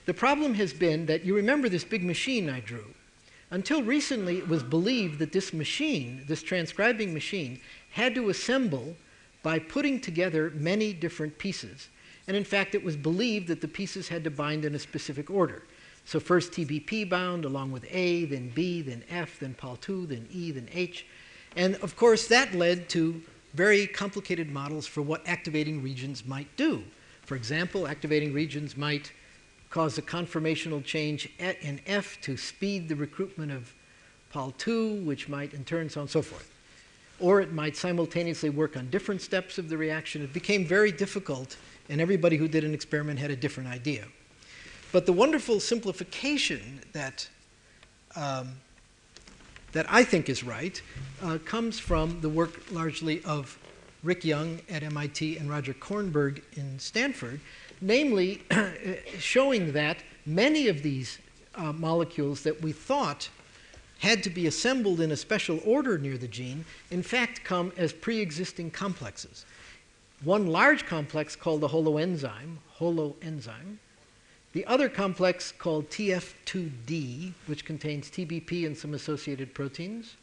The 0.06 0.14
problem 0.14 0.54
has 0.54 0.72
been 0.72 1.08
that 1.08 1.26
you 1.26 1.36
remember 1.36 1.68
this 1.68 1.84
big 1.84 2.04
machine 2.04 2.50
I 2.50 2.60
drew. 2.60 2.86
Until 3.50 3.82
recently, 3.82 4.38
it 4.38 4.48
was 4.48 4.62
believed 4.62 5.20
that 5.20 5.32
this 5.32 5.54
machine, 5.54 6.24
this 6.28 6.44
transcribing 6.44 7.14
machine, 7.14 7.60
had 7.92 8.14
to 8.16 8.30
assemble 8.30 8.96
by 9.42 9.58
putting 9.58 10.02
together 10.02 10.52
many 10.54 10.94
different 10.94 11.38
pieces. 11.38 11.90
And 12.28 12.36
in 12.36 12.44
fact, 12.44 12.76
it 12.76 12.84
was 12.84 12.96
believed 12.96 13.48
that 13.48 13.62
the 13.62 13.68
pieces 13.68 14.10
had 14.10 14.24
to 14.26 14.32
bind 14.32 14.66
in 14.66 14.76
a 14.76 14.80
specific 14.80 15.30
order. 15.30 15.64
So 16.06 16.20
first 16.20 16.52
TBP 16.52 17.10
bound 17.10 17.46
along 17.46 17.72
with 17.72 17.86
A, 17.90 18.26
then 18.26 18.50
B, 18.54 18.82
then 18.82 19.04
F, 19.10 19.40
then 19.40 19.56
Pol2, 19.60 20.08
then 20.10 20.28
E, 20.32 20.52
then 20.52 20.70
H. 20.74 21.06
And 21.56 21.76
of 21.78 21.96
course, 21.96 22.28
that 22.28 22.54
led 22.54 22.90
to 22.90 23.22
very 23.54 23.88
complicated 23.88 24.50
models 24.52 24.86
for 24.86 25.02
what 25.02 25.28
activating 25.28 25.82
regions 25.82 26.26
might 26.26 26.48
do. 26.56 26.84
For 27.24 27.36
example, 27.36 27.88
activating 27.88 28.34
regions 28.34 28.78
might 28.78 29.12
cause 29.70 29.98
a 29.98 30.02
conformational 30.02 30.84
change 30.84 31.30
in 31.40 31.82
F 31.86 32.22
to 32.22 32.38
speed 32.38 32.88
the 32.88 32.96
recruitment 32.96 33.52
of 33.52 33.74
Pol2, 34.34 35.04
which 35.04 35.28
might 35.28 35.54
in 35.54 35.66
turn 35.66 35.90
so 35.90 36.02
on 36.02 36.04
and 36.04 36.10
so 36.10 36.22
forth. 36.22 36.50
Or 37.20 37.42
it 37.42 37.52
might 37.52 37.76
simultaneously 37.76 38.50
work 38.50 38.78
on 38.78 38.90
different 38.90 39.22
steps 39.22 39.58
of 39.58 39.70
the 39.70 39.78
reaction. 39.78 40.22
It 40.22 40.34
became 40.34 40.66
very 40.66 40.92
difficult, 40.92 41.58
and 41.90 42.02
everybody 42.02 42.38
who 42.38 42.48
did 42.48 42.64
an 42.64 42.74
experiment 42.74 43.20
had 43.20 43.32
a 43.32 43.36
different 43.36 43.70
idea. 43.70 44.06
But 44.92 45.06
the 45.06 45.14
wonderful 45.14 45.60
simplification 45.60 46.82
that, 46.94 47.28
um, 48.16 48.54
that 49.74 49.86
I 49.90 50.04
think 50.04 50.30
is 50.30 50.44
right 50.44 50.82
uh, 51.22 51.38
comes 51.46 51.80
from 51.80 52.22
the 52.22 52.30
work 52.30 52.72
largely 52.72 53.24
of 53.24 53.58
Rick 54.04 54.24
Young 54.24 54.62
at 54.70 54.84
MIT 54.84 55.38
and 55.38 55.50
Roger 55.50 55.74
Kornberg 55.74 56.42
in 56.56 56.80
Stanford, 56.80 57.40
namely 57.82 58.44
showing 59.20 59.74
that 59.74 59.98
many 60.26 60.68
of 60.68 60.84
these 60.84 61.20
uh, 61.56 61.74
molecules 61.74 62.44
that 62.44 62.62
we 62.62 62.72
thought 62.72 63.30
had 64.00 64.22
to 64.24 64.30
be 64.30 64.46
assembled 64.48 65.02
in 65.02 65.12
a 65.12 65.18
special 65.18 65.60
order 65.66 65.98
near 65.98 66.18
the 66.18 66.28
gene, 66.28 66.64
in 66.92 67.02
fact, 67.02 67.44
come 67.44 67.72
as 67.78 67.92
pre 67.92 68.20
existing 68.20 68.70
complexes. 68.72 69.46
One 70.24 70.48
large 70.48 70.86
complex 70.86 71.36
called 71.36 71.62
the 71.62 71.68
holoenzyme, 71.68 72.58
holoenzyme, 72.80 73.78
the 74.54 74.66
other 74.66 74.90
complex 74.90 75.52
called 75.52 75.90
TF2D, 75.90 77.34
which 77.46 77.66
contains 77.66 78.10
TBP 78.10 78.66
and 78.66 78.76
some 78.76 78.94
associated 78.94 79.54
proteins. 79.54 80.16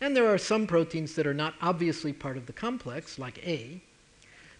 And 0.00 0.16
there 0.16 0.28
are 0.28 0.38
some 0.38 0.66
proteins 0.66 1.14
that 1.14 1.26
are 1.26 1.34
not 1.34 1.54
obviously 1.60 2.12
part 2.12 2.36
of 2.36 2.46
the 2.46 2.52
complex, 2.52 3.18
like 3.18 3.46
A. 3.46 3.80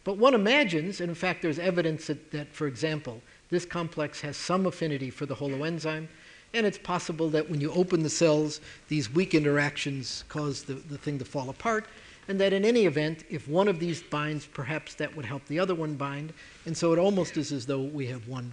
But 0.04 0.18
one 0.18 0.34
imagines, 0.34 1.00
and 1.00 1.08
in 1.08 1.14
fact, 1.14 1.42
there's 1.42 1.58
evidence 1.58 2.06
that, 2.06 2.30
that, 2.30 2.54
for 2.54 2.66
example, 2.66 3.20
this 3.50 3.64
complex 3.64 4.20
has 4.20 4.36
some 4.36 4.66
affinity 4.66 5.10
for 5.10 5.26
the 5.26 5.34
holoenzyme, 5.34 6.06
and 6.54 6.66
it's 6.66 6.78
possible 6.78 7.28
that 7.30 7.48
when 7.48 7.60
you 7.60 7.72
open 7.72 8.02
the 8.02 8.10
cells, 8.10 8.60
these 8.88 9.12
weak 9.12 9.34
interactions 9.34 10.24
cause 10.28 10.62
the, 10.62 10.74
the 10.74 10.98
thing 10.98 11.18
to 11.18 11.24
fall 11.24 11.50
apart, 11.50 11.86
and 12.30 12.40
that 12.40 12.52
in 12.52 12.64
any 12.64 12.86
event, 12.86 13.24
if 13.28 13.48
one 13.48 13.66
of 13.66 13.80
these 13.80 14.04
binds, 14.04 14.46
perhaps 14.46 14.94
that 14.94 15.16
would 15.16 15.24
help 15.24 15.44
the 15.46 15.58
other 15.58 15.74
one 15.74 15.94
bind. 15.94 16.32
And 16.64 16.76
so 16.76 16.92
it 16.92 16.98
almost 17.00 17.36
is 17.36 17.50
as 17.50 17.66
though 17.66 17.82
we 17.82 18.06
have 18.06 18.28
one 18.28 18.52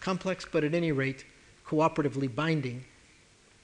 complex, 0.00 0.46
but 0.50 0.64
at 0.64 0.72
any 0.72 0.90
rate, 0.90 1.26
cooperatively 1.66 2.34
binding 2.34 2.82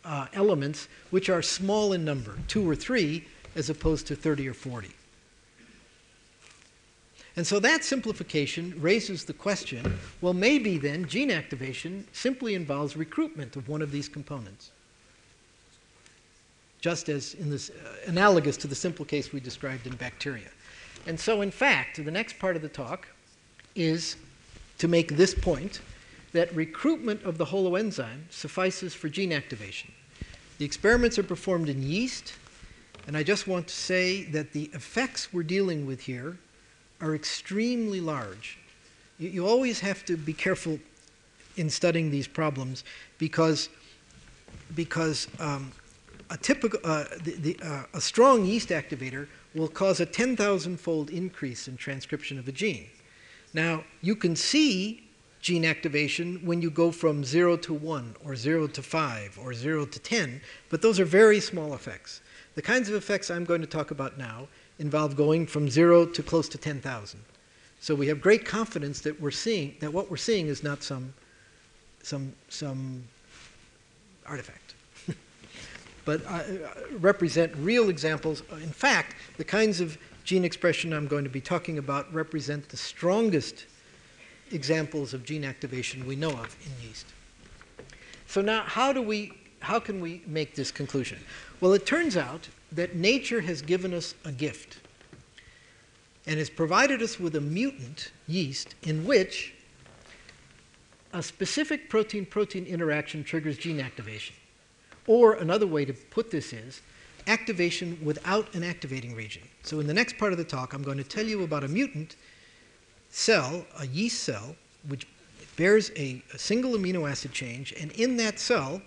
uh, 0.05 0.27
elements 0.35 0.89
which 1.09 1.31
are 1.31 1.41
small 1.41 1.95
in 1.95 2.05
number, 2.05 2.35
two 2.49 2.69
or 2.69 2.77
three, 2.77 3.25
as 3.55 3.71
opposed 3.71 4.07
to 4.09 4.15
30 4.15 4.47
or 4.47 4.53
40. 4.53 4.91
And 7.37 7.47
so 7.47 7.59
that 7.61 7.83
simplification 7.83 8.75
raises 8.77 9.25
the 9.25 9.33
question 9.33 9.99
well, 10.21 10.35
maybe 10.35 10.77
then 10.77 11.07
gene 11.07 11.31
activation 11.31 12.07
simply 12.13 12.55
involves 12.55 12.95
recruitment 12.95 13.57
of 13.57 13.71
one 13.71 13.81
of 13.81 13.91
these 13.91 14.07
components. 14.07 14.71
Just 16.87 17.09
as 17.09 17.35
in 17.35 17.51
this 17.51 17.71
uh, 17.71 17.97
analogous 18.07 18.57
to 18.59 18.69
the 18.69 18.75
simple 18.77 19.05
case 19.05 19.33
we 19.33 19.41
described 19.41 19.89
in 19.89 19.97
bacteria. 19.97 20.47
And 21.09 21.19
so, 21.19 21.41
in 21.41 21.51
fact, 21.51 21.97
the 21.97 22.13
next 22.13 22.39
part 22.39 22.55
of 22.55 22.63
the 22.63 22.69
talk 22.69 23.09
is 23.75 24.15
to 24.79 24.87
make 24.87 25.17
this 25.17 25.35
point 25.35 25.81
that 26.31 26.55
recruitment 26.55 27.25
of 27.25 27.39
the 27.39 27.47
holoenzyme 27.47 28.31
suffices 28.31 28.95
for 28.95 29.09
gene 29.09 29.33
activation. 29.33 29.91
The 30.59 30.65
experiments 30.65 31.19
are 31.19 31.25
performed 31.25 31.69
in 31.69 31.83
yeast, 31.83 32.35
and 33.09 33.17
I 33.17 33.25
just 33.25 33.49
want 33.49 33.67
to 33.67 33.75
say 33.75 34.23
that 34.27 34.53
the 34.53 34.71
effects 34.73 35.33
we're 35.33 35.43
dealing 35.43 35.87
with 35.87 36.03
here 36.03 36.39
are 37.01 37.17
extremely 37.17 38.01
large. 38.01 38.59
You, 39.19 39.31
you 39.31 39.49
always 39.49 39.81
have 39.81 40.05
to 40.05 40.17
be 40.17 40.33
careful 40.33 40.79
in 41.57 41.69
studying 41.69 42.13
these 42.13 42.29
problems 42.29 42.85
because, 43.19 43.71
because 44.77 45.27
um, 45.41 45.73
a, 46.31 46.37
typical, 46.37 46.81
uh, 46.85 47.05
the, 47.23 47.33
the, 47.33 47.59
uh, 47.63 47.85
a 47.95 48.01
strong 48.01 48.45
yeast 48.45 48.71
activator 48.71 49.29
will 49.55 49.69
cause 49.69 50.01
a 50.01 50.07
10,000 50.07 50.79
fold 50.79 51.11
increase 51.11 51.69
in 51.69 51.77
transcription 51.77 52.39
of 52.39 52.49
a 52.49 52.53
gene. 52.53 52.87
Now, 53.55 53.85
you 54.03 54.17
can 54.17 54.37
see 54.37 55.09
gene 55.41 55.65
activation 55.65 56.45
when 56.45 56.61
you 56.61 56.71
go 56.71 56.91
from 56.91 57.25
0 57.25 57.59
to 57.59 57.73
1, 57.73 58.17
or 58.25 58.35
0 58.35 58.67
to 58.69 58.83
5, 58.83 59.39
or 59.41 59.55
0 59.55 59.87
to 59.87 59.99
10, 59.99 60.41
but 60.69 60.83
those 60.83 60.99
are 60.99 61.05
very 61.05 61.41
small 61.41 61.75
effects. 61.75 62.21
The 62.57 62.63
kinds 62.63 62.89
of 62.89 62.95
effects 62.95 63.31
I'm 63.31 63.45
going 63.45 63.61
to 63.61 63.67
talk 63.67 63.91
about 63.91 64.19
now 64.19 64.49
involve 64.79 65.15
going 65.15 65.47
from 65.47 65.69
zero 65.69 66.07
to 66.07 66.23
close 66.23 66.49
to 66.49 66.59
10,000. 66.59 67.21
So 67.81 67.95
we 67.95 68.09
have 68.09 68.21
great 68.21 68.45
confidence 68.45 69.01
that 69.03 69.21
we're 69.21 69.31
seeing 69.31 69.77
that 69.81 69.93
what 69.93 70.11
we're 70.11 70.17
seeing 70.17 70.49
is 70.49 70.63
not 70.63 70.83
some 70.83 71.13
some 72.03 72.33
some 72.49 73.05
artifact, 74.27 74.66
but 76.07 76.25
uh, 76.27 76.43
represent 76.99 77.53
real 77.59 77.91
examples. 77.91 78.43
In 78.63 78.71
fact, 78.71 79.17
the 79.37 79.45
kinds 79.45 79.83
of 79.83 79.99
gene 80.25 80.45
expression 80.45 80.95
I'm 80.95 81.07
going 81.07 81.25
to 81.25 81.31
be 81.31 81.43
talking 81.43 81.77
about 81.77 82.13
represent 82.15 82.71
the 82.71 82.77
strongest 82.79 83.67
examples 84.53 85.13
of 85.13 85.25
gene 85.25 85.45
activation 85.45 86.07
we 86.07 86.17
know 86.17 86.31
of 86.31 86.57
in 86.65 86.89
yeast. 86.89 87.07
So 88.27 88.41
now, 88.41 88.63
how 88.63 88.95
do 88.95 89.03
we 89.03 89.33
how 89.61 89.81
can 89.81 90.01
we 90.01 90.23
make 90.27 90.55
this 90.55 90.71
conclusion? 90.71 91.19
Well, 91.61 91.73
it 91.73 91.87
turns 91.87 92.17
out 92.17 92.49
that 92.73 92.95
nature 92.95 93.41
has 93.41 93.63
given 93.63 93.93
us 93.93 94.15
a 94.25 94.31
gift 94.31 94.79
and 96.27 96.39
has 96.39 96.51
provided 96.51 97.03
us 97.03 97.19
with 97.19 97.35
a 97.35 97.41
mutant 97.41 98.13
yeast 98.29 98.77
in 98.83 99.05
which 99.05 99.55
a 101.13 101.23
specific 101.23 101.89
protein 101.89 102.27
protein 102.27 102.65
interaction 102.67 103.25
triggers 103.25 103.59
gene 103.59 103.81
activation. 103.81 104.37
Or 105.07 105.35
another 105.35 105.67
way 105.67 105.85
to 105.85 105.93
put 105.93 106.31
this 106.31 106.53
is 106.53 106.83
activation 107.27 107.99
without 108.03 108.55
an 108.55 108.63
activating 108.63 109.15
region. 109.15 109.43
So, 109.63 109.81
in 109.81 109.87
the 109.87 109.95
next 109.95 110.19
part 110.19 110.33
of 110.33 110.39
the 110.39 110.45
talk, 110.45 110.73
I'm 110.73 110.83
going 110.83 110.99
to 110.99 111.05
tell 111.05 111.25
you 111.25 111.43
about 111.43 111.65
a 111.65 111.69
mutant 111.69 112.17
cell, 113.11 113.65
a 113.79 113.87
yeast 113.87 114.23
cell, 114.23 114.57
which 114.89 115.07
bears 115.57 115.91
a, 115.97 116.23
a 116.35 116.39
single 116.39 116.73
amino 116.73 117.09
acid 117.11 117.33
change, 117.33 117.73
and 117.81 117.91
in 117.93 118.17
that 118.19 118.39
cell, 118.39 118.83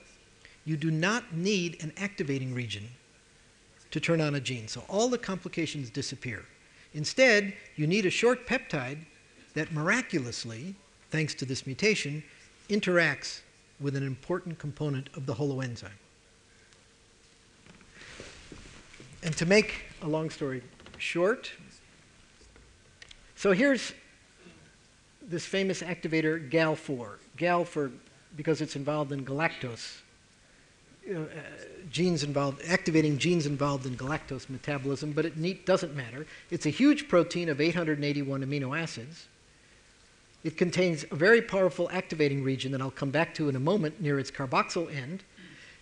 you 0.65 0.77
do 0.77 0.91
not 0.91 1.33
need 1.33 1.81
an 1.81 1.91
activating 1.97 2.53
region 2.53 2.87
to 3.91 3.99
turn 3.99 4.21
on 4.21 4.35
a 4.35 4.39
gene. 4.39 4.67
So 4.67 4.83
all 4.87 5.09
the 5.09 5.17
complications 5.17 5.89
disappear. 5.89 6.45
Instead, 6.93 7.53
you 7.75 7.87
need 7.87 8.05
a 8.05 8.09
short 8.09 8.47
peptide 8.47 8.99
that 9.53 9.71
miraculously, 9.71 10.75
thanks 11.09 11.33
to 11.35 11.45
this 11.45 11.65
mutation, 11.65 12.23
interacts 12.69 13.41
with 13.79 13.95
an 13.95 14.03
important 14.03 14.59
component 14.59 15.09
of 15.15 15.25
the 15.25 15.33
holoenzyme. 15.33 15.89
And 19.21 19.35
to 19.37 19.45
make 19.45 19.83
a 20.01 20.07
long 20.07 20.29
story 20.29 20.61
short, 20.97 21.51
so 23.35 23.51
here's 23.51 23.93
this 25.21 25.45
famous 25.45 25.81
activator 25.81 26.49
GAL4. 26.49 27.15
GAL 27.37 27.65
for 27.65 27.91
because 28.35 28.61
it's 28.61 28.75
involved 28.75 29.11
in 29.11 29.25
galactose 29.25 30.01
uh, 31.09 31.23
genes 31.89 32.23
involved, 32.23 32.61
activating 32.67 33.17
genes 33.17 33.45
involved 33.45 33.85
in 33.85 33.97
galactose 33.97 34.49
metabolism, 34.49 35.11
but 35.11 35.25
it 35.25 35.37
need, 35.37 35.65
doesn't 35.65 35.95
matter. 35.95 36.25
It's 36.51 36.65
a 36.65 36.69
huge 36.69 37.07
protein 37.07 37.49
of 37.49 37.59
881 37.59 38.43
amino 38.43 38.79
acids. 38.79 39.27
It 40.43 40.55
contains 40.55 41.05
a 41.09 41.15
very 41.15 41.41
powerful 41.41 41.89
activating 41.91 42.43
region 42.43 42.71
that 42.71 42.81
I'll 42.81 42.91
come 42.91 43.09
back 43.09 43.33
to 43.35 43.49
in 43.49 43.55
a 43.55 43.59
moment 43.59 43.99
near 43.99 44.19
its 44.19 44.31
carboxyl 44.31 44.93
end. 44.95 45.23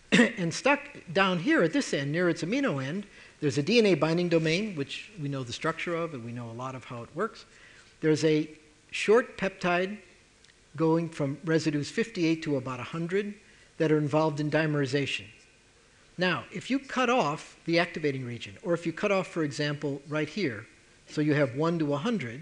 and 0.37 0.53
stuck 0.53 0.79
down 1.11 1.39
here 1.39 1.63
at 1.63 1.73
this 1.73 1.93
end, 1.93 2.11
near 2.11 2.29
its 2.29 2.41
amino 2.41 2.83
end, 2.83 3.05
there's 3.39 3.57
a 3.57 3.63
DNA 3.63 3.99
binding 3.99 4.29
domain, 4.29 4.75
which 4.75 5.11
we 5.21 5.29
know 5.29 5.43
the 5.43 5.53
structure 5.53 5.95
of 5.95 6.13
and 6.13 6.25
we 6.25 6.31
know 6.31 6.49
a 6.49 6.53
lot 6.53 6.75
of 6.75 6.83
how 6.85 7.03
it 7.03 7.09
works. 7.15 7.45
There's 8.01 8.23
a 8.23 8.49
short 8.91 9.37
peptide 9.37 9.97
going 10.75 11.09
from 11.09 11.37
residues 11.45 11.89
58 11.89 12.41
to 12.43 12.57
about 12.57 12.79
100 12.79 13.33
that 13.77 13.91
are 13.91 13.97
involved 13.97 14.39
in 14.39 14.49
dimerization. 14.49 15.25
Now, 16.17 16.45
if 16.51 16.71
you 16.71 16.79
cut 16.79 17.09
off 17.09 17.57
the 17.65 17.77
activating 17.77 18.25
region, 18.25 18.57
or 18.63 18.73
if 18.73 18.85
you 18.85 18.93
cut 18.93 19.11
off, 19.11 19.27
for 19.27 19.43
example, 19.43 20.01
right 20.09 20.27
here, 20.27 20.65
so 21.07 21.21
you 21.21 21.35
have 21.35 21.55
1 21.55 21.79
to 21.79 21.85
100, 21.85 22.41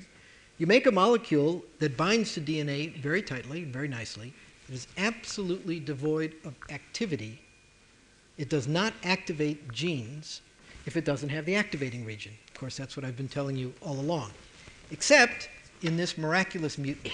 you 0.58 0.66
make 0.66 0.86
a 0.86 0.92
molecule 0.92 1.62
that 1.80 1.98
binds 1.98 2.34
to 2.34 2.42
DNA 2.42 2.96
very 3.02 3.22
tightly, 3.22 3.66
very 3.66 3.90
nicely. 3.90 4.34
It 4.70 4.76
is 4.76 4.88
absolutely 4.98 5.82
devoid 5.82 6.36
of 6.46 6.56
activity. 6.70 7.42
It 8.38 8.50
does 8.50 8.68
not 8.68 8.94
activate 9.04 9.72
genes 9.72 10.42
if 10.86 10.96
it 10.96 11.06
doesn't 11.06 11.30
have 11.30 11.46
the 11.46 11.56
activating 11.56 12.06
region. 12.06 12.34
Of 12.48 12.60
course, 12.60 12.78
that's 12.78 12.96
what 12.96 13.06
I've 13.06 13.18
been 13.18 13.28
telling 13.28 13.56
you 13.56 13.74
all 13.82 14.00
along. 14.00 14.32
Except 14.92 15.50
in 15.82 15.98
this 15.98 16.18
miraculous 16.18 16.78
mutant. 16.78 17.14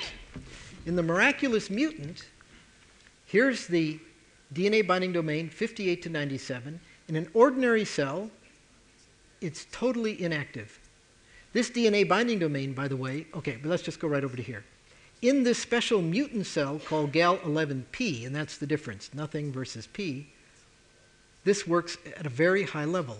In 0.86 0.96
the 0.96 1.04
miraculous 1.04 1.70
mutant, 1.70 2.26
here's 3.26 3.68
the 3.68 4.00
DNA 4.54 4.86
binding 4.86 5.14
domain 5.14 5.50
58 5.50 6.02
to 6.04 6.10
97. 6.10 6.80
In 7.08 7.16
an 7.16 7.30
ordinary 7.34 7.86
cell, 7.86 8.30
it's 9.40 9.66
totally 9.72 10.22
inactive. 10.22 10.80
This 11.54 11.70
DNA 11.70 12.08
binding 12.08 12.40
domain, 12.40 12.74
by 12.74 12.88
the 12.88 12.96
way, 12.96 13.26
okay, 13.36 13.58
but 13.62 13.70
let's 13.70 13.84
just 13.84 14.00
go 14.00 14.08
right 14.08 14.24
over 14.24 14.38
to 14.38 14.44
here. 14.44 14.64
In 15.22 15.44
this 15.44 15.60
special 15.60 16.02
mutant 16.02 16.48
cell 16.48 16.80
called 16.80 17.12
GAL11P, 17.12 18.26
and 18.26 18.36
that's 18.36 18.58
the 18.58 18.66
difference, 18.66 19.12
nothing 19.14 19.52
versus 19.52 19.88
P, 19.88 20.28
this 21.44 21.68
works 21.68 21.98
at 22.18 22.26
a 22.26 22.30
very 22.30 22.64
high 22.64 22.86
level, 22.86 23.18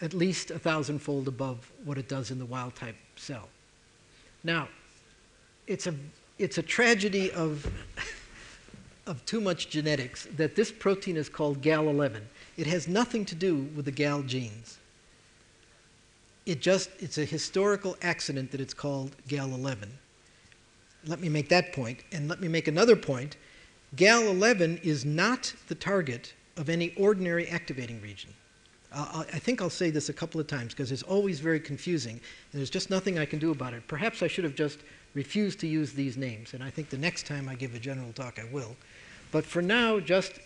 at 0.00 0.14
least 0.14 0.50
a 0.50 0.58
thousandfold 0.58 1.28
above 1.28 1.70
what 1.84 1.98
it 1.98 2.08
does 2.08 2.30
in 2.30 2.38
the 2.38 2.46
wild 2.46 2.74
type 2.74 2.96
cell. 3.16 3.48
Now, 4.42 4.68
it's 5.66 5.86
a, 5.86 5.94
it's 6.38 6.58
a 6.58 6.62
tragedy 6.62 7.30
of 7.32 7.70
of 9.10 9.24
too 9.26 9.40
much 9.40 9.68
genetics 9.68 10.28
that 10.36 10.54
this 10.54 10.70
protein 10.70 11.16
is 11.16 11.28
called 11.28 11.60
GAL11. 11.60 12.20
It 12.56 12.68
has 12.68 12.86
nothing 12.86 13.24
to 13.26 13.34
do 13.34 13.68
with 13.74 13.84
the 13.84 13.90
GAL 13.90 14.22
genes. 14.22 14.78
It 16.46 16.60
just, 16.60 16.90
it's 17.00 17.18
a 17.18 17.24
historical 17.24 17.96
accident 18.02 18.52
that 18.52 18.60
it's 18.60 18.72
called 18.72 19.16
GAL11. 19.28 19.88
Let 21.06 21.20
me 21.20 21.28
make 21.28 21.48
that 21.48 21.72
point, 21.72 22.04
and 22.12 22.28
let 22.28 22.40
me 22.40 22.46
make 22.46 22.68
another 22.68 22.94
point. 22.94 23.36
GAL11 23.96 24.82
is 24.84 25.04
not 25.04 25.52
the 25.66 25.74
target 25.74 26.34
of 26.56 26.68
any 26.68 26.94
ordinary 26.96 27.48
activating 27.48 28.00
region. 28.00 28.32
I 28.92 29.38
think 29.38 29.62
I'll 29.62 29.70
say 29.70 29.90
this 29.90 30.08
a 30.08 30.12
couple 30.12 30.40
of 30.40 30.46
times 30.46 30.72
because 30.74 30.90
it's 30.90 31.02
always 31.04 31.38
very 31.38 31.60
confusing, 31.60 32.14
and 32.52 32.60
there's 32.60 32.70
just 32.70 32.90
nothing 32.90 33.18
I 33.18 33.24
can 33.24 33.38
do 33.38 33.52
about 33.52 33.72
it. 33.72 33.86
Perhaps 33.86 34.22
I 34.22 34.26
should 34.26 34.44
have 34.44 34.56
just 34.56 34.80
refused 35.14 35.60
to 35.60 35.66
use 35.66 35.92
these 35.92 36.16
names, 36.16 36.54
and 36.54 36.62
I 36.62 36.70
think 36.70 36.90
the 36.90 36.98
next 36.98 37.26
time 37.26 37.48
I 37.48 37.54
give 37.54 37.74
a 37.74 37.78
general 37.78 38.12
talk 38.12 38.38
I 38.38 38.52
will. 38.52 38.76
But 39.30 39.44
for 39.44 39.62
now, 39.62 40.00
just 40.00 40.40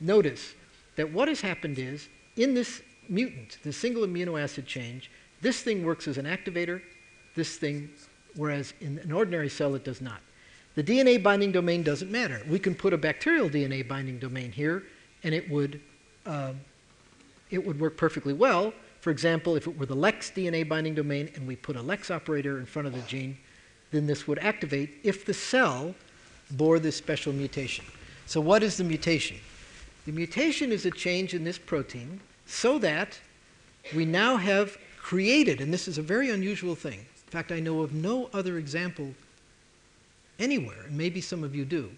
notice 0.00 0.54
that 0.96 1.10
what 1.10 1.28
has 1.28 1.40
happened 1.40 1.78
is 1.78 2.08
in 2.36 2.54
this 2.54 2.82
mutant, 3.08 3.58
the 3.62 3.72
single 3.72 4.06
amino 4.06 4.40
acid 4.40 4.66
change, 4.66 5.10
this 5.40 5.62
thing 5.62 5.84
works 5.84 6.08
as 6.08 6.18
an 6.18 6.26
activator, 6.26 6.82
this 7.34 7.56
thing, 7.56 7.90
whereas 8.34 8.74
in 8.80 8.98
an 8.98 9.12
ordinary 9.12 9.48
cell 9.48 9.74
it 9.74 9.84
does 9.84 10.00
not. 10.00 10.20
The 10.74 10.82
DNA 10.82 11.22
binding 11.22 11.52
domain 11.52 11.82
doesn't 11.82 12.10
matter. 12.10 12.42
We 12.48 12.58
can 12.58 12.74
put 12.74 12.92
a 12.92 12.98
bacterial 12.98 13.48
DNA 13.48 13.86
binding 13.86 14.18
domain 14.18 14.52
here, 14.52 14.84
and 15.22 15.34
it 15.34 15.48
would, 15.50 15.80
uh, 16.26 16.52
it 17.50 17.64
would 17.64 17.80
work 17.80 17.96
perfectly 17.96 18.32
well. 18.32 18.72
For 19.00 19.10
example, 19.10 19.56
if 19.56 19.66
it 19.66 19.78
were 19.78 19.86
the 19.86 19.94
LEX 19.94 20.30
DNA 20.30 20.68
binding 20.68 20.94
domain 20.94 21.30
and 21.34 21.46
we 21.46 21.56
put 21.56 21.76
a 21.76 21.82
LEX 21.82 22.10
operator 22.10 22.58
in 22.58 22.66
front 22.66 22.88
of 22.88 22.94
the 22.94 23.02
gene, 23.02 23.36
then 23.90 24.06
this 24.06 24.26
would 24.26 24.38
activate 24.38 24.90
if 25.02 25.24
the 25.24 25.34
cell 25.34 25.94
bore 26.52 26.78
this 26.78 26.96
special 26.96 27.32
mutation. 27.32 27.84
So, 28.26 28.40
what 28.40 28.62
is 28.62 28.76
the 28.76 28.84
mutation? 28.84 29.36
The 30.06 30.12
mutation 30.12 30.72
is 30.72 30.86
a 30.86 30.90
change 30.90 31.34
in 31.34 31.44
this 31.44 31.58
protein 31.58 32.20
so 32.46 32.78
that 32.78 33.18
we 33.94 34.04
now 34.04 34.36
have 34.36 34.76
created, 34.98 35.60
and 35.60 35.72
this 35.72 35.86
is 35.86 35.98
a 35.98 36.02
very 36.02 36.30
unusual 36.30 36.74
thing. 36.74 36.98
In 36.98 37.30
fact, 37.30 37.52
I 37.52 37.60
know 37.60 37.80
of 37.80 37.92
no 37.92 38.28
other 38.32 38.58
example 38.58 39.14
anywhere, 40.38 40.82
and 40.86 40.96
maybe 40.96 41.20
some 41.20 41.44
of 41.44 41.54
you 41.54 41.64
do, 41.64 41.90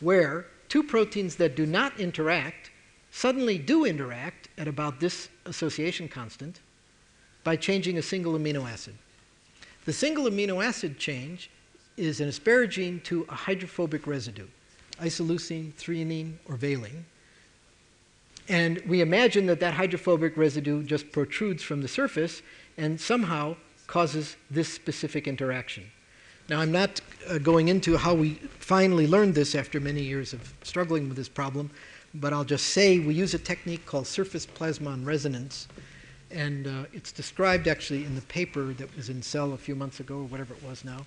where 0.00 0.46
two 0.68 0.82
proteins 0.82 1.36
that 1.36 1.56
do 1.56 1.66
not 1.66 1.98
interact 1.98 2.70
suddenly 3.16 3.56
do 3.56 3.86
interact 3.86 4.50
at 4.58 4.68
about 4.68 5.00
this 5.00 5.30
association 5.46 6.06
constant 6.06 6.60
by 7.44 7.56
changing 7.56 7.96
a 7.96 8.02
single 8.02 8.34
amino 8.34 8.70
acid. 8.70 8.94
The 9.86 9.92
single 9.94 10.24
amino 10.24 10.62
acid 10.62 10.98
change 10.98 11.48
is 11.96 12.20
an 12.20 12.28
asparagine 12.28 13.02
to 13.04 13.24
a 13.30 13.34
hydrophobic 13.34 14.06
residue, 14.06 14.48
isoleucine, 15.00 15.72
threonine, 15.72 16.34
or 16.46 16.56
valine. 16.56 17.06
And 18.50 18.82
we 18.86 19.00
imagine 19.00 19.46
that 19.46 19.60
that 19.60 19.72
hydrophobic 19.72 20.36
residue 20.36 20.82
just 20.82 21.10
protrudes 21.10 21.62
from 21.62 21.80
the 21.80 21.88
surface 21.88 22.42
and 22.76 23.00
somehow 23.00 23.56
causes 23.86 24.36
this 24.50 24.70
specific 24.70 25.26
interaction. 25.26 25.84
Now, 26.50 26.60
I'm 26.60 26.70
not 26.70 27.00
uh, 27.28 27.38
going 27.38 27.68
into 27.68 27.96
how 27.96 28.12
we 28.12 28.34
finally 28.60 29.06
learned 29.06 29.34
this 29.34 29.54
after 29.54 29.80
many 29.80 30.02
years 30.02 30.34
of 30.34 30.52
struggling 30.62 31.08
with 31.08 31.16
this 31.16 31.30
problem, 31.30 31.70
but 32.20 32.32
I'll 32.32 32.44
just 32.44 32.68
say 32.68 32.98
we 32.98 33.14
use 33.14 33.34
a 33.34 33.38
technique 33.38 33.86
called 33.86 34.06
surface 34.06 34.46
plasmon 34.46 35.04
resonance. 35.04 35.68
And 36.30 36.66
uh, 36.66 36.84
it's 36.92 37.12
described 37.12 37.68
actually 37.68 38.04
in 38.04 38.14
the 38.14 38.22
paper 38.22 38.72
that 38.74 38.94
was 38.96 39.08
in 39.08 39.22
Cell 39.22 39.52
a 39.52 39.58
few 39.58 39.74
months 39.74 40.00
ago, 40.00 40.16
or 40.16 40.24
whatever 40.24 40.54
it 40.54 40.62
was 40.62 40.84
now. 40.84 41.06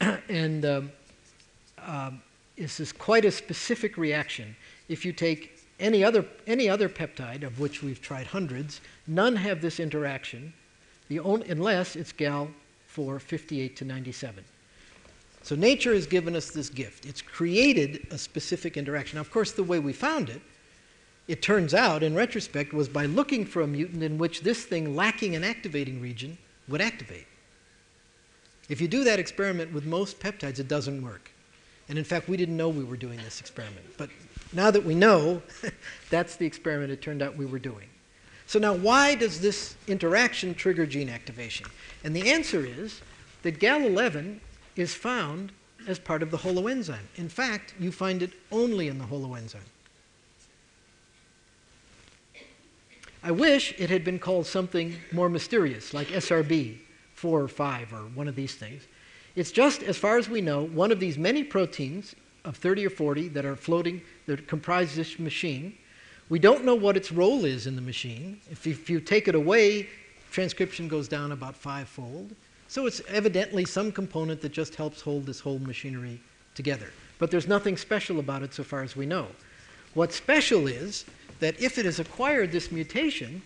and 0.28 0.64
um, 0.64 0.92
um, 1.84 2.22
this 2.56 2.80
is 2.80 2.92
quite 2.92 3.24
a 3.24 3.30
specific 3.30 3.96
reaction. 3.96 4.56
If 4.88 5.04
you 5.04 5.12
take 5.12 5.58
any 5.78 6.02
other, 6.02 6.24
any 6.46 6.68
other 6.68 6.88
peptide, 6.88 7.42
of 7.42 7.60
which 7.60 7.82
we've 7.82 8.00
tried 8.00 8.26
hundreds, 8.26 8.80
none 9.06 9.36
have 9.36 9.60
this 9.60 9.78
interaction, 9.78 10.52
the 11.08 11.20
only, 11.20 11.48
unless 11.48 11.94
it's 11.94 12.12
gal 12.12 12.48
4 12.86 13.20
58 13.20 13.76
to 13.76 13.84
97. 13.84 14.44
So 15.48 15.56
nature 15.56 15.94
has 15.94 16.06
given 16.06 16.36
us 16.36 16.50
this 16.50 16.68
gift. 16.68 17.06
It's 17.06 17.22
created 17.22 18.06
a 18.10 18.18
specific 18.18 18.76
interaction. 18.76 19.16
Now, 19.16 19.22
of 19.22 19.30
course, 19.30 19.52
the 19.52 19.64
way 19.64 19.78
we 19.78 19.94
found 19.94 20.28
it, 20.28 20.42
it 21.26 21.40
turns 21.40 21.72
out, 21.72 22.02
in 22.02 22.14
retrospect, 22.14 22.74
was 22.74 22.86
by 22.86 23.06
looking 23.06 23.46
for 23.46 23.62
a 23.62 23.66
mutant 23.66 24.02
in 24.02 24.18
which 24.18 24.42
this 24.42 24.66
thing 24.66 24.94
lacking 24.94 25.34
an 25.36 25.44
activating 25.44 26.02
region 26.02 26.36
would 26.68 26.82
activate. 26.82 27.26
If 28.68 28.82
you 28.82 28.88
do 28.88 29.04
that 29.04 29.18
experiment 29.18 29.72
with 29.72 29.86
most 29.86 30.20
peptides, 30.20 30.58
it 30.58 30.68
doesn't 30.68 31.02
work. 31.02 31.30
And 31.88 31.96
in 31.96 32.04
fact, 32.04 32.28
we 32.28 32.36
didn't 32.36 32.58
know 32.58 32.68
we 32.68 32.84
were 32.84 32.98
doing 32.98 33.18
this 33.24 33.40
experiment. 33.40 33.86
But 33.96 34.10
now 34.52 34.70
that 34.70 34.84
we 34.84 34.94
know, 34.94 35.40
that's 36.10 36.36
the 36.36 36.44
experiment 36.44 36.92
it 36.92 37.00
turned 37.00 37.22
out 37.22 37.38
we 37.38 37.46
were 37.46 37.58
doing. 37.58 37.88
So 38.44 38.58
now, 38.58 38.74
why 38.74 39.14
does 39.14 39.40
this 39.40 39.76
interaction 39.86 40.54
trigger 40.54 40.84
gene 40.84 41.08
activation? 41.08 41.64
And 42.04 42.14
the 42.14 42.30
answer 42.30 42.66
is 42.66 43.00
that 43.44 43.58
GAL11 43.58 44.40
is 44.78 44.94
found 44.94 45.50
as 45.86 45.98
part 45.98 46.22
of 46.22 46.30
the 46.30 46.38
holoenzyme. 46.38 47.06
In 47.16 47.28
fact, 47.28 47.74
you 47.80 47.90
find 47.90 48.22
it 48.22 48.32
only 48.52 48.88
in 48.88 48.98
the 48.98 49.04
holoenzyme. 49.04 49.56
I 53.22 53.32
wish 53.32 53.74
it 53.78 53.90
had 53.90 54.04
been 54.04 54.20
called 54.20 54.46
something 54.46 54.94
more 55.10 55.28
mysterious, 55.28 55.92
like 55.92 56.08
SRB 56.08 56.78
4 57.14 57.42
or 57.42 57.48
5 57.48 57.92
or 57.92 57.98
one 58.14 58.28
of 58.28 58.36
these 58.36 58.54
things. 58.54 58.84
It's 59.34 59.50
just, 59.50 59.82
as 59.82 59.96
far 59.96 60.18
as 60.18 60.28
we 60.28 60.40
know, 60.40 60.64
one 60.64 60.92
of 60.92 61.00
these 61.00 61.18
many 61.18 61.42
proteins 61.42 62.14
of 62.44 62.56
30 62.56 62.86
or 62.86 62.90
40 62.90 63.28
that 63.28 63.44
are 63.44 63.56
floating, 63.56 64.00
that 64.26 64.46
comprise 64.46 64.94
this 64.94 65.18
machine. 65.18 65.76
We 66.28 66.38
don't 66.38 66.64
know 66.64 66.76
what 66.76 66.96
its 66.96 67.10
role 67.10 67.44
is 67.44 67.66
in 67.66 67.74
the 67.74 67.82
machine. 67.82 68.40
If, 68.50 68.66
if 68.66 68.88
you 68.88 69.00
take 69.00 69.26
it 69.26 69.34
away, 69.34 69.88
transcription 70.30 70.86
goes 70.86 71.08
down 71.08 71.32
about 71.32 71.56
fivefold. 71.56 72.34
So 72.68 72.84
it's 72.84 73.00
evidently 73.08 73.64
some 73.64 73.90
component 73.90 74.42
that 74.42 74.52
just 74.52 74.74
helps 74.74 75.00
hold 75.00 75.24
this 75.24 75.40
whole 75.40 75.58
machinery 75.58 76.20
together. 76.54 76.92
But 77.18 77.30
there's 77.30 77.48
nothing 77.48 77.78
special 77.78 78.20
about 78.20 78.42
it 78.42 78.52
so 78.52 78.62
far 78.62 78.82
as 78.82 78.94
we 78.94 79.06
know. 79.06 79.26
What's 79.94 80.16
special 80.16 80.66
is 80.66 81.06
that 81.40 81.60
if 81.60 81.78
it 81.78 81.86
has 81.86 81.98
acquired 81.98 82.52
this 82.52 82.70
mutation, 82.70 83.40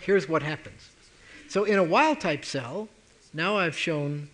here's 0.00 0.30
what 0.30 0.42
happens. 0.42 0.88
So 1.48 1.64
in 1.64 1.78
a 1.78 1.84
wild 1.84 2.18
type 2.18 2.44
cell, 2.44 2.88
now 3.34 3.58
I've 3.58 3.76
shown 3.76 4.30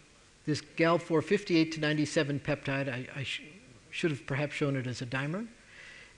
this 0.46 0.62
GAL4 0.76 1.22
58 1.24 1.72
to 1.72 1.80
97 1.80 2.40
peptide. 2.40 2.88
I, 2.88 3.06
I 3.16 3.24
sh 3.24 3.42
should 3.90 4.10
have 4.10 4.24
perhaps 4.26 4.54
shown 4.54 4.76
it 4.76 4.86
as 4.86 5.02
a 5.02 5.06
dimer. 5.06 5.46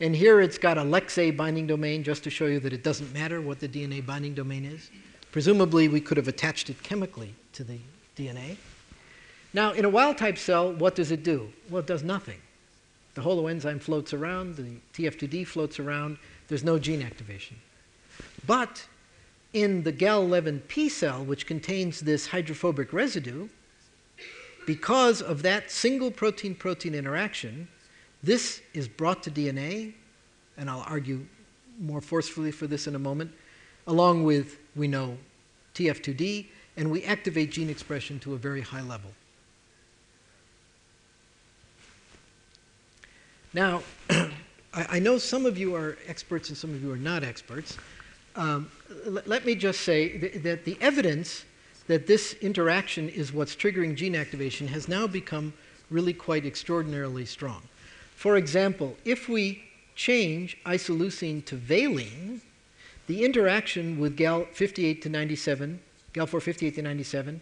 And 0.00 0.14
here 0.14 0.40
it's 0.40 0.58
got 0.58 0.76
a 0.76 0.82
LEXA 0.82 1.36
binding 1.36 1.66
domain 1.66 2.04
just 2.04 2.22
to 2.24 2.30
show 2.30 2.46
you 2.46 2.60
that 2.60 2.72
it 2.72 2.84
doesn't 2.84 3.12
matter 3.14 3.40
what 3.40 3.58
the 3.58 3.68
DNA 3.68 4.04
binding 4.04 4.34
domain 4.34 4.64
is. 4.64 4.90
Presumably, 5.32 5.88
we 5.88 6.00
could 6.00 6.16
have 6.16 6.28
attached 6.28 6.70
it 6.70 6.80
chemically 6.82 7.34
to 7.55 7.64
the 7.64 7.78
DNA. 8.16 8.57
Now, 9.52 9.72
in 9.72 9.84
a 9.84 9.88
wild 9.88 10.18
type 10.18 10.36
cell, 10.38 10.72
what 10.72 10.94
does 10.94 11.11
it 11.11 11.22
do? 11.22 11.52
Well, 11.70 11.80
it 11.80 11.86
does 11.86 12.02
nothing. 12.02 12.38
The 13.14 13.22
holoenzyme 13.22 13.80
floats 13.80 14.12
around, 14.12 14.57
the 14.57 14.76
TF2D 14.92 15.46
floats 15.46 15.78
around, 15.78 16.18
there's 16.48 16.64
no 16.64 16.78
gene 16.78 17.02
activation. 17.02 17.57
But 18.46 18.86
in 19.52 19.84
the 19.84 19.92
GAL11P 19.92 20.90
cell, 20.90 21.24
which 21.24 21.46
contains 21.46 22.00
this 22.00 22.26
hydrophobic 22.26 22.92
residue, 22.92 23.48
because 24.66 25.22
of 25.22 25.42
that 25.42 25.70
single 25.70 26.11
protein 26.11 26.55
protein 26.55 26.94
interaction, 26.94 27.68
this 28.22 28.62
is 28.72 28.88
brought 28.88 29.22
to 29.22 29.30
DNA, 29.30 29.92
and 30.57 30.68
I'll 30.68 30.84
argue 30.88 31.26
more 31.78 32.00
forcefully 32.00 32.50
for 32.50 32.66
this 32.66 32.86
in 32.86 32.94
a 32.94 32.98
moment, 32.98 33.30
along 33.86 34.24
with 34.24 34.59
we 34.74 34.88
know 34.88 35.18
TF2D, 35.74 36.46
and 36.77 36.91
we 36.91 37.05
activate 37.05 37.51
gene 37.51 37.70
expression 37.70 38.18
to 38.20 38.35
a 38.35 38.37
very 38.37 38.61
high 38.61 38.83
level. 38.83 39.11
Now, 43.53 43.83
I, 44.11 44.31
I, 44.75 44.99
know 44.99 45.18
some 45.18 45.47
of 45.47 45.57
you 45.57 45.77
are 45.77 45.97
experts 46.09 46.49
and 46.49 46.59
some 46.59 46.70
of 46.70 46.83
you 46.83 46.91
are 46.91 46.97
not 46.97 47.22
experts. 47.22 47.79
Um, 48.35 48.68
let 49.07 49.45
me 49.45 49.55
just 49.55 49.83
say 49.83 50.18
th 50.18 50.43
that 50.43 50.64
the 50.64 50.77
evidence 50.81 51.45
that 51.87 52.07
this 52.07 52.35
interaction 52.41 53.09
is 53.09 53.33
what's 53.33 53.55
triggering 53.55 53.95
gene 53.95 54.16
activation 54.16 54.66
has 54.68 54.89
now 54.89 55.07
become 55.07 55.53
really 55.91 56.12
quite 56.12 56.45
extraordinarily 56.45 57.27
strong. 57.27 57.62
For 58.16 58.37
example, 58.37 58.97
if 59.05 59.29
we 59.29 59.62
change 59.95 60.57
isoleucine 60.64 61.45
to 61.45 61.57
valine, 61.57 62.41
the 63.07 63.25
interaction 63.25 64.01
with 64.01 64.16
gal 64.16 64.47
58 64.53 65.03
to 65.03 65.09
97, 65.09 65.79
gal 66.14 66.26
4 66.26 66.40
58 66.40 66.76
to 66.76 66.82
97, 66.82 67.40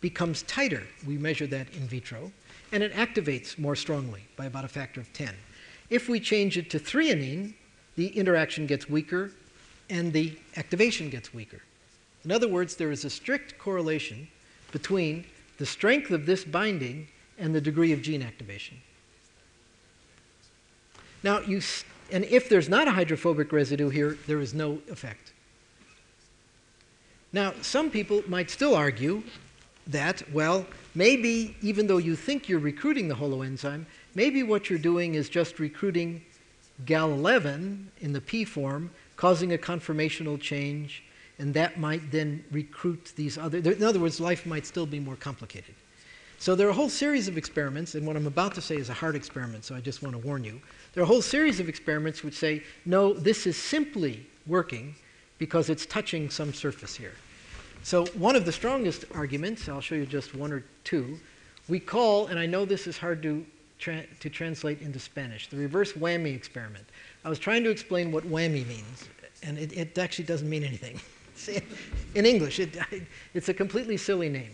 becomes 0.00 0.42
tighter. 0.42 0.82
We 1.06 1.16
measure 1.16 1.46
that 1.46 1.72
in 1.74 1.88
vitro, 1.88 2.30
and 2.72 2.82
it 2.82 2.92
activates 2.92 3.58
more 3.58 3.74
strongly 3.74 4.24
by 4.36 4.46
about 4.46 4.64
a 4.64 4.68
factor 4.68 5.00
of 5.00 5.10
10. 5.12 5.34
If 5.88 6.08
we 6.08 6.20
change 6.20 6.58
it 6.58 6.68
to 6.70 6.78
threonine, 6.78 7.54
the 7.96 8.08
interaction 8.08 8.66
gets 8.66 8.88
weaker 8.90 9.32
and 9.90 10.12
the 10.12 10.38
activation 10.56 11.08
gets 11.08 11.32
weaker. 11.32 11.62
In 12.24 12.30
other 12.30 12.48
words, 12.48 12.76
there 12.76 12.92
is 12.92 13.04
a 13.04 13.10
strict 13.10 13.58
correlation 13.58 14.28
between 14.70 15.24
the 15.56 15.64
strength 15.64 16.10
of 16.10 16.26
this 16.26 16.44
binding 16.44 17.08
and 17.38 17.54
the 17.54 17.60
degree 17.60 17.92
of 17.92 18.02
gene 18.02 18.22
activation. 18.22 18.76
Now, 21.22 21.40
you 21.40 21.62
and 22.10 22.24
if 22.24 22.48
there's 22.48 22.68
not 22.68 22.88
a 22.88 22.92
hydrophobic 22.92 23.52
residue 23.52 23.88
here, 23.88 24.16
there 24.26 24.40
is 24.40 24.54
no 24.54 24.78
effect. 24.90 25.32
Now, 27.32 27.52
some 27.60 27.90
people 27.90 28.22
might 28.26 28.50
still 28.50 28.74
argue 28.74 29.22
that, 29.86 30.22
well, 30.32 30.66
maybe 30.94 31.56
even 31.62 31.86
though 31.86 31.98
you 31.98 32.16
think 32.16 32.48
you're 32.48 32.58
recruiting 32.58 33.08
the 33.08 33.14
holoenzyme, 33.14 33.84
maybe 34.14 34.42
what 34.42 34.70
you're 34.70 34.78
doing 34.78 35.14
is 35.14 35.28
just 35.28 35.58
recruiting 35.58 36.22
GAL11 36.84 37.84
in 38.00 38.12
the 38.12 38.20
P 38.20 38.44
form 38.44 38.90
causing 39.16 39.52
a 39.52 39.58
conformational 39.58 40.40
change, 40.40 41.02
and 41.38 41.52
that 41.52 41.78
might 41.78 42.10
then 42.10 42.44
recruit 42.50 43.12
these 43.16 43.36
other. 43.36 43.58
In 43.58 43.82
other 43.82 43.98
words, 43.98 44.20
life 44.20 44.46
might 44.46 44.64
still 44.64 44.86
be 44.86 45.00
more 45.00 45.16
complicated. 45.16 45.74
So 46.38 46.54
there 46.54 46.68
are 46.68 46.70
a 46.70 46.74
whole 46.74 46.88
series 46.88 47.26
of 47.26 47.36
experiments, 47.36 47.96
and 47.96 48.06
what 48.06 48.14
I'm 48.14 48.28
about 48.28 48.54
to 48.54 48.62
say 48.62 48.76
is 48.76 48.90
a 48.90 48.94
hard 48.94 49.16
experiment, 49.16 49.64
so 49.64 49.74
I 49.74 49.80
just 49.80 50.02
want 50.02 50.14
to 50.14 50.24
warn 50.24 50.44
you. 50.44 50.60
There 50.94 51.02
are 51.02 51.04
a 51.04 51.08
whole 51.08 51.20
series 51.20 51.58
of 51.58 51.68
experiments 51.68 52.22
which 52.22 52.34
say, 52.34 52.62
no, 52.86 53.12
this 53.12 53.44
is 53.46 53.56
simply 53.56 54.24
working 54.46 54.94
because 55.38 55.70
it's 55.70 55.86
touching 55.86 56.28
some 56.30 56.52
surface 56.52 56.94
here. 56.94 57.14
So 57.82 58.06
one 58.06 58.36
of 58.36 58.44
the 58.44 58.52
strongest 58.52 59.04
arguments, 59.14 59.68
I'll 59.68 59.80
show 59.80 59.94
you 59.94 60.04
just 60.04 60.34
one 60.34 60.52
or 60.52 60.64
two, 60.84 61.18
we 61.68 61.78
call, 61.78 62.26
and 62.26 62.38
I 62.38 62.46
know 62.46 62.64
this 62.64 62.86
is 62.86 62.98
hard 62.98 63.22
to, 63.22 63.44
tra- 63.78 64.06
to 64.20 64.30
translate 64.30 64.80
into 64.80 64.98
Spanish, 64.98 65.48
the 65.48 65.56
reverse 65.56 65.92
whammy 65.92 66.34
experiment. 66.34 66.84
I 67.24 67.28
was 67.28 67.38
trying 67.38 67.62
to 67.64 67.70
explain 67.70 68.10
what 68.10 68.24
whammy 68.24 68.66
means, 68.66 69.08
and 69.42 69.58
it, 69.58 69.72
it 69.72 69.96
actually 69.98 70.24
doesn't 70.24 70.48
mean 70.48 70.64
anything. 70.64 71.00
In 72.14 72.26
English, 72.26 72.58
it, 72.58 72.76
it's 73.34 73.48
a 73.48 73.54
completely 73.54 73.96
silly 73.96 74.28
name. 74.28 74.50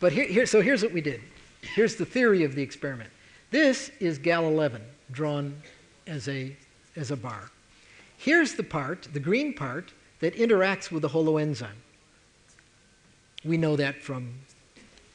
But 0.00 0.12
here, 0.12 0.26
here, 0.26 0.46
so 0.46 0.62
here's 0.62 0.82
what 0.82 0.92
we 0.92 1.00
did. 1.00 1.20
Here's 1.60 1.96
the 1.96 2.06
theory 2.06 2.44
of 2.44 2.54
the 2.54 2.62
experiment. 2.62 3.10
This 3.50 3.90
is 4.00 4.18
gal 4.18 4.46
11 4.46 4.82
drawn 5.10 5.60
as 6.06 6.28
a, 6.28 6.56
as 6.96 7.10
a 7.10 7.16
bar. 7.16 7.50
Here's 8.16 8.54
the 8.54 8.62
part, 8.62 9.08
the 9.12 9.20
green 9.20 9.54
part, 9.54 9.92
that 10.20 10.34
interacts 10.34 10.90
with 10.90 11.02
the 11.02 11.08
holoenzyme. 11.08 11.80
We 13.44 13.56
know 13.56 13.76
that 13.76 14.02
from, 14.02 14.34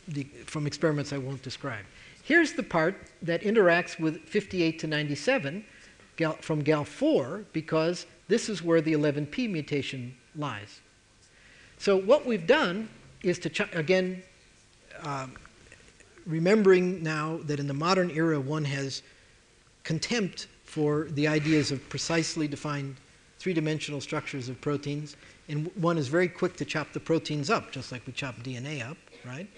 the, 0.08 0.24
from 0.45 0.66
experiments 0.66 1.12
I 1.12 1.18
won't 1.18 1.41
describe. 1.43 1.86
Here's 2.24 2.54
the 2.54 2.64
part 2.64 2.95
that 3.22 3.41
interacts 3.41 3.99
with 3.99 4.22
58 4.22 4.80
to 4.80 4.88
97 4.88 5.66
gal, 6.16 6.34
from 6.34 6.64
GAL4 6.64 7.45
because 7.51 8.06
this 8.28 8.47
is 8.47 8.64
where 8.64 8.82
the 8.82 8.93
11p 8.93 9.49
mutation 9.49 10.16
lies. 10.36 10.80
So 11.78 11.97
what 11.97 12.26
we've 12.26 12.47
done 12.47 12.88
is 13.24 13.39
to, 13.39 13.68
again, 13.78 14.24
um, 15.01 15.34
remembering 16.26 17.04
now 17.04 17.39
that 17.43 17.60
in 17.60 17.68
the 17.68 17.74
modern 17.74 18.10
era 18.12 18.39
one 18.39 18.64
has 18.66 19.01
contempt 19.84 20.47
for 20.64 21.08
the 21.12 21.28
ideas 21.28 21.72
of 21.72 21.88
precisely 21.89 22.47
defined 22.47 22.95
three 23.44 23.54
dimensional 23.54 24.00
structures 24.00 24.48
of 24.48 24.62
proteins, 24.62 25.18
and 25.50 25.70
one 25.76 25.98
is 25.98 26.08
very 26.08 26.30
quick 26.30 26.56
to 26.56 26.64
chop 26.64 26.94
the 26.94 27.00
proteins 27.00 27.50
up, 27.50 27.74
just 27.74 27.91
like 27.91 28.02
we 28.08 28.14
chop 28.14 28.38
DNA 28.38 28.89
up, 28.89 28.96
right? 29.26 29.50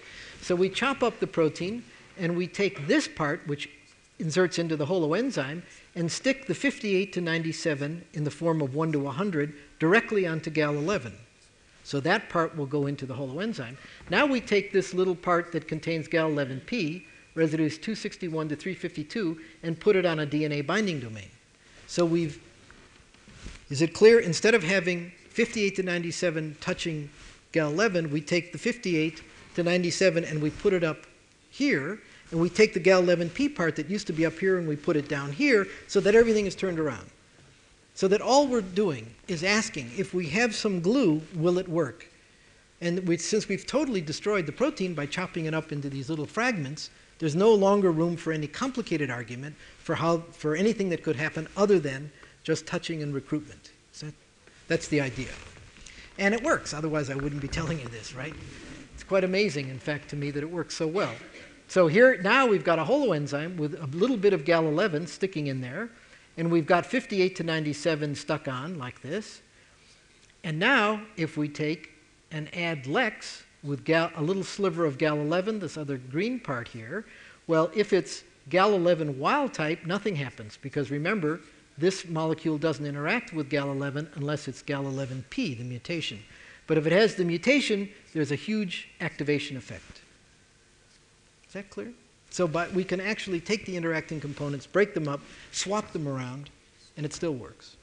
So 0.42 0.56
we 0.56 0.68
chop 0.68 1.04
up 1.04 1.20
the 1.20 1.26
protein, 1.28 1.84
and 2.18 2.36
we 2.36 2.48
take 2.48 2.88
this 2.88 3.06
part, 3.06 3.46
which 3.46 3.70
inserts 4.18 4.58
into 4.58 4.74
the 4.74 4.86
holoenzyme, 4.86 5.62
and 5.94 6.10
stick 6.10 6.48
the 6.48 6.54
58 6.54 7.12
to 7.12 7.20
97 7.20 8.04
in 8.12 8.24
the 8.24 8.30
form 8.30 8.60
of 8.60 8.74
1 8.74 8.90
to 8.90 8.98
100 8.98 9.54
directly 9.78 10.26
onto 10.26 10.50
GAL11. 10.50 11.12
So 11.84 12.00
that 12.00 12.28
part 12.28 12.56
will 12.56 12.66
go 12.66 12.86
into 12.86 13.06
the 13.06 13.14
holoenzyme. 13.14 13.76
Now 14.10 14.26
we 14.26 14.40
take 14.40 14.72
this 14.72 14.94
little 14.94 15.14
part 15.14 15.52
that 15.52 15.68
contains 15.68 16.08
GAL11P, 16.08 17.04
residues 17.36 17.78
261 17.78 18.48
to 18.48 18.56
352, 18.56 19.40
and 19.62 19.78
put 19.78 19.94
it 19.94 20.04
on 20.04 20.18
a 20.18 20.26
DNA 20.26 20.66
binding 20.66 20.98
domain. 20.98 21.30
So 21.86 22.04
we've, 22.04 22.40
is 23.68 23.82
it 23.82 23.94
clear? 23.94 24.20
Instead 24.20 24.54
of 24.54 24.62
having 24.62 25.12
58 25.30 25.76
to 25.76 25.82
97 25.82 26.56
touching 26.60 27.10
GAL11, 27.52 28.10
we 28.10 28.20
take 28.20 28.52
the 28.52 28.58
58 28.58 29.22
to 29.54 29.62
97 29.62 30.24
and 30.24 30.40
we 30.40 30.50
put 30.50 30.72
it 30.72 30.84
up 30.84 31.06
here, 31.50 31.98
and 32.30 32.40
we 32.40 32.50
take 32.50 32.74
the 32.74 32.80
GAL11P 32.80 33.54
part 33.54 33.76
that 33.76 33.88
used 33.88 34.06
to 34.08 34.12
be 34.12 34.26
up 34.26 34.38
here 34.38 34.58
and 34.58 34.68
we 34.68 34.76
put 34.76 34.96
it 34.96 35.08
down 35.08 35.32
here 35.32 35.66
so 35.86 36.00
that 36.00 36.14
everything 36.14 36.46
is 36.46 36.54
turned 36.54 36.78
around. 36.78 37.06
So 37.94 38.08
that 38.08 38.20
all 38.20 38.46
we're 38.46 38.60
doing 38.60 39.14
is 39.26 39.42
asking 39.42 39.90
if 39.96 40.12
we 40.12 40.28
have 40.28 40.54
some 40.54 40.80
glue, 40.80 41.22
will 41.34 41.58
it 41.58 41.68
work? 41.68 42.06
And 42.80 43.06
we, 43.08 43.16
since 43.16 43.48
we've 43.48 43.66
totally 43.66 44.02
destroyed 44.02 44.44
the 44.44 44.52
protein 44.52 44.92
by 44.92 45.06
chopping 45.06 45.46
it 45.46 45.54
up 45.54 45.72
into 45.72 45.88
these 45.88 46.10
little 46.10 46.26
fragments, 46.26 46.90
there's 47.18 47.34
no 47.34 47.54
longer 47.54 47.90
room 47.90 48.16
for 48.16 48.32
any 48.32 48.46
complicated 48.46 49.10
argument 49.10 49.56
for, 49.78 49.94
how, 49.94 50.18
for 50.32 50.54
anything 50.54 50.90
that 50.90 51.02
could 51.02 51.16
happen 51.16 51.48
other 51.56 51.78
than 51.78 52.12
just 52.46 52.64
touching 52.64 53.02
and 53.02 53.12
recruitment. 53.12 53.72
So 53.90 54.06
that's 54.68 54.86
the 54.86 55.00
idea. 55.00 55.30
And 56.16 56.32
it 56.32 56.40
works, 56.44 56.72
otherwise, 56.72 57.10
I 57.10 57.16
wouldn't 57.16 57.42
be 57.42 57.48
telling 57.48 57.80
you 57.80 57.88
this, 57.88 58.14
right? 58.14 58.34
It's 58.94 59.02
quite 59.02 59.24
amazing, 59.24 59.68
in 59.68 59.80
fact, 59.80 60.08
to 60.10 60.16
me 60.16 60.30
that 60.30 60.44
it 60.44 60.50
works 60.50 60.76
so 60.76 60.86
well. 60.86 61.12
So 61.66 61.88
here, 61.88 62.22
now 62.22 62.46
we've 62.46 62.62
got 62.62 62.78
a 62.78 62.84
holoenzyme 62.84 63.56
with 63.56 63.74
a 63.74 63.86
little 63.86 64.16
bit 64.16 64.32
of 64.32 64.44
gal 64.44 64.64
11 64.68 65.08
sticking 65.08 65.48
in 65.48 65.60
there 65.60 65.90
and 66.36 66.48
we've 66.48 66.66
got 66.66 66.86
58 66.86 67.34
to 67.34 67.42
97 67.42 68.14
stuck 68.14 68.46
on 68.46 68.78
like 68.78 69.02
this. 69.02 69.42
And 70.44 70.56
now, 70.56 71.02
if 71.16 71.36
we 71.36 71.48
take 71.48 71.94
and 72.30 72.54
add 72.54 72.86
Lex 72.86 73.42
with 73.64 73.84
gal, 73.84 74.12
a 74.14 74.22
little 74.22 74.44
sliver 74.44 74.84
of 74.84 74.98
gal 74.98 75.18
11, 75.18 75.58
this 75.58 75.76
other 75.76 75.96
green 75.96 76.38
part 76.38 76.68
here, 76.68 77.06
well, 77.48 77.72
if 77.74 77.92
it's 77.92 78.22
gal 78.48 78.74
11 78.74 79.18
wild 79.18 79.52
type, 79.52 79.84
nothing 79.84 80.14
happens 80.14 80.56
because 80.62 80.92
remember, 80.92 81.40
this 81.78 82.08
molecule 82.08 82.58
doesn't 82.58 82.86
interact 82.86 83.32
with 83.32 83.50
gal 83.50 83.70
11 83.70 84.08
unless 84.14 84.48
it's 84.48 84.62
gal 84.62 84.84
11p, 84.84 85.58
the 85.58 85.64
mutation. 85.64 86.18
But 86.66 86.78
if 86.78 86.86
it 86.86 86.92
has 86.92 87.14
the 87.14 87.24
mutation, 87.24 87.88
there's 88.12 88.32
a 88.32 88.36
huge 88.36 88.88
activation 89.00 89.56
effect. 89.56 90.00
Is 91.46 91.52
that 91.52 91.70
clear? 91.70 91.92
So 92.30 92.48
but 92.48 92.72
we 92.72 92.84
can 92.84 93.00
actually 93.00 93.40
take 93.40 93.66
the 93.66 93.76
interacting 93.76 94.20
components, 94.20 94.66
break 94.66 94.94
them 94.94 95.08
up, 95.08 95.20
swap 95.52 95.92
them 95.92 96.08
around, 96.08 96.50
and 96.96 97.06
it 97.06 97.12
still 97.12 97.34
works. 97.34 97.76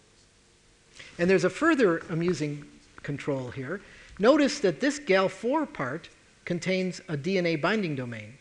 And 1.17 1.29
there's 1.29 1.43
a 1.43 1.49
further 1.49 1.99
amusing 2.09 2.65
control 3.03 3.51
here. 3.51 3.81
Notice 4.19 4.59
that 4.59 4.79
this 4.79 4.99
GAL4 4.99 5.71
part 5.73 6.09
contains 6.45 6.99
a 7.07 7.17
DNA 7.17 7.59
binding 7.59 7.95
domain. 7.95 8.33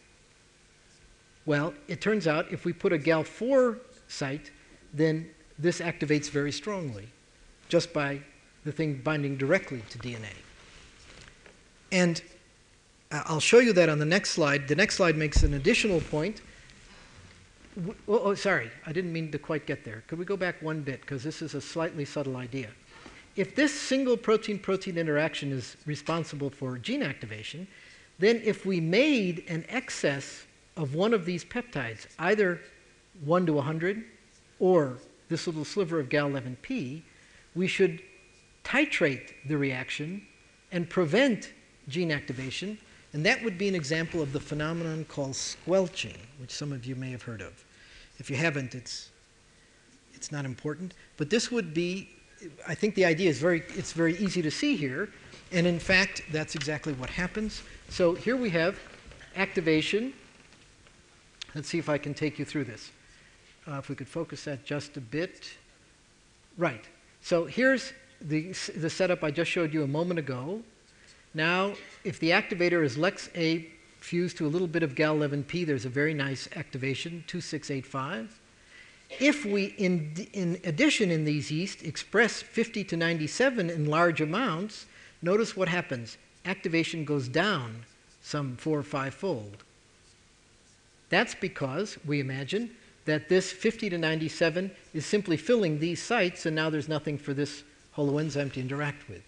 Well, 1.46 1.74
it 1.88 2.00
turns 2.00 2.26
out 2.26 2.52
if 2.52 2.64
we 2.64 2.72
put 2.72 2.92
a 2.92 2.98
GAL4 2.98 3.78
site, 4.08 4.50
then 4.92 5.28
this 5.58 5.80
activates 5.80 6.30
very 6.30 6.52
strongly 6.52 7.08
just 7.68 7.92
by 7.92 8.20
the 8.64 8.72
thing 8.72 9.00
binding 9.02 9.36
directly 9.36 9.82
to 9.90 9.98
DNA. 9.98 10.34
And 11.90 12.22
uh, 13.10 13.22
I'll 13.26 13.40
show 13.40 13.58
you 13.58 13.72
that 13.74 13.88
on 13.88 13.98
the 13.98 14.04
next 14.04 14.30
slide. 14.30 14.68
The 14.68 14.76
next 14.76 14.96
slide 14.96 15.16
makes 15.16 15.42
an 15.42 15.54
additional 15.54 16.00
point. 16.00 16.40
Oh, 17.78 17.94
oh, 18.08 18.34
sorry, 18.34 18.70
I 18.86 18.92
didn't 18.92 19.12
mean 19.12 19.30
to 19.32 19.38
quite 19.38 19.66
get 19.66 19.84
there. 19.84 20.02
Could 20.06 20.18
we 20.18 20.24
go 20.24 20.36
back 20.36 20.60
one 20.60 20.82
bit? 20.82 21.00
Because 21.00 21.22
this 21.22 21.40
is 21.40 21.54
a 21.54 21.60
slightly 21.60 22.04
subtle 22.04 22.36
idea. 22.36 22.68
If 23.34 23.54
this 23.54 23.72
single 23.72 24.16
protein 24.16 24.58
protein 24.58 24.98
interaction 24.98 25.52
is 25.52 25.76
responsible 25.86 26.50
for 26.50 26.76
gene 26.76 27.02
activation, 27.02 27.66
then 28.18 28.42
if 28.44 28.66
we 28.66 28.78
made 28.80 29.44
an 29.48 29.64
excess 29.68 30.44
of 30.76 30.94
one 30.94 31.14
of 31.14 31.24
these 31.24 31.44
peptides, 31.44 32.06
either 32.18 32.60
1 33.24 33.46
to 33.46 33.54
100 33.54 34.04
or 34.58 34.98
this 35.32 35.48
little 35.48 35.64
sliver 35.64 35.98
of 35.98 36.08
GAL11P, 36.08 37.02
we 37.56 37.66
should 37.66 38.00
titrate 38.64 39.32
the 39.48 39.56
reaction 39.56 40.24
and 40.70 40.88
prevent 40.88 41.52
gene 41.88 42.12
activation 42.12 42.78
and 43.12 43.26
that 43.26 43.42
would 43.44 43.58
be 43.58 43.68
an 43.68 43.74
example 43.74 44.22
of 44.22 44.32
the 44.32 44.40
phenomenon 44.40 45.04
called 45.04 45.36
squelching, 45.36 46.16
which 46.38 46.50
some 46.50 46.72
of 46.72 46.86
you 46.86 46.96
may 46.96 47.10
have 47.10 47.22
heard 47.22 47.42
of. 47.42 47.64
If 48.18 48.30
you 48.30 48.36
haven't, 48.36 48.74
it's, 48.74 49.10
it's 50.14 50.32
not 50.32 50.44
important. 50.44 50.94
But 51.18 51.28
this 51.28 51.50
would 51.50 51.74
be, 51.74 52.08
I 52.66 52.74
think 52.74 52.94
the 52.94 53.04
idea 53.04 53.28
is 53.28 53.38
very, 53.38 53.64
it's 53.68 53.92
very 53.92 54.16
easy 54.16 54.40
to 54.40 54.50
see 54.50 54.76
here. 54.76 55.10
And 55.52 55.66
in 55.66 55.78
fact, 55.78 56.22
that's 56.32 56.54
exactly 56.54 56.94
what 56.94 57.10
happens. 57.10 57.62
So 57.90 58.14
here 58.14 58.36
we 58.36 58.48
have 58.50 58.78
activation. 59.36 60.14
Let's 61.54 61.68
see 61.68 61.78
if 61.78 61.90
I 61.90 61.98
can 61.98 62.14
take 62.14 62.38
you 62.38 62.46
through 62.46 62.64
this. 62.64 62.90
Uh, 63.66 63.78
if 63.78 63.88
we 63.88 63.94
could 63.94 64.08
focus 64.08 64.44
that 64.44 64.64
just 64.64 64.96
a 64.96 65.00
bit. 65.00 65.52
Right. 66.58 66.84
So 67.20 67.44
here's 67.44 67.92
the, 68.20 68.52
the 68.76 68.90
setup 68.90 69.22
I 69.22 69.30
just 69.30 69.50
showed 69.50 69.72
you 69.72 69.84
a 69.84 69.86
moment 69.86 70.18
ago. 70.18 70.62
Now, 71.34 71.74
if 72.04 72.18
the 72.18 72.30
activator 72.30 72.84
is 72.84 72.98
LEX-A 72.98 73.66
fused 74.00 74.36
to 74.38 74.46
a 74.46 74.48
little 74.48 74.66
bit 74.66 74.82
of 74.82 74.94
GAL11P, 74.94 75.64
there's 75.64 75.84
a 75.84 75.88
very 75.88 76.12
nice 76.12 76.48
activation, 76.56 77.24
2685. 77.26 78.40
If 79.20 79.44
we, 79.44 79.66
in, 79.78 80.26
in 80.32 80.60
addition 80.64 81.10
in 81.10 81.24
these 81.24 81.50
yeast, 81.50 81.82
express 81.82 82.42
50 82.42 82.84
to 82.84 82.96
97 82.96 83.70
in 83.70 83.86
large 83.86 84.20
amounts, 84.20 84.86
notice 85.20 85.56
what 85.56 85.68
happens. 85.68 86.18
Activation 86.44 87.04
goes 87.04 87.28
down 87.28 87.84
some 88.22 88.56
four 88.56 88.78
or 88.78 88.82
five 88.82 89.14
fold. 89.14 89.64
That's 91.10 91.34
because 91.34 91.98
we 92.06 92.20
imagine 92.20 92.70
that 93.04 93.28
this 93.28 93.50
50 93.50 93.90
to 93.90 93.98
97 93.98 94.70
is 94.94 95.04
simply 95.04 95.36
filling 95.36 95.78
these 95.78 96.02
sites, 96.02 96.46
and 96.46 96.54
now 96.54 96.70
there's 96.70 96.88
nothing 96.88 97.18
for 97.18 97.34
this 97.34 97.64
holoenzyme 97.96 98.52
to 98.52 98.60
interact 98.60 99.08
with. 99.08 99.22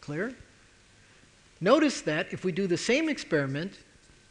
Clear? 0.00 0.34
Notice 1.60 2.00
that 2.02 2.32
if 2.32 2.44
we 2.44 2.52
do 2.52 2.66
the 2.66 2.76
same 2.76 3.08
experiment, 3.08 3.78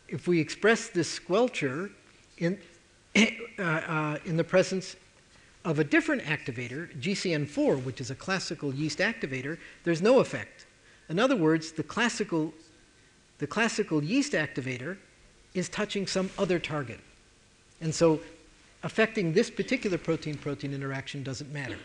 if 0.08 0.28
we 0.28 0.40
express 0.40 0.88
this 0.88 1.20
squelcher 1.20 1.92
in, 2.38 2.58
uh, 3.60 3.62
uh, 3.62 4.18
in 4.26 4.38
the 4.38 4.44
presence 4.44 4.96
of 5.66 5.80
a 5.80 5.84
different 5.84 6.24
activator, 6.24 6.90
GCN4, 7.00 7.84
which 7.84 8.02
is 8.02 8.10
a 8.10 8.16
classical 8.16 8.74
yeast 8.74 9.00
activator, 9.00 9.58
there's 9.84 10.02
no 10.02 10.20
effect. 10.20 10.66
In 11.10 11.20
other 11.20 11.36
words, 11.36 11.72
the 11.72 11.84
classical, 11.84 12.54
the 13.40 13.48
classical 13.48 14.04
yeast 14.04 14.34
activator 14.34 14.98
is 15.54 15.68
touching 15.70 16.08
some 16.08 16.30
other 16.38 16.60
target. 16.60 17.00
And 17.82 17.94
so 17.94 18.20
affecting 18.84 19.34
this 19.34 19.50
particular 19.50 19.98
protein 19.98 20.36
protein 20.36 20.74
interaction 20.74 21.24
doesn't 21.24 21.52
matter. 21.52 21.78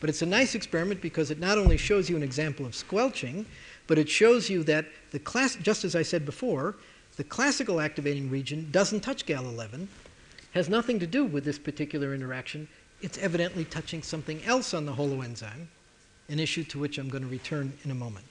But 0.00 0.10
it's 0.10 0.22
a 0.22 0.26
nice 0.26 0.54
experiment 0.54 1.00
because 1.00 1.30
it 1.30 1.38
not 1.38 1.58
only 1.58 1.76
shows 1.76 2.10
you 2.10 2.16
an 2.16 2.22
example 2.22 2.66
of 2.66 2.74
squelching, 2.74 3.46
but 3.86 3.98
it 3.98 4.08
shows 4.08 4.50
you 4.50 4.62
that 4.64 4.86
the 5.10 5.18
class, 5.18 5.56
just 5.56 5.84
as 5.84 5.96
I 5.96 6.02
said 6.02 6.26
before, 6.26 6.76
the 7.16 7.24
classical 7.24 7.80
activating 7.80 8.28
region 8.30 8.68
doesn't 8.70 9.00
touch 9.00 9.24
GAL11, 9.24 9.86
has 10.52 10.68
nothing 10.68 10.98
to 10.98 11.06
do 11.06 11.24
with 11.24 11.44
this 11.44 11.58
particular 11.58 12.14
interaction. 12.14 12.68
It's 13.00 13.18
evidently 13.18 13.64
touching 13.64 14.02
something 14.02 14.42
else 14.44 14.74
on 14.74 14.84
the 14.84 14.92
holoenzyme, 14.92 15.66
an 16.28 16.38
issue 16.38 16.64
to 16.64 16.78
which 16.78 16.98
I'm 16.98 17.08
going 17.08 17.22
to 17.22 17.30
return 17.30 17.72
in 17.84 17.90
a 17.90 17.94
moment. 17.94 18.26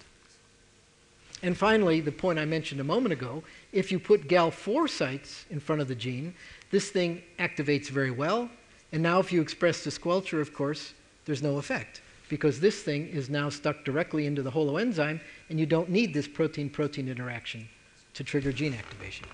And 1.43 1.57
finally, 1.57 2.01
the 2.01 2.11
point 2.11 2.39
I 2.39 2.45
mentioned 2.45 2.81
a 2.81 2.85
moment 2.85 3.13
ago 3.13 3.43
if 3.71 3.91
you 3.91 3.99
put 3.99 4.27
GAL4 4.27 4.89
sites 4.89 5.45
in 5.49 5.59
front 5.59 5.81
of 5.81 5.87
the 5.87 5.95
gene, 5.95 6.33
this 6.75 6.91
thing 6.91 7.23
activates 7.39 7.87
very 7.87 8.11
well. 8.11 8.49
And 8.91 9.01
now, 9.01 9.19
if 9.19 9.31
you 9.31 9.41
express 9.41 9.85
the 9.85 9.89
squelcher, 9.89 10.41
of 10.41 10.53
course, 10.53 10.93
there's 11.23 11.41
no 11.41 11.57
effect 11.57 12.01
because 12.27 12.59
this 12.59 12.81
thing 12.81 13.07
is 13.07 13.29
now 13.29 13.47
stuck 13.49 13.85
directly 13.85 14.25
into 14.25 14.41
the 14.41 14.51
holoenzyme, 14.51 15.21
and 15.49 15.57
you 15.57 15.65
don't 15.65 15.89
need 15.89 16.13
this 16.13 16.27
protein 16.27 16.69
protein 16.69 17.07
interaction 17.07 17.65
to 18.13 18.25
trigger 18.25 18.51
gene 18.51 18.73
activation. 18.73 19.25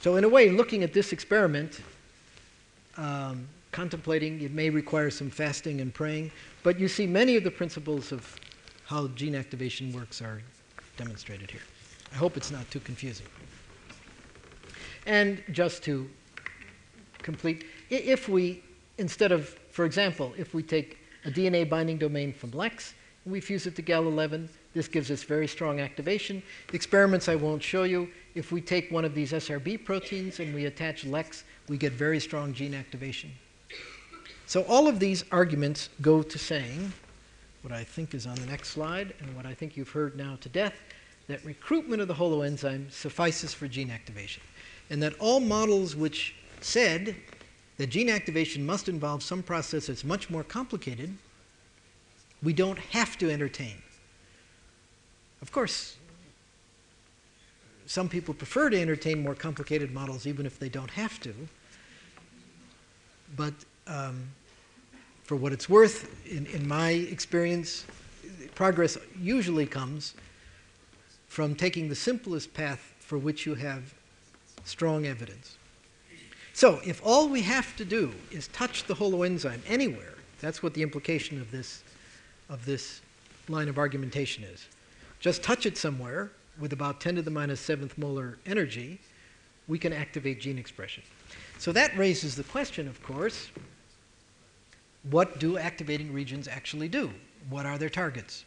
So, 0.00 0.16
in 0.16 0.24
a 0.24 0.28
way, 0.28 0.50
looking 0.50 0.82
at 0.82 0.92
this 0.92 1.12
experiment, 1.12 1.80
um, 2.96 3.46
contemplating, 3.70 4.40
it 4.40 4.50
may 4.50 4.70
require 4.70 5.10
some 5.10 5.30
fasting 5.30 5.80
and 5.80 5.94
praying, 5.94 6.32
but 6.64 6.80
you 6.80 6.88
see 6.88 7.06
many 7.06 7.36
of 7.36 7.44
the 7.44 7.52
principles 7.52 8.10
of 8.10 8.34
how 8.86 9.06
gene 9.14 9.36
activation 9.36 9.92
works 9.92 10.20
are 10.20 10.42
demonstrated 10.96 11.52
here. 11.52 11.66
I 12.12 12.16
hope 12.16 12.36
it's 12.36 12.50
not 12.50 12.68
too 12.68 12.80
confusing. 12.80 13.26
And 15.08 15.42
just 15.52 15.82
to 15.84 16.08
complete, 17.22 17.64
if 17.88 18.28
we, 18.28 18.62
instead 18.98 19.32
of, 19.32 19.48
for 19.70 19.86
example, 19.86 20.34
if 20.36 20.52
we 20.52 20.62
take 20.62 20.98
a 21.24 21.30
DNA 21.30 21.68
binding 21.68 21.96
domain 21.96 22.30
from 22.30 22.50
LEX 22.50 22.92
and 23.24 23.32
we 23.32 23.40
fuse 23.40 23.66
it 23.66 23.74
to 23.76 23.82
GAL11, 23.82 24.48
this 24.74 24.86
gives 24.86 25.10
us 25.10 25.22
very 25.22 25.48
strong 25.48 25.80
activation. 25.80 26.42
The 26.68 26.76
experiments 26.76 27.26
I 27.26 27.36
won't 27.36 27.62
show 27.62 27.84
you. 27.84 28.10
If 28.34 28.52
we 28.52 28.60
take 28.60 28.92
one 28.92 29.06
of 29.06 29.14
these 29.14 29.32
SRB 29.32 29.82
proteins 29.86 30.40
and 30.40 30.54
we 30.54 30.66
attach 30.66 31.06
LEX, 31.06 31.44
we 31.68 31.78
get 31.78 31.94
very 31.94 32.20
strong 32.20 32.52
gene 32.52 32.74
activation. 32.74 33.30
So 34.46 34.62
all 34.64 34.88
of 34.88 35.00
these 35.00 35.24
arguments 35.32 35.88
go 36.02 36.22
to 36.22 36.38
saying 36.38 36.92
what 37.62 37.72
I 37.72 37.82
think 37.82 38.12
is 38.12 38.26
on 38.26 38.34
the 38.34 38.46
next 38.46 38.68
slide 38.68 39.14
and 39.20 39.34
what 39.34 39.46
I 39.46 39.54
think 39.54 39.74
you've 39.74 39.90
heard 39.90 40.16
now 40.16 40.36
to 40.42 40.50
death 40.50 40.74
that 41.28 41.44
recruitment 41.44 42.00
of 42.00 42.08
the 42.08 42.14
holoenzyme 42.14 42.90
suffices 42.90 43.52
for 43.52 43.68
gene 43.68 43.90
activation, 43.90 44.42
and 44.90 45.02
that 45.02 45.14
all 45.18 45.40
models 45.40 45.94
which 45.94 46.34
said 46.60 47.14
that 47.76 47.88
gene 47.88 48.08
activation 48.08 48.64
must 48.64 48.88
involve 48.88 49.22
some 49.22 49.42
process 49.42 49.86
that's 49.86 50.04
much 50.04 50.30
more 50.30 50.42
complicated, 50.42 51.16
we 52.42 52.52
don't 52.52 52.78
have 52.78 53.16
to 53.18 53.30
entertain. 53.30 53.82
Of 55.42 55.52
course, 55.52 55.96
some 57.86 58.08
people 58.08 58.34
prefer 58.34 58.70
to 58.70 58.80
entertain 58.80 59.22
more 59.22 59.34
complicated 59.34 59.92
models 59.92 60.26
even 60.26 60.44
if 60.44 60.58
they 60.58 60.68
don't 60.68 60.90
have 60.90 61.20
to. 61.20 61.34
But 63.36 63.54
um, 63.86 64.28
for 65.22 65.36
what 65.36 65.52
it's 65.52 65.68
worth, 65.68 66.26
in, 66.26 66.46
in 66.46 66.66
my 66.66 66.90
experience, 66.90 67.86
progress 68.54 68.98
usually 69.20 69.66
comes 69.66 70.14
from 71.28 71.54
taking 71.54 71.88
the 71.88 71.94
simplest 71.94 72.52
path 72.54 72.94
for 72.98 73.18
which 73.18 73.46
you 73.46 73.54
have 73.54 73.94
strong 74.68 75.06
evidence. 75.06 75.56
So, 76.52 76.80
if 76.84 77.00
all 77.04 77.28
we 77.28 77.42
have 77.42 77.76
to 77.76 77.84
do 77.84 78.12
is 78.30 78.48
touch 78.48 78.84
the 78.84 78.94
holoenzyme 78.94 79.60
anywhere, 79.66 80.14
that's 80.40 80.62
what 80.62 80.74
the 80.74 80.82
implication 80.82 81.40
of 81.40 81.50
this, 81.50 81.82
of 82.48 82.64
this 82.64 83.00
line 83.48 83.68
of 83.68 83.78
argumentation 83.78 84.44
is. 84.44 84.66
Just 85.20 85.42
touch 85.42 85.66
it 85.66 85.78
somewhere 85.78 86.30
with 86.58 86.72
about 86.72 87.00
10 87.00 87.16
to 87.16 87.22
the 87.22 87.30
minus 87.30 87.60
seventh 87.60 87.96
molar 87.96 88.38
energy, 88.46 88.98
we 89.68 89.78
can 89.78 89.92
activate 89.92 90.40
gene 90.40 90.58
expression. 90.58 91.02
So 91.58 91.72
that 91.72 91.96
raises 91.96 92.34
the 92.34 92.44
question, 92.44 92.88
of 92.88 93.02
course, 93.02 93.50
what 95.10 95.38
do 95.38 95.58
activating 95.58 96.12
regions 96.12 96.48
actually 96.48 96.88
do? 96.88 97.10
What 97.48 97.66
are 97.66 97.78
their 97.78 97.88
targets? 97.88 98.44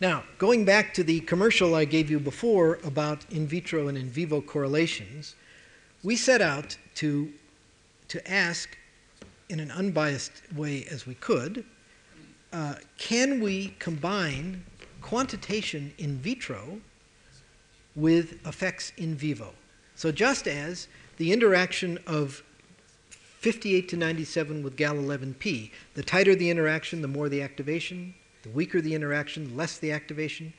Now, 0.00 0.22
going 0.38 0.64
back 0.64 0.94
to 0.94 1.02
the 1.02 1.20
commercial 1.20 1.74
I 1.74 1.84
gave 1.84 2.10
you 2.10 2.20
before 2.20 2.78
about 2.84 3.24
in 3.30 3.46
vitro 3.46 3.88
and 3.88 3.98
in 3.98 4.08
vivo 4.08 4.40
correlations, 4.40 5.34
we 6.02 6.14
set 6.14 6.40
out 6.40 6.76
to, 6.96 7.32
to 8.08 8.30
ask 8.30 8.76
in 9.48 9.58
an 9.60 9.70
unbiased 9.70 10.42
way 10.54 10.86
as 10.90 11.06
we 11.06 11.14
could 11.14 11.64
uh, 12.52 12.74
can 12.96 13.40
we 13.40 13.74
combine 13.78 14.64
quantitation 15.02 15.92
in 15.98 16.16
vitro 16.16 16.80
with 17.94 18.46
effects 18.46 18.92
in 18.96 19.14
vivo? 19.14 19.52
So, 19.96 20.10
just 20.10 20.48
as 20.48 20.88
the 21.18 21.32
interaction 21.32 21.98
of 22.06 22.42
58 23.38 23.88
to 23.90 23.96
97 23.96 24.62
with 24.64 24.76
GAL11P. 24.76 25.70
The 25.94 26.02
tighter 26.02 26.34
the 26.34 26.50
interaction, 26.50 27.02
the 27.02 27.08
more 27.08 27.28
the 27.28 27.40
activation. 27.40 28.14
The 28.48 28.54
weaker 28.54 28.80
the 28.80 28.94
interaction, 28.94 29.50
the 29.50 29.54
less 29.54 29.78
the 29.78 29.92
activation. 29.92 30.54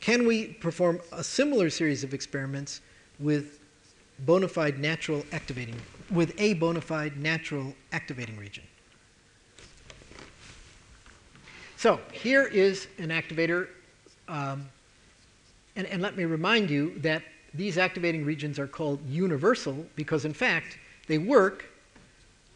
Can 0.00 0.26
we 0.26 0.48
perform 0.48 1.00
a 1.10 1.24
similar 1.24 1.70
series 1.70 2.04
of 2.04 2.12
experiments 2.12 2.82
with 3.18 3.60
bona 4.20 4.46
fide 4.46 4.78
natural 4.78 5.24
activating, 5.32 5.76
with 6.10 6.38
a 6.38 6.52
bona 6.54 6.82
fide 6.82 7.16
natural 7.16 7.74
activating 7.92 8.36
region? 8.36 8.62
So 11.76 11.98
here 12.12 12.44
is 12.44 12.88
an 12.98 13.08
activator. 13.08 13.68
Um, 14.28 14.68
and, 15.76 15.86
and 15.86 16.02
let 16.02 16.16
me 16.16 16.26
remind 16.26 16.68
you 16.68 16.98
that 16.98 17.22
these 17.54 17.78
activating 17.78 18.24
regions 18.26 18.58
are 18.58 18.66
called 18.66 19.00
universal 19.08 19.86
because, 19.96 20.26
in 20.26 20.34
fact, 20.34 20.76
they 21.06 21.18
work 21.18 21.64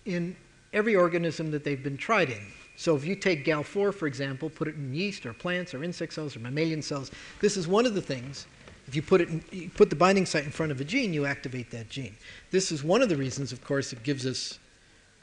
in 0.04 0.36
every 0.74 0.94
organism 0.94 1.50
that 1.52 1.64
they've 1.64 1.82
been 1.82 1.96
tried 1.96 2.28
in. 2.28 2.46
So 2.78 2.94
if 2.94 3.04
you 3.04 3.16
take 3.16 3.44
GAL4, 3.44 3.92
for 3.92 4.06
example, 4.06 4.48
put 4.48 4.68
it 4.68 4.76
in 4.76 4.94
yeast 4.94 5.26
or 5.26 5.32
plants 5.32 5.74
or 5.74 5.82
insect 5.82 6.12
cells 6.12 6.36
or 6.36 6.38
mammalian 6.38 6.80
cells, 6.80 7.10
this 7.40 7.56
is 7.56 7.66
one 7.66 7.86
of 7.86 7.94
the 7.94 8.00
things. 8.00 8.46
If 8.86 8.94
you 8.94 9.02
put, 9.02 9.20
it 9.20 9.28
in, 9.28 9.42
you 9.50 9.68
put 9.68 9.90
the 9.90 9.96
binding 9.96 10.24
site 10.24 10.44
in 10.44 10.52
front 10.52 10.70
of 10.70 10.80
a 10.80 10.84
gene, 10.84 11.12
you 11.12 11.26
activate 11.26 11.72
that 11.72 11.88
gene. 11.88 12.14
This 12.52 12.70
is 12.70 12.84
one 12.84 13.02
of 13.02 13.08
the 13.08 13.16
reasons, 13.16 13.50
of 13.50 13.64
course, 13.64 13.92
it 13.92 14.04
gives 14.04 14.24
us 14.26 14.60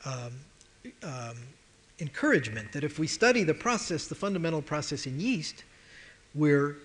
um, 0.03 0.34
um, 1.01 1.38
encouragement 2.01 2.74
that 2.74 2.84
if 2.84 2.99
we 2.99 3.08
study 3.08 3.45
the 3.45 3.53
process, 3.53 4.08
the 4.08 4.16
fundamental 4.16 4.62
process 4.62 5.08
in 5.08 5.18
yeast, 5.18 5.64
we're 6.36 6.76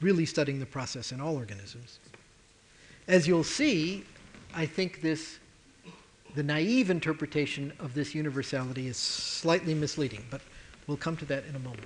really 0.00 0.26
studying 0.26 0.58
the 0.58 0.66
process 0.66 1.12
in 1.12 1.20
all 1.20 1.36
organisms. 1.36 2.00
As 3.06 3.28
you'll 3.28 3.44
see, 3.44 4.04
I 4.52 4.66
think 4.66 5.00
this 5.00 5.38
the 6.38 6.44
naive 6.44 6.88
interpretation 6.88 7.72
of 7.80 7.94
this 7.94 8.14
universality 8.14 8.86
is 8.86 8.96
slightly 8.96 9.74
misleading, 9.74 10.24
but 10.30 10.40
we'll 10.86 10.96
come 10.96 11.16
to 11.16 11.24
that 11.24 11.44
in 11.46 11.56
a 11.56 11.58
moment. 11.58 11.82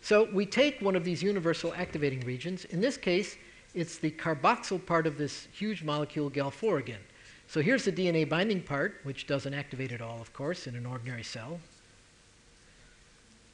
So 0.00 0.28
we 0.32 0.46
take 0.46 0.80
one 0.80 0.94
of 0.94 1.02
these 1.02 1.20
universal 1.20 1.74
activating 1.74 2.20
regions. 2.20 2.64
In 2.66 2.80
this 2.80 2.96
case, 2.96 3.34
it's 3.74 3.98
the 3.98 4.12
carboxyl 4.12 4.86
part 4.86 5.04
of 5.04 5.18
this 5.18 5.48
huge 5.50 5.82
molecule 5.82 6.30
GAL4 6.30 6.78
again. 6.78 7.00
So 7.48 7.60
here's 7.60 7.84
the 7.84 7.90
DNA 7.90 8.28
binding 8.28 8.62
part, 8.62 9.00
which 9.02 9.26
doesn't 9.26 9.52
activate 9.52 9.90
at 9.90 10.00
all, 10.00 10.20
of 10.20 10.32
course, 10.32 10.68
in 10.68 10.76
an 10.76 10.86
ordinary 10.86 11.24
cell. 11.24 11.58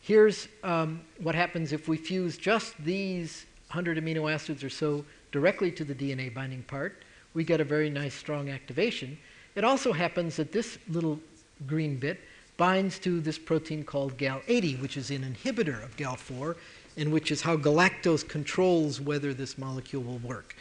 Here's 0.02 0.46
um, 0.62 1.00
what 1.22 1.34
happens 1.34 1.72
if 1.72 1.88
we 1.88 1.96
fuse 1.96 2.36
just 2.36 2.76
these 2.84 3.46
100 3.68 3.96
amino 3.96 4.30
acids 4.30 4.62
or 4.62 4.68
so 4.68 5.06
directly 5.32 5.72
to 5.72 5.84
the 5.84 5.94
DNA 5.94 6.34
binding 6.34 6.64
part. 6.64 7.02
We 7.32 7.44
get 7.44 7.62
a 7.62 7.64
very 7.64 7.88
nice 7.88 8.12
strong 8.12 8.50
activation. 8.50 9.16
It 9.54 9.64
also 9.64 9.92
happens 9.92 10.36
that 10.36 10.52
this 10.52 10.78
little 10.88 11.20
green 11.66 11.96
bit 11.96 12.20
binds 12.56 12.98
to 13.00 13.20
this 13.20 13.38
protein 13.38 13.84
called 13.84 14.16
GAL80, 14.16 14.80
which 14.80 14.96
is 14.96 15.10
an 15.10 15.22
inhibitor 15.22 15.82
of 15.82 15.96
GAL4, 15.96 16.56
and 16.96 17.12
which 17.12 17.30
is 17.30 17.42
how 17.42 17.56
galactose 17.56 18.26
controls 18.26 19.00
whether 19.00 19.34
this 19.34 19.58
molecule 19.58 20.02
will 20.02 20.18
work. 20.18 20.56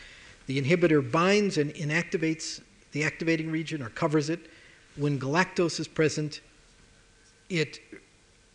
The 0.47 0.61
inhibitor 0.61 1.09
binds 1.09 1.57
and 1.57 1.73
inactivates 1.73 2.61
the 2.91 3.03
activating 3.03 3.51
region 3.51 3.81
or 3.81 3.89
covers 3.89 4.29
it. 4.29 4.39
When 4.95 5.19
galactose 5.19 5.79
is 5.79 5.87
present, 5.87 6.41
it 7.49 7.79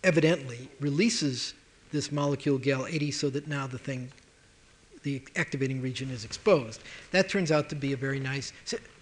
evidently 0.05 0.69
releases 0.81 1.55
this 1.91 2.13
molecule 2.13 2.59
GAL80 2.59 3.15
so 3.15 3.31
that 3.31 3.49
now 3.49 3.67
the 3.67 3.79
thing 3.79 4.13
the 5.03 5.23
activating 5.37 5.81
region 5.81 6.11
is 6.11 6.25
exposed. 6.25 6.83
That 7.13 7.29
turns 7.29 7.53
out 7.53 7.69
to 7.71 7.77
be 7.77 7.93
a 7.93 7.97
very 7.97 8.21
nice, 8.21 8.53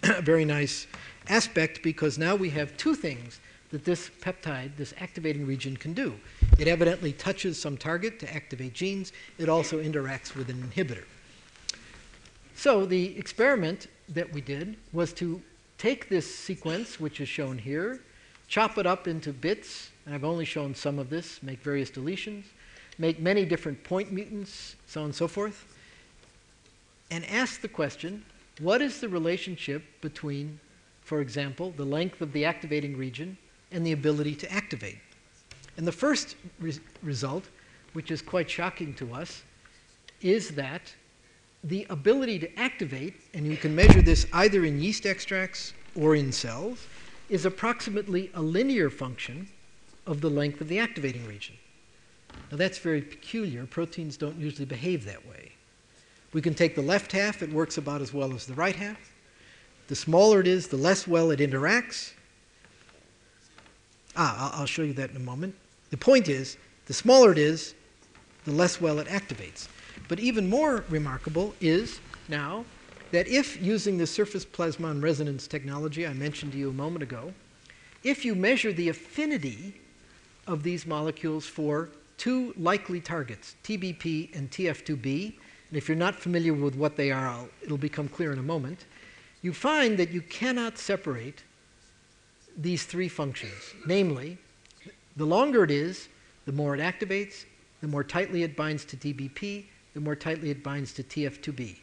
a 0.03 0.21
very 0.21 0.45
nice 0.45 0.87
aspect 1.29 1.83
because 1.83 2.17
now 2.17 2.35
we 2.35 2.49
have 2.51 2.75
two 2.77 2.95
things 2.95 3.39
that 3.69 3.83
this 3.83 4.09
peptide, 4.21 4.75
this 4.77 4.93
activating 4.99 5.45
region, 5.45 5.75
can 5.75 5.93
do. 5.93 6.15
It 6.57 6.67
evidently 6.67 7.11
touches 7.13 7.59
some 7.59 7.77
target 7.77 8.19
to 8.19 8.33
activate 8.33 8.73
genes. 8.73 9.11
It 9.37 9.49
also 9.49 9.81
interacts 9.81 10.35
with 10.35 10.49
an 10.49 10.63
inhibitor. 10.63 11.03
So 12.55 12.85
the 12.85 13.17
experiment 13.17 13.87
that 14.09 14.31
we 14.31 14.41
did 14.41 14.77
was 14.93 15.13
to 15.13 15.41
take 15.77 16.09
this 16.09 16.33
sequence, 16.33 16.99
which 16.99 17.21
is 17.21 17.29
shown 17.29 17.57
here, 17.57 18.01
chop 18.47 18.77
it 18.77 18.87
up 18.87 19.07
into 19.07 19.33
bits, 19.33 19.91
and 20.05 20.15
I've 20.15 20.23
only 20.23 20.45
shown 20.45 20.73
some 20.73 20.97
of 20.97 21.09
this, 21.09 21.43
make 21.43 21.59
various 21.59 21.91
deletions, 21.91 22.45
make 22.97 23.19
many 23.19 23.45
different 23.45 23.83
point 23.83 24.11
mutants, 24.11 24.75
so 24.87 25.01
on 25.01 25.07
and 25.07 25.15
so 25.15 25.27
forth, 25.27 25.65
and 27.11 27.25
ask 27.25 27.61
the 27.61 27.67
question 27.67 28.23
what 28.59 28.81
is 28.81 28.99
the 29.01 29.09
relationship 29.09 29.83
between, 30.01 30.59
for 31.07 31.21
example, 31.21 31.73
the 31.77 31.85
length 31.85 32.19
of 32.19 32.33
the 32.33 32.43
activating 32.43 32.97
region 32.97 33.37
and 33.71 33.87
the 33.87 33.93
ability 33.93 34.35
to 34.35 34.51
activate? 34.51 34.97
And 35.77 35.87
the 35.87 35.91
first 35.93 36.35
re- 36.59 36.77
result, 37.01 37.45
which 37.93 38.11
is 38.11 38.21
quite 38.21 38.49
shocking 38.49 38.93
to 38.95 39.13
us, 39.13 39.43
is 40.21 40.49
that 40.55 40.93
the 41.63 41.87
ability 41.89 42.39
to 42.39 42.59
activate, 42.59 43.21
and 43.33 43.47
you 43.47 43.55
can 43.55 43.73
measure 43.73 44.01
this 44.01 44.27
either 44.33 44.65
in 44.65 44.81
yeast 44.81 45.05
extracts 45.05 45.71
or 45.95 46.13
in 46.13 46.29
cells, 46.33 46.85
is 47.29 47.45
approximately 47.45 48.29
a 48.33 48.41
linear 48.41 48.89
function 48.89 49.47
of 50.07 50.19
the 50.19 50.29
length 50.29 50.59
of 50.59 50.67
the 50.67 50.77
activating 50.77 51.25
region. 51.25 51.55
Now 52.51 52.57
that's 52.57 52.79
very 52.79 53.01
peculiar. 53.01 53.65
Proteins 53.65 54.17
don't 54.17 54.37
usually 54.37 54.65
behave 54.65 55.05
that 55.05 55.25
way. 55.25 55.53
We 56.33 56.41
can 56.41 56.53
take 56.53 56.75
the 56.75 56.81
left 56.81 57.13
half, 57.13 57.41
it 57.41 57.53
works 57.53 57.77
about 57.77 58.01
as 58.01 58.13
well 58.13 58.33
as 58.33 58.45
the 58.45 58.55
right 58.55 58.75
half. 58.75 59.13
The 59.87 59.95
smaller 59.95 60.41
it 60.41 60.47
is, 60.47 60.67
the 60.67 60.77
less 60.77 61.07
well 61.07 61.31
it 61.31 61.39
interacts. 61.39 62.11
Ah, 64.15 64.59
I'll 64.59 64.65
show 64.65 64.81
you 64.81 64.93
that 64.93 65.11
in 65.11 65.15
a 65.15 65.21
moment. 65.21 65.55
The 65.89 65.97
point 65.97 66.27
is, 66.27 66.57
the 66.87 66.93
smaller 66.93 67.31
it 67.31 67.37
is, 67.37 67.73
the 68.45 68.51
less 68.51 68.81
well 68.81 68.99
it 68.99 69.07
activates. 69.07 69.67
But 70.07 70.19
even 70.19 70.49
more 70.49 70.83
remarkable 70.89 71.53
is 71.61 71.99
now 72.27 72.65
that 73.11 73.27
if 73.27 73.61
using 73.61 73.97
the 73.97 74.07
surface 74.07 74.45
plasmon 74.45 75.01
resonance 75.01 75.47
technology 75.47 76.05
I 76.05 76.13
mentioned 76.13 76.51
to 76.53 76.57
you 76.57 76.69
a 76.69 76.73
moment 76.73 77.03
ago, 77.03 77.33
if 78.03 78.25
you 78.25 78.35
measure 78.35 78.73
the 78.73 78.89
affinity 78.89 79.79
of 80.45 80.63
these 80.63 80.85
molecules 80.85 81.45
for 81.45 81.89
two 82.17 82.53
likely 82.57 82.99
targets, 82.99 83.55
TBP 83.63 84.35
and 84.35 84.49
TF2B, 84.49 85.33
and 85.69 85.77
if 85.77 85.87
you're 85.87 85.97
not 85.97 86.15
familiar 86.15 86.53
with 86.53 86.75
what 86.75 86.95
they 86.95 87.11
are, 87.11 87.27
I'll, 87.27 87.49
it'll 87.61 87.77
become 87.77 88.07
clear 88.07 88.31
in 88.31 88.39
a 88.39 88.43
moment, 88.43 88.85
you 89.47 89.53
find 89.53 89.97
that 89.97 90.11
you 90.11 90.21
cannot 90.23 90.77
separate 90.77 91.41
these 92.57 92.83
three 92.83 93.07
functions. 93.07 93.73
Namely, 93.85 94.37
the 95.15 95.25
longer 95.25 95.63
it 95.63 95.71
is, 95.71 96.09
the 96.45 96.51
more 96.51 96.75
it 96.75 96.81
activates, 96.81 97.45
the 97.79 97.87
more 97.87 98.03
tightly 98.03 98.43
it 98.43 98.57
binds 98.57 98.83
to 98.83 98.97
TBP, 98.97 99.63
the 99.93 100.01
more 100.01 100.17
tightly 100.17 100.49
it 100.49 100.61
binds 100.61 100.91
to 100.95 101.01
TF2B. 101.01 101.77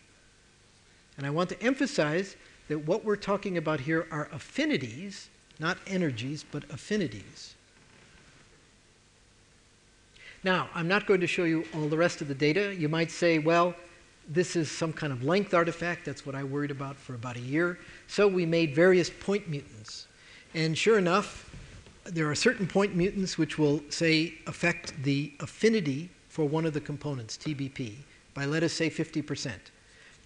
And 1.17 1.27
I 1.27 1.31
want 1.31 1.49
to 1.49 1.63
emphasize 1.63 2.37
that 2.69 2.81
what 2.81 3.03
we're 3.03 3.17
talking 3.17 3.57
about 3.57 3.81
here 3.81 4.07
are 4.11 4.29
affinities, 4.31 5.31
not 5.59 5.79
energies, 5.87 6.45
but 6.53 6.65
affinities. 6.65 7.55
Now, 10.43 10.69
I'm 10.75 10.87
not 10.87 11.07
going 11.07 11.21
to 11.21 11.27
show 11.27 11.45
you 11.45 11.65
all 11.75 11.89
the 11.89 11.97
rest 11.97 12.21
of 12.21 12.29
the 12.29 12.35
data. 12.35 12.75
You 12.75 12.91
might 12.91 13.11
say, 13.11 13.39
well, 13.39 13.75
this 14.29 14.57
is 14.57 14.71
some 14.71 14.93
kind 14.93 15.13
of 15.13 15.23
length 15.23 15.55
artifact. 15.55 16.05
That's 16.05 16.25
what 16.25 16.35
I 16.35 16.45
worried 16.45 16.71
about 16.71 16.97
for 16.97 17.15
about 17.15 17.37
a 17.37 17.41
year. 17.41 17.79
So 18.07 18.27
we 18.27 18.47
made 18.47 18.75
various 18.75 19.11
point 19.11 19.49
mutants. 19.49 20.07
And 20.55 20.77
sure 20.77 20.99
enough, 20.99 21.51
there 22.05 22.31
are 22.31 22.35
certain 22.35 22.67
point 22.67 22.95
mutants 22.95 23.39
which 23.39 23.59
will, 23.59 23.83
say, 23.89 24.35
affect 24.47 25.03
the 25.03 25.33
affinity 25.41 26.11
for 26.29 26.45
one 26.45 26.65
of 26.65 26.75
the 26.75 26.81
components, 26.81 27.37
TBP, 27.37 27.95
by 28.35 28.45
let 28.45 28.63
us 28.63 28.73
say 28.73 28.91
50%. 28.91 29.53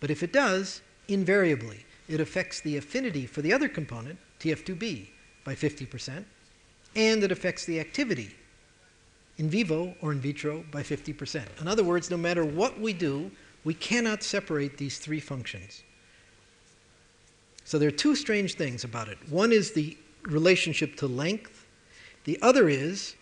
But 0.01 0.11
if 0.11 0.23
it 0.23 0.33
does, 0.33 0.81
invariably, 1.09 1.85
it 2.09 2.21
affects 2.21 2.61
the 2.61 2.77
affinity 2.77 3.27
for 3.27 3.43
the 3.43 3.53
other 3.53 3.69
component, 3.69 4.19
TF2B, 4.41 5.09
by 5.45 5.55
50%, 5.55 6.25
and 6.97 7.23
it 7.23 7.33
affects 7.33 7.65
the 7.65 7.81
activity 7.81 8.31
in 9.39 9.49
vivo 9.49 9.95
or 10.01 10.13
in 10.13 10.21
vitro 10.21 10.65
by 10.71 10.83
50%. 10.83 11.45
In 11.61 11.69
other 11.69 11.85
words, 11.85 12.11
no 12.11 12.17
matter 12.17 12.45
what 12.45 12.81
we 12.81 12.93
do, 12.93 13.31
we 13.65 13.75
cannot 13.75 14.23
separate 14.23 14.77
these 14.77 14.99
three 14.99 15.21
functions. 15.21 15.83
So 17.65 17.79
there 17.79 17.89
are 17.89 17.93
two 17.93 18.17
strange 18.17 18.55
things 18.55 18.85
about 18.85 19.09
it. 19.09 19.19
One 19.29 19.53
is 19.53 19.73
the 19.73 19.97
relationship 20.23 20.97
to 20.97 21.07
length, 21.07 21.67
the 22.25 22.39
other 22.43 22.69
is 22.69 23.15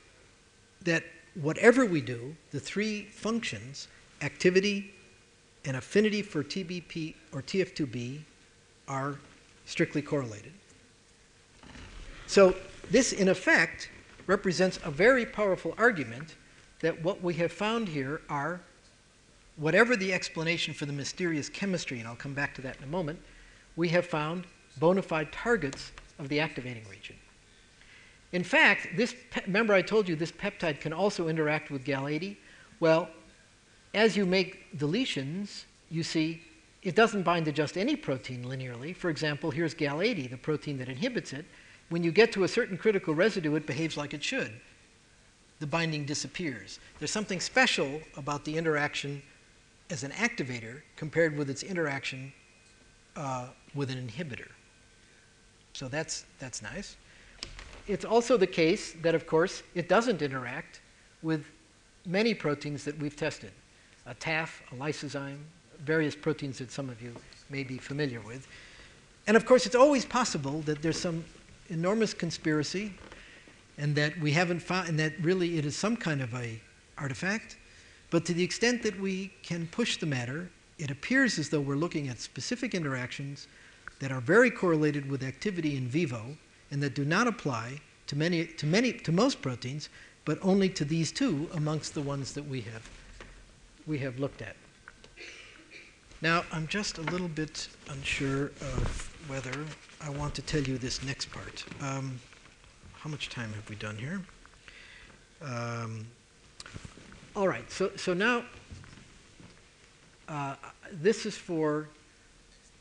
that 0.82 1.04
whatever 1.34 1.84
we 1.84 2.00
do, 2.00 2.36
the 2.50 2.60
three 2.60 3.04
functions, 3.04 3.88
activity 4.22 4.94
and 5.64 5.76
affinity 5.76 6.22
for 6.22 6.42
TBP 6.42 7.14
or 7.32 7.42
TF2B, 7.42 8.20
are 8.88 9.18
strictly 9.66 10.02
correlated. 10.02 10.52
So, 12.26 12.54
this 12.90 13.12
in 13.12 13.28
effect 13.28 13.90
represents 14.26 14.78
a 14.84 14.90
very 14.90 15.26
powerful 15.26 15.74
argument 15.76 16.34
that 16.80 17.02
what 17.02 17.22
we 17.22 17.34
have 17.34 17.52
found 17.52 17.88
here 17.88 18.22
are, 18.28 18.60
whatever 19.56 19.96
the 19.96 20.12
explanation 20.12 20.74
for 20.74 20.86
the 20.86 20.92
mysterious 20.92 21.48
chemistry, 21.48 21.98
and 21.98 22.08
I'll 22.08 22.16
come 22.16 22.34
back 22.34 22.54
to 22.56 22.62
that 22.62 22.76
in 22.78 22.84
a 22.84 22.88
moment, 22.88 23.18
we 23.74 23.88
have 23.90 24.06
found 24.06 24.46
bona 24.78 25.02
fide 25.02 25.32
targets 25.32 25.92
of 26.18 26.28
the 26.28 26.40
activating 26.40 26.84
region. 26.88 27.16
In 28.32 28.44
fact, 28.44 28.88
this 28.96 29.14
remember 29.46 29.72
I 29.72 29.82
told 29.82 30.08
you 30.08 30.16
this 30.16 30.32
peptide 30.32 30.80
can 30.80 30.92
also 30.92 31.28
interact 31.28 31.70
with 31.70 31.84
GAL80. 31.84 32.36
Well, 32.80 33.08
as 33.94 34.16
you 34.16 34.26
make 34.26 34.76
deletions, 34.76 35.64
you 35.90 36.02
see 36.02 36.42
it 36.82 36.94
doesn't 36.94 37.22
bind 37.22 37.46
to 37.46 37.52
just 37.52 37.76
any 37.76 37.96
protein 37.96 38.44
linearly. 38.44 38.94
For 38.94 39.10
example, 39.10 39.50
here's 39.50 39.74
GAL80, 39.74 40.30
the 40.30 40.36
protein 40.36 40.78
that 40.78 40.88
inhibits 40.88 41.32
it. 41.32 41.44
When 41.88 42.02
you 42.02 42.10
get 42.10 42.32
to 42.32 42.44
a 42.44 42.48
certain 42.48 42.76
critical 42.76 43.14
residue, 43.14 43.54
it 43.54 43.66
behaves 43.66 43.96
like 43.96 44.12
it 44.12 44.22
should. 44.22 44.52
The 45.58 45.66
binding 45.66 46.04
disappears. 46.04 46.78
There's 46.98 47.10
something 47.10 47.40
special 47.40 48.00
about 48.16 48.44
the 48.44 48.56
interaction 48.56 49.22
as 49.90 50.02
an 50.02 50.10
activator 50.12 50.82
compared 50.96 51.36
with 51.36 51.50
its 51.50 51.62
interaction 51.62 52.32
uh, 53.16 53.48
with 53.74 53.90
an 53.90 54.06
inhibitor. 54.06 54.48
So 55.72 55.88
that's, 55.88 56.24
that's 56.38 56.62
nice. 56.62 56.96
It's 57.86 58.04
also 58.04 58.36
the 58.36 58.46
case 58.46 58.94
that, 59.02 59.14
of 59.14 59.26
course, 59.26 59.62
it 59.74 59.88
doesn't 59.88 60.22
interact 60.22 60.80
with 61.22 61.44
many 62.04 62.34
proteins 62.34 62.84
that 62.84 62.98
we've 62.98 63.16
tested 63.16 63.52
a 64.06 64.14
TAF, 64.14 64.60
a 64.70 64.76
lysozyme, 64.76 65.38
various 65.84 66.14
proteins 66.14 66.58
that 66.58 66.70
some 66.70 66.88
of 66.88 67.02
you 67.02 67.12
may 67.50 67.64
be 67.64 67.76
familiar 67.76 68.20
with. 68.20 68.46
And 69.26 69.36
of 69.36 69.44
course, 69.44 69.66
it's 69.66 69.74
always 69.74 70.04
possible 70.04 70.60
that 70.62 70.80
there's 70.80 70.98
some 70.98 71.24
enormous 71.68 72.14
conspiracy 72.14 72.94
and 73.78 73.94
that 73.96 74.18
we 74.20 74.30
haven't 74.30 74.60
found, 74.60 74.88
and 74.88 74.98
that 75.00 75.12
really 75.20 75.58
it 75.58 75.66
is 75.66 75.76
some 75.76 75.96
kind 75.96 76.22
of 76.22 76.32
a 76.34 76.60
artifact. 76.96 77.56
But 78.10 78.24
to 78.26 78.34
the 78.34 78.44
extent 78.44 78.82
that 78.82 78.98
we 79.00 79.32
can 79.42 79.66
push 79.66 79.96
the 79.96 80.06
matter, 80.06 80.50
it 80.78 80.90
appears 80.90 81.38
as 81.38 81.48
though 81.48 81.60
we're 81.60 81.76
looking 81.76 82.08
at 82.08 82.20
specific 82.20 82.74
interactions 82.74 83.48
that 83.98 84.12
are 84.12 84.20
very 84.20 84.50
correlated 84.50 85.10
with 85.10 85.22
activity 85.22 85.76
in 85.76 85.88
vivo 85.88 86.36
and 86.70 86.82
that 86.82 86.94
do 86.94 87.04
not 87.04 87.26
apply 87.26 87.80
to 88.06 88.16
many, 88.16 88.46
to 88.46 88.66
many, 88.66 88.92
to 88.92 89.12
most 89.12 89.42
proteins, 89.42 89.88
but 90.24 90.38
only 90.42 90.68
to 90.68 90.84
these 90.84 91.10
two 91.12 91.48
amongst 91.54 91.94
the 91.94 92.00
ones 92.00 92.32
that 92.34 92.46
we 92.46 92.60
have, 92.60 92.88
we 93.86 93.98
have 93.98 94.18
looked 94.18 94.42
at. 94.42 94.56
Now, 96.22 96.44
I'm 96.52 96.66
just 96.66 96.98
a 96.98 97.02
little 97.02 97.28
bit 97.28 97.68
unsure 97.90 98.46
of 98.60 99.12
whether 99.28 99.52
I 100.00 100.10
want 100.10 100.34
to 100.36 100.42
tell 100.42 100.62
you 100.62 100.78
this 100.78 101.02
next 101.02 101.30
part. 101.30 101.64
Um, 101.80 102.18
how 102.94 103.10
much 103.10 103.28
time 103.28 103.52
have 103.52 103.68
we 103.68 103.76
done 103.76 103.96
here? 103.96 104.22
Um, 105.42 106.06
all 107.36 107.46
right, 107.46 107.70
so, 107.70 107.90
so 107.96 108.14
now 108.14 108.42
uh, 110.26 110.54
this 110.90 111.26
is 111.26 111.36
for, 111.36 111.86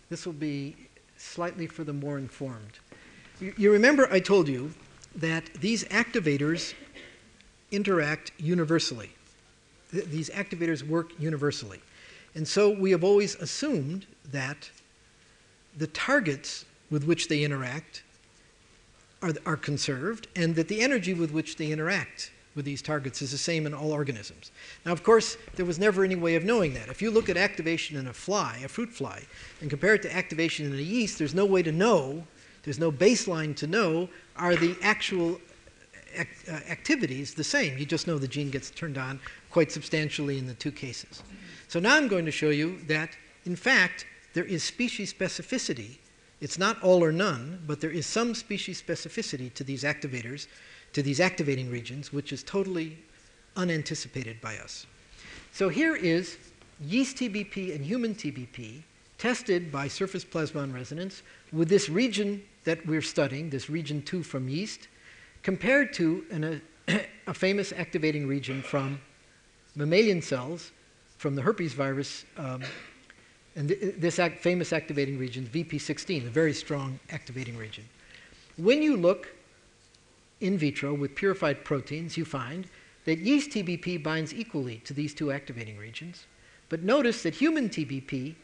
this 0.09 0.25
will 0.25 0.33
be 0.33 0.77
slightly 1.17 1.67
for 1.67 1.83
the 1.83 1.91
more 1.91 2.17
informed. 2.17 2.79
You, 3.41 3.53
you 3.57 3.71
remember 3.71 4.07
I 4.09 4.21
told 4.21 4.47
you 4.47 4.73
that 5.17 5.53
these 5.55 5.83
activators 5.85 6.73
interact 7.71 8.31
universally. 8.37 9.11
Th- 9.91 10.05
these 10.05 10.29
activators 10.29 10.87
work 10.87 11.11
universally. 11.19 11.81
And 12.33 12.47
so 12.47 12.69
we 12.69 12.91
have 12.91 13.03
always 13.03 13.35
assumed 13.35 14.05
that 14.31 14.69
the 15.77 15.87
targets 15.87 16.63
with 16.89 17.03
which 17.03 17.27
they 17.27 17.43
interact 17.43 18.03
are, 19.21 19.33
are 19.45 19.57
conserved 19.57 20.29
and 20.33 20.55
that 20.55 20.69
the 20.69 20.79
energy 20.79 21.13
with 21.13 21.31
which 21.31 21.57
they 21.57 21.71
interact 21.71 22.31
with 22.55 22.65
these 22.65 22.81
targets 22.81 23.21
is 23.21 23.31
the 23.31 23.37
same 23.37 23.65
in 23.65 23.73
all 23.73 23.91
organisms. 23.91 24.51
Now, 24.85 24.93
of 24.93 25.03
course, 25.03 25.37
there 25.55 25.65
was 25.65 25.77
never 25.77 26.03
any 26.03 26.15
way 26.15 26.35
of 26.35 26.45
knowing 26.45 26.73
that. 26.75 26.87
If 26.87 27.01
you 27.01 27.11
look 27.11 27.29
at 27.29 27.37
activation 27.37 27.97
in 27.97 28.07
a 28.07 28.13
fly, 28.13 28.61
a 28.63 28.67
fruit 28.67 28.89
fly, 28.89 29.21
and 29.61 29.69
compare 29.69 29.95
it 29.95 30.01
to 30.03 30.15
activation 30.15 30.65
in 30.65 30.73
a 30.73 30.81
yeast, 30.81 31.19
there's 31.19 31.35
no 31.35 31.45
way 31.45 31.61
to 31.63 31.71
know, 31.71 32.25
there's 32.63 32.79
no 32.79 32.91
baseline 32.91 33.55
to 33.57 33.67
know, 33.67 34.09
are 34.37 34.55
the 34.55 34.75
actual 34.81 35.39
uh, 36.17 36.23
activities 36.69 37.33
the 37.33 37.43
same. 37.43 37.77
You 37.77 37.85
just 37.85 38.07
know 38.07 38.17
the 38.17 38.27
gene 38.27 38.49
gets 38.49 38.69
turned 38.69 38.97
on 38.97 39.19
quite 39.49 39.71
substantially 39.71 40.37
in 40.37 40.47
the 40.47 40.53
two 40.53 40.71
cases. 40.71 41.23
So 41.67 41.79
now 41.79 41.97
I'm 41.97 42.07
going 42.07 42.25
to 42.25 42.31
show 42.31 42.49
you 42.49 42.79
that, 42.87 43.09
in 43.45 43.55
fact, 43.55 44.05
there 44.33 44.45
is 44.45 44.63
species 44.63 45.13
specificity. 45.13 45.97
It's 46.39 46.57
not 46.57 46.81
all 46.81 47.03
or 47.03 47.11
none, 47.11 47.61
but 47.67 47.81
there 47.81 47.91
is 47.91 48.05
some 48.05 48.33
species 48.33 48.81
specificity 48.81 49.53
to 49.55 49.63
these 49.63 49.83
activators 49.83 50.47
to 50.95 51.03
these 51.03 51.19
activating 51.19 51.69
regions, 51.69 52.13
which 52.13 52.31
is 52.31 52.41
totally 52.41 52.97
unanticipated 53.57 54.39
by 54.39 54.55
us. 54.59 54.85
So 55.51 55.67
here 55.67 55.93
is 55.93 56.37
yeast 56.79 57.17
TBP 57.17 57.75
and 57.75 57.83
human 57.83 58.15
TBP 58.15 58.81
tested 59.17 59.73
by 59.73 59.89
surface 59.89 60.23
plasmon 60.23 60.73
resonance 60.73 61.21
with 61.51 61.67
this 61.67 61.89
region 61.89 62.41
that 62.63 62.85
we're 62.87 63.01
studying, 63.01 63.49
this 63.49 63.69
region 63.69 64.01
2 64.03 64.23
from 64.23 64.47
yeast, 64.47 64.87
compared 65.43 65.91
to 65.95 66.23
an, 66.31 66.61
a, 66.87 67.05
a 67.27 67.33
famous 67.33 67.73
activating 67.73 68.25
region 68.25 68.61
from 68.61 68.97
mammalian 69.75 70.21
cells 70.21 70.71
from 71.17 71.35
the 71.35 71.41
herpes 71.41 71.73
virus. 71.73 72.23
Um, 72.37 72.61
and 73.57 73.67
th- 73.67 73.95
this 73.97 74.17
act, 74.17 74.39
famous 74.39 74.71
activating 74.71 75.19
region, 75.19 75.45
VP16, 75.51 76.27
a 76.27 76.29
very 76.29 76.53
strong 76.53 77.01
activating 77.09 77.57
region. 77.57 77.83
When 78.55 78.81
you 78.81 78.95
look 78.95 79.34
in 80.41 80.57
vitro 80.57 80.93
with 80.93 81.15
purified 81.15 81.63
proteins, 81.63 82.17
you 82.17 82.25
find 82.25 82.67
that 83.05 83.19
yeast 83.19 83.51
TBP 83.51 84.01
binds 84.01 84.33
equally 84.33 84.77
to 84.85 84.93
these 84.93 85.13
two 85.13 85.31
activating 85.31 85.77
regions. 85.77 86.25
But 86.69 86.83
notice 86.83 87.23
that 87.23 87.35
human 87.35 87.69
TBP 87.69 88.35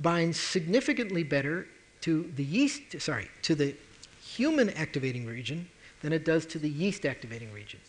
binds 0.00 0.38
significantly 0.38 1.22
better 1.22 1.66
to 2.02 2.30
the 2.36 2.44
yeast, 2.44 3.00
sorry, 3.00 3.28
to 3.42 3.54
the 3.54 3.74
human 4.22 4.70
activating 4.70 5.26
region 5.26 5.68
than 6.02 6.12
it 6.12 6.24
does 6.24 6.44
to 6.46 6.58
the 6.58 6.68
yeast 6.68 7.06
activating 7.06 7.52
region. 7.52 7.80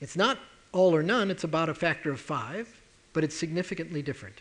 It's 0.00 0.16
not 0.16 0.38
all 0.72 0.94
or 0.94 1.02
none, 1.02 1.30
it's 1.30 1.44
about 1.44 1.68
a 1.68 1.74
factor 1.74 2.10
of 2.10 2.20
five, 2.20 2.68
but 3.12 3.24
it's 3.24 3.34
significantly 3.34 4.02
different. 4.02 4.34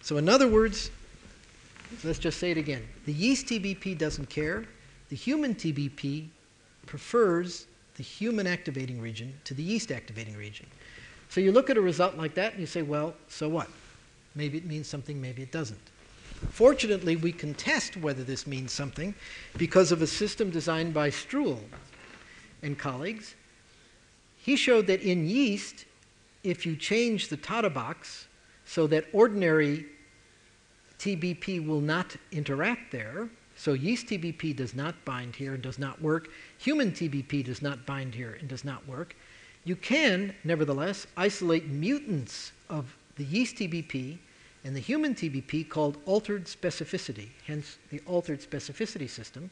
So, 0.00 0.16
in 0.16 0.28
other 0.28 0.48
words, 0.48 0.90
let's 2.04 2.18
just 2.18 2.38
say 2.38 2.50
it 2.50 2.56
again 2.56 2.82
the 3.04 3.12
yeast 3.12 3.46
TBP 3.46 3.98
doesn't 3.98 4.30
care, 4.30 4.64
the 5.08 5.16
human 5.16 5.54
TBP 5.54 6.26
prefers 6.86 7.66
the 7.96 8.02
human 8.02 8.46
activating 8.46 9.00
region 9.00 9.32
to 9.44 9.54
the 9.54 9.62
yeast 9.62 9.90
activating 9.90 10.36
region. 10.36 10.66
So 11.28 11.40
you 11.40 11.52
look 11.52 11.70
at 11.70 11.76
a 11.76 11.80
result 11.80 12.16
like 12.16 12.34
that 12.34 12.52
and 12.52 12.60
you 12.60 12.66
say, 12.66 12.82
well, 12.82 13.14
so 13.28 13.48
what? 13.48 13.68
Maybe 14.34 14.58
it 14.58 14.66
means 14.66 14.86
something, 14.86 15.20
maybe 15.20 15.42
it 15.42 15.50
doesn't. 15.50 15.80
Fortunately, 16.50 17.16
we 17.16 17.32
can 17.32 17.54
test 17.54 17.96
whether 17.96 18.22
this 18.22 18.46
means 18.46 18.70
something 18.70 19.14
because 19.56 19.90
of 19.92 20.02
a 20.02 20.06
system 20.06 20.50
designed 20.50 20.92
by 20.92 21.08
Struhl 21.08 21.60
and 22.62 22.78
colleagues. 22.78 23.34
He 24.42 24.56
showed 24.56 24.86
that 24.88 25.00
in 25.00 25.26
yeast, 25.26 25.86
if 26.44 26.66
you 26.66 26.76
change 26.76 27.28
the 27.28 27.36
Tata 27.36 27.70
box 27.70 28.26
so 28.66 28.86
that 28.88 29.06
ordinary 29.12 29.86
TBP 30.98 31.66
will 31.66 31.80
not 31.80 32.16
interact 32.30 32.92
there, 32.92 33.28
so 33.56 33.72
yeast 33.72 34.06
TBP 34.06 34.54
does 34.54 34.74
not 34.74 34.94
bind 35.04 35.34
here 35.34 35.54
and 35.54 35.62
does 35.62 35.78
not 35.78 36.00
work. 36.00 36.28
Human 36.58 36.92
TBP 36.92 37.44
does 37.44 37.62
not 37.62 37.86
bind 37.86 38.14
here 38.14 38.36
and 38.38 38.48
does 38.48 38.64
not 38.64 38.86
work. 38.86 39.16
You 39.64 39.76
can, 39.76 40.34
nevertheless, 40.44 41.06
isolate 41.16 41.66
mutants 41.66 42.52
of 42.68 42.94
the 43.16 43.24
yeast 43.24 43.56
TBP 43.56 44.18
and 44.64 44.76
the 44.76 44.80
human 44.80 45.14
TBP 45.14 45.68
called 45.68 45.96
altered 46.06 46.44
specificity, 46.44 47.28
hence 47.46 47.78
the 47.90 48.00
altered 48.06 48.40
specificity 48.40 49.08
system. 49.08 49.50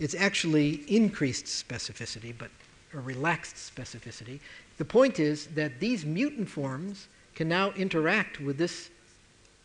It's 0.00 0.14
actually 0.14 0.82
increased 0.88 1.46
specificity, 1.46 2.34
but 2.36 2.50
a 2.94 3.00
relaxed 3.00 3.56
specificity. 3.56 4.40
The 4.78 4.84
point 4.84 5.20
is 5.20 5.46
that 5.48 5.80
these 5.80 6.04
mutant 6.04 6.48
forms 6.48 7.08
can 7.34 7.48
now 7.48 7.72
interact 7.72 8.40
with 8.40 8.58
this 8.58 8.90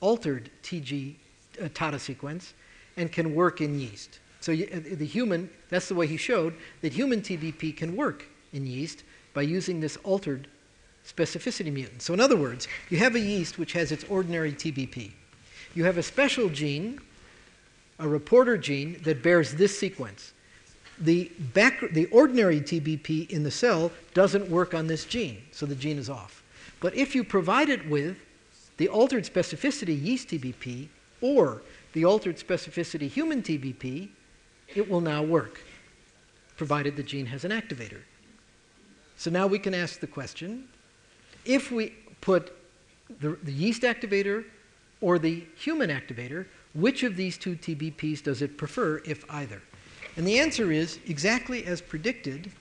altered 0.02 0.50
TG 0.64 1.16
uh, 1.62 1.70
TATA 1.74 2.00
sequence 2.00 2.54
and 2.98 3.12
can 3.12 3.36
work 3.36 3.62
in 3.62 3.80
yeast. 3.80 4.20
So 4.40 4.54
uh, 4.54 4.80
the 4.84 5.06
human, 5.06 5.50
that's 5.70 5.88
the 5.88 5.96
way 5.96 6.08
he 6.08 6.18
showed 6.18 6.56
that 6.82 6.94
human 6.94 7.22
TBP 7.22 7.78
can 7.78 7.96
work 7.96 8.26
in 8.54 8.66
yeast 8.66 9.04
by 9.34 9.44
using 9.44 9.80
this 9.80 9.98
altered 9.98 10.48
specificity 11.08 11.72
mutant. 11.72 12.02
So 12.02 12.14
in 12.14 12.20
other 12.20 12.36
words, 12.36 12.68
you 12.90 12.98
have 12.98 13.16
a 13.16 13.20
yeast 13.20 13.58
which 13.58 13.74
has 13.74 13.92
its 13.92 14.04
ordinary 14.06 14.52
TBP. 14.52 15.12
You 15.74 15.86
have 15.86 15.98
a 15.98 16.04
special 16.04 16.50
gene, 16.50 17.00
a 18.00 18.08
reporter 18.08 18.58
gene, 18.58 19.00
that 19.04 19.24
bears 19.24 19.54
this 19.54 19.78
sequence. 19.78 20.34
The, 21.00 21.32
back, 21.54 21.82
the 21.92 22.06
ordinary 22.08 22.62
TBP 22.62 23.30
in 23.30 23.44
the 23.44 23.52
cell 23.52 23.92
doesn't 24.14 24.50
work 24.50 24.74
on 24.74 24.88
this 24.88 25.06
gene, 25.06 25.42
so 25.52 25.66
the 25.66 25.76
gene 25.76 25.98
is 25.98 26.10
off. 26.10 26.44
But 26.80 26.96
if 26.96 27.16
you 27.16 27.24
provide 27.24 27.70
it 27.70 27.88
with 27.88 28.18
the 28.78 28.90
altered 28.90 29.24
specificity 29.24 30.00
yeast 30.00 30.30
TBP 30.30 30.88
or 31.22 31.62
the 31.94 32.06
altered 32.06 32.38
specificity 32.38 33.08
human 33.10 33.42
TBP, 33.42 34.10
it 34.76 34.90
will 34.90 35.02
now 35.02 35.22
work, 35.22 35.62
provided 36.58 36.96
the 36.96 37.04
gene 37.04 37.26
has 37.26 37.44
an 37.44 37.52
activator. 37.52 38.02
So 39.18 39.30
now 39.30 39.48
we 39.48 39.60
can 39.60 39.74
ask 39.74 40.00
the 40.00 40.08
question 40.08 40.68
if 41.46 41.72
we 41.72 41.94
put 42.22 42.56
the, 43.20 43.38
the 43.44 43.52
yeast 43.52 43.82
activator 43.82 44.46
or 45.02 45.20
the 45.20 45.44
human 45.56 45.90
activator, 45.90 46.46
which 46.74 47.04
of 47.04 47.16
these 47.16 47.38
two 47.38 47.56
TBPs 47.56 48.24
does 48.24 48.42
it 48.42 48.58
prefer, 48.58 49.02
if 49.06 49.30
either? 49.30 49.62
And 50.16 50.26
the 50.26 50.40
answer 50.40 50.72
is 50.72 51.00
exactly 51.08 51.66
as 51.66 51.82
predicted, 51.82 52.52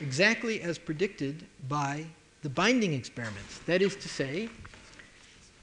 exactly 0.00 0.60
as 0.62 0.78
predicted 0.78 1.44
by 1.68 2.06
the 2.42 2.48
binding 2.48 2.94
experiments. 2.94 3.58
That 3.66 3.82
is 3.82 3.94
to 3.96 4.08
say, 4.08 4.48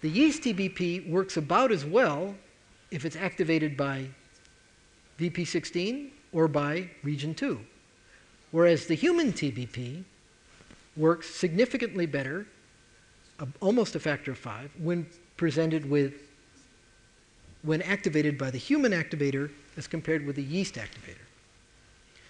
the 0.01 0.09
yeast 0.09 0.43
TBP 0.43 1.09
works 1.09 1.37
about 1.37 1.71
as 1.71 1.85
well 1.85 2.35
if 2.91 3.05
it's 3.05 3.15
activated 3.15 3.77
by 3.77 4.07
VP16 5.19 6.09
or 6.31 6.47
by 6.47 6.89
region 7.03 7.33
2. 7.33 7.59
Whereas 8.51 8.87
the 8.87 8.95
human 8.95 9.31
TBP 9.31 10.03
works 10.97 11.29
significantly 11.29 12.05
better, 12.05 12.47
almost 13.61 13.95
a 13.95 13.99
factor 13.99 14.31
of 14.31 14.37
five, 14.37 14.71
when 14.79 15.05
presented 15.37 15.89
with, 15.89 16.13
when 17.61 17.81
activated 17.83 18.37
by 18.37 18.49
the 18.49 18.57
human 18.57 18.91
activator 18.91 19.51
as 19.77 19.87
compared 19.87 20.25
with 20.25 20.35
the 20.35 20.43
yeast 20.43 20.75
activator. 20.75 21.25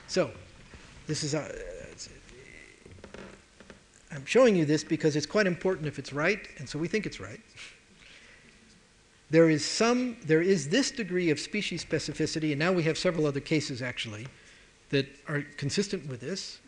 So, 0.08 0.32
this 1.08 1.24
is, 1.24 1.34
uh, 1.34 1.52
I'm 4.12 4.26
showing 4.26 4.56
you 4.56 4.66
this 4.66 4.84
because 4.84 5.16
it's 5.16 5.26
quite 5.26 5.48
important 5.48 5.88
if 5.88 5.98
it's 6.00 6.12
right, 6.12 6.48
and 6.58 6.68
so 6.68 6.78
we 6.78 6.88
think 6.88 7.06
it's 7.06 7.20
right 7.20 7.40
there 9.30 9.50
is 9.50 9.66
some 9.66 10.18
there 10.26 10.42
is 10.42 10.70
this 10.70 10.92
degree 10.92 11.30
of 11.30 11.40
species 11.40 11.84
specificity 11.84 12.52
and 12.52 12.60
now 12.60 12.72
we 12.72 12.84
have 12.84 12.98
several 12.98 13.26
other 13.26 13.40
cases 13.40 13.82
actually 13.82 14.28
that 14.90 15.08
are 15.28 15.44
consistent 15.58 16.08
with 16.08 16.20
this. 16.20 16.60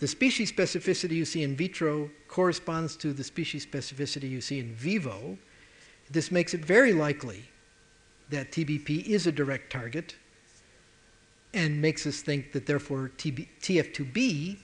The 0.00 0.08
species 0.08 0.50
specificity 0.50 1.12
you 1.12 1.24
see 1.24 1.44
in 1.44 1.54
vitro 1.54 2.10
corresponds 2.26 2.96
to 2.96 3.12
the 3.12 3.22
species 3.22 3.64
specificity 3.64 4.28
you 4.28 4.40
see 4.40 4.58
in 4.58 4.74
vivo. 4.74 5.38
This 6.10 6.32
makes 6.32 6.54
it 6.54 6.64
very 6.64 6.92
likely 6.92 7.44
that 8.30 8.50
tbp 8.50 9.04
is 9.06 9.26
a 9.26 9.32
direct 9.32 9.70
target 9.70 10.16
and 11.54 11.80
makes 11.80 12.06
us 12.06 12.22
think 12.22 12.52
that 12.52 12.66
therefore 12.66 13.12
TB, 13.16 13.46
tf2b 13.60 14.56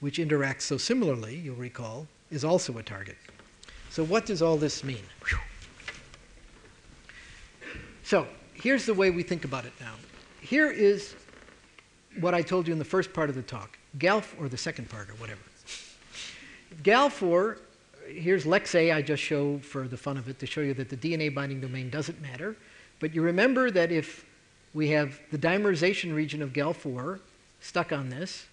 which 0.00 0.18
interacts 0.18 0.62
so 0.62 0.76
similarly 0.76 1.36
you'll 1.36 1.56
recall 1.56 2.06
is 2.30 2.44
also 2.44 2.76
a 2.76 2.82
target. 2.82 3.16
So 3.88 4.04
what 4.04 4.26
does 4.26 4.42
all 4.42 4.58
this 4.58 4.84
mean? 4.84 5.02
Whew. 5.26 5.38
So 8.08 8.26
here's 8.54 8.86
the 8.86 8.94
way 8.94 9.10
we 9.10 9.22
think 9.22 9.44
about 9.44 9.66
it 9.66 9.74
now. 9.78 9.92
Here 10.40 10.70
is 10.70 11.14
what 12.20 12.32
I 12.32 12.40
told 12.40 12.66
you 12.66 12.72
in 12.72 12.78
the 12.78 12.84
first 12.86 13.12
part 13.12 13.28
of 13.28 13.34
the 13.34 13.42
talk, 13.42 13.78
GALF, 13.98 14.34
or 14.40 14.48
the 14.48 14.56
second 14.56 14.88
part, 14.88 15.10
or 15.10 15.12
whatever. 15.16 15.42
GAL4, 16.82 17.58
here's 18.06 18.46
LexA 18.46 18.94
I 18.94 19.02
just 19.02 19.22
show 19.22 19.58
for 19.58 19.86
the 19.86 19.98
fun 19.98 20.16
of 20.16 20.26
it 20.26 20.38
to 20.38 20.46
show 20.46 20.62
you 20.62 20.72
that 20.72 20.88
the 20.88 20.96
DNA 20.96 21.34
binding 21.34 21.60
domain 21.60 21.90
doesn't 21.90 22.18
matter. 22.22 22.56
But 22.98 23.14
you 23.14 23.20
remember 23.20 23.70
that 23.72 23.92
if 23.92 24.24
we 24.72 24.88
have 24.88 25.20
the 25.30 25.36
dimerization 25.36 26.14
region 26.14 26.40
of 26.40 26.54
GAL4 26.54 27.20
stuck 27.60 27.92
on 27.92 28.08
this, 28.08 28.46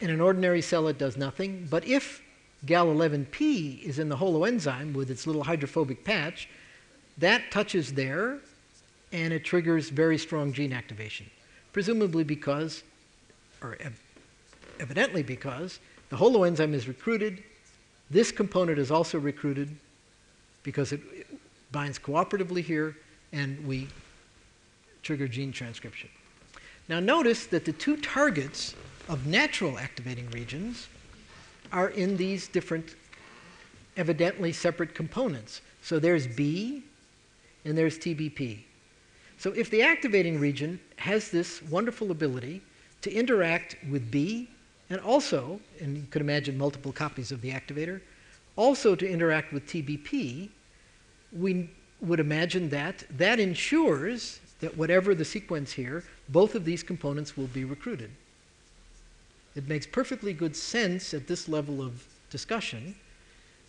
in 0.00 0.10
an 0.10 0.20
ordinary 0.20 0.60
cell 0.60 0.88
it 0.88 0.98
does 0.98 1.16
nothing. 1.16 1.68
But 1.70 1.86
if 1.86 2.20
GAL11P 2.66 3.84
is 3.84 4.00
in 4.00 4.08
the 4.08 4.16
holoenzyme 4.16 4.92
with 4.92 5.08
its 5.08 5.24
little 5.24 5.44
hydrophobic 5.44 6.02
patch, 6.02 6.48
that 7.18 7.50
touches 7.50 7.92
there 7.92 8.38
and 9.12 9.32
it 9.32 9.44
triggers 9.44 9.88
very 9.88 10.18
strong 10.18 10.52
gene 10.52 10.72
activation, 10.72 11.28
presumably 11.72 12.24
because, 12.24 12.82
or 13.62 13.76
evidently 14.78 15.22
because 15.22 15.80
the 16.08 16.16
holoenzyme 16.16 16.74
is 16.74 16.88
recruited, 16.88 17.42
this 18.10 18.32
component 18.32 18.78
is 18.78 18.90
also 18.90 19.18
recruited 19.18 19.74
because 20.62 20.92
it 20.92 21.00
binds 21.72 21.98
cooperatively 21.98 22.62
here, 22.62 22.96
and 23.32 23.64
we 23.66 23.88
trigger 25.02 25.28
gene 25.28 25.52
transcription. 25.52 26.08
Now 26.88 27.00
notice 27.00 27.46
that 27.46 27.64
the 27.64 27.72
two 27.72 27.96
targets 27.96 28.74
of 29.08 29.26
natural 29.26 29.78
activating 29.78 30.28
regions 30.30 30.88
are 31.72 31.88
in 31.90 32.16
these 32.16 32.48
different, 32.48 32.96
evidently 33.96 34.52
separate 34.52 34.94
components. 34.94 35.60
So 35.82 35.98
there's 35.98 36.26
B 36.26 36.82
and 37.64 37.76
there's 37.76 37.98
TBP. 37.98 38.60
So 39.38 39.52
if 39.52 39.70
the 39.70 39.82
activating 39.82 40.38
region 40.38 40.80
has 40.96 41.30
this 41.30 41.62
wonderful 41.62 42.10
ability 42.10 42.62
to 43.02 43.12
interact 43.12 43.76
with 43.90 44.10
B 44.10 44.48
and 44.90 45.00
also, 45.00 45.60
and 45.80 45.96
you 45.96 46.04
could 46.10 46.20
imagine 46.20 46.58
multiple 46.58 46.92
copies 46.92 47.32
of 47.32 47.40
the 47.40 47.50
activator, 47.50 48.00
also 48.56 48.94
to 48.94 49.08
interact 49.08 49.52
with 49.52 49.66
TBP, 49.66 50.50
we 51.32 51.70
would 52.00 52.20
imagine 52.20 52.68
that 52.70 53.04
that 53.16 53.38
ensures 53.38 54.40
that 54.60 54.76
whatever 54.76 55.14
the 55.14 55.24
sequence 55.24 55.72
here, 55.72 56.04
both 56.28 56.54
of 56.54 56.64
these 56.64 56.82
components 56.82 57.36
will 57.36 57.46
be 57.46 57.64
recruited. 57.64 58.10
It 59.56 59.68
makes 59.68 59.86
perfectly 59.86 60.32
good 60.32 60.54
sense 60.54 61.14
at 61.14 61.26
this 61.26 61.48
level 61.48 61.82
of 61.82 62.04
discussion 62.30 62.94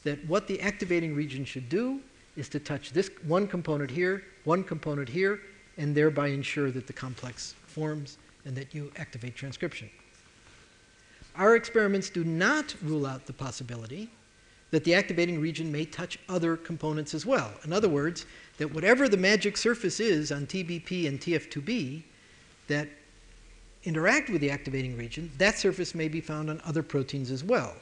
that 0.04 0.24
what 0.28 0.48
the 0.48 0.62
activating 0.62 1.16
region 1.16 1.46
should 1.46 1.70
do 1.70 2.02
is 2.36 2.50
to 2.50 2.60
touch 2.60 2.92
this 2.92 3.10
one 3.28 3.48
component 3.48 3.92
here, 3.92 4.24
one 4.44 4.64
component 4.64 5.10
here, 5.10 5.40
and 5.78 5.96
thereby 5.96 6.28
ensure 6.28 6.72
that 6.72 6.88
the 6.88 6.94
complex 6.94 7.56
forms 7.68 8.18
and 8.46 8.56
that 8.56 8.74
you 8.74 8.92
activate 8.98 9.36
transcription. 9.36 9.90
Our 11.36 11.56
experiments 11.56 12.10
do 12.10 12.24
not 12.24 12.76
rule 12.84 13.06
out 13.06 13.26
the 13.26 13.34
possibility 13.34 14.10
that 14.72 14.84
the 14.86 14.94
activating 14.94 15.40
region 15.40 15.72
may 15.72 15.86
touch 15.86 16.18
other 16.30 16.56
components 16.56 17.14
as 17.14 17.26
well. 17.26 17.52
In 17.66 17.74
other 17.74 17.90
words, 17.90 18.26
that 18.58 18.74
whatever 18.74 19.10
the 19.10 19.18
magic 19.18 19.58
surface 19.58 20.00
is 20.00 20.32
on 20.32 20.48
TBP 20.48 21.08
and 21.08 21.20
TF2B 21.20 22.04
that 22.68 22.88
interact 23.84 24.30
with 24.30 24.40
the 24.42 24.50
activating 24.50 24.98
region, 24.98 25.30
that 25.38 25.58
surface 25.58 25.94
may 25.94 26.08
be 26.08 26.22
found 26.22 26.50
on 26.50 26.62
other 26.66 26.84
proteins 26.84 27.32
as 27.32 27.44
well. 27.44 27.76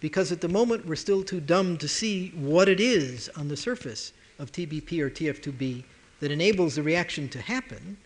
Because 0.00 0.30
at 0.32 0.40
the 0.40 0.48
moment 0.48 0.86
we're 0.86 0.96
still 0.96 1.22
too 1.22 1.40
dumb 1.40 1.76
to 1.78 1.88
see 1.88 2.30
what 2.30 2.68
it 2.68 2.80
is 2.80 3.30
on 3.36 3.48
the 3.48 3.56
surface 3.56 4.12
of 4.38 4.52
TBP 4.52 5.00
or 5.00 5.10
TF2B 5.10 5.84
that 6.20 6.30
enables 6.30 6.74
the 6.74 6.82
reaction 6.82 7.28
to 7.30 7.40
happen. 7.40 7.96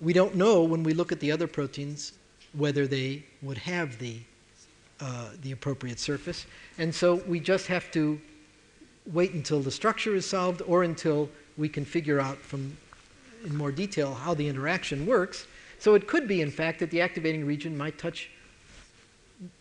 We 0.00 0.12
don't 0.12 0.34
know 0.34 0.62
when 0.62 0.82
we 0.82 0.94
look 0.94 1.12
at 1.12 1.20
the 1.20 1.32
other 1.32 1.46
proteins 1.46 2.12
whether 2.54 2.86
they 2.86 3.24
would 3.40 3.58
have 3.58 3.98
the 3.98 4.18
uh, 5.00 5.30
the 5.40 5.50
appropriate 5.50 5.98
surface. 5.98 6.46
And 6.78 6.94
so 6.94 7.16
we 7.26 7.40
just 7.40 7.66
have 7.66 7.90
to 7.90 8.20
wait 9.06 9.32
until 9.32 9.60
the 9.60 9.70
structure 9.70 10.14
is 10.14 10.24
solved 10.24 10.62
or 10.62 10.84
until 10.84 11.28
we 11.56 11.68
can 11.68 11.84
figure 11.84 12.20
out 12.20 12.38
from 12.38 12.76
in 13.44 13.56
more 13.56 13.72
detail 13.72 14.14
how 14.14 14.34
the 14.34 14.46
interaction 14.46 15.04
works. 15.04 15.48
So 15.80 15.94
it 15.94 16.06
could 16.06 16.28
be, 16.28 16.40
in 16.40 16.52
fact, 16.52 16.78
that 16.78 16.90
the 16.90 17.00
activating 17.00 17.44
region 17.44 17.76
might 17.76 17.98
touch 17.98 18.30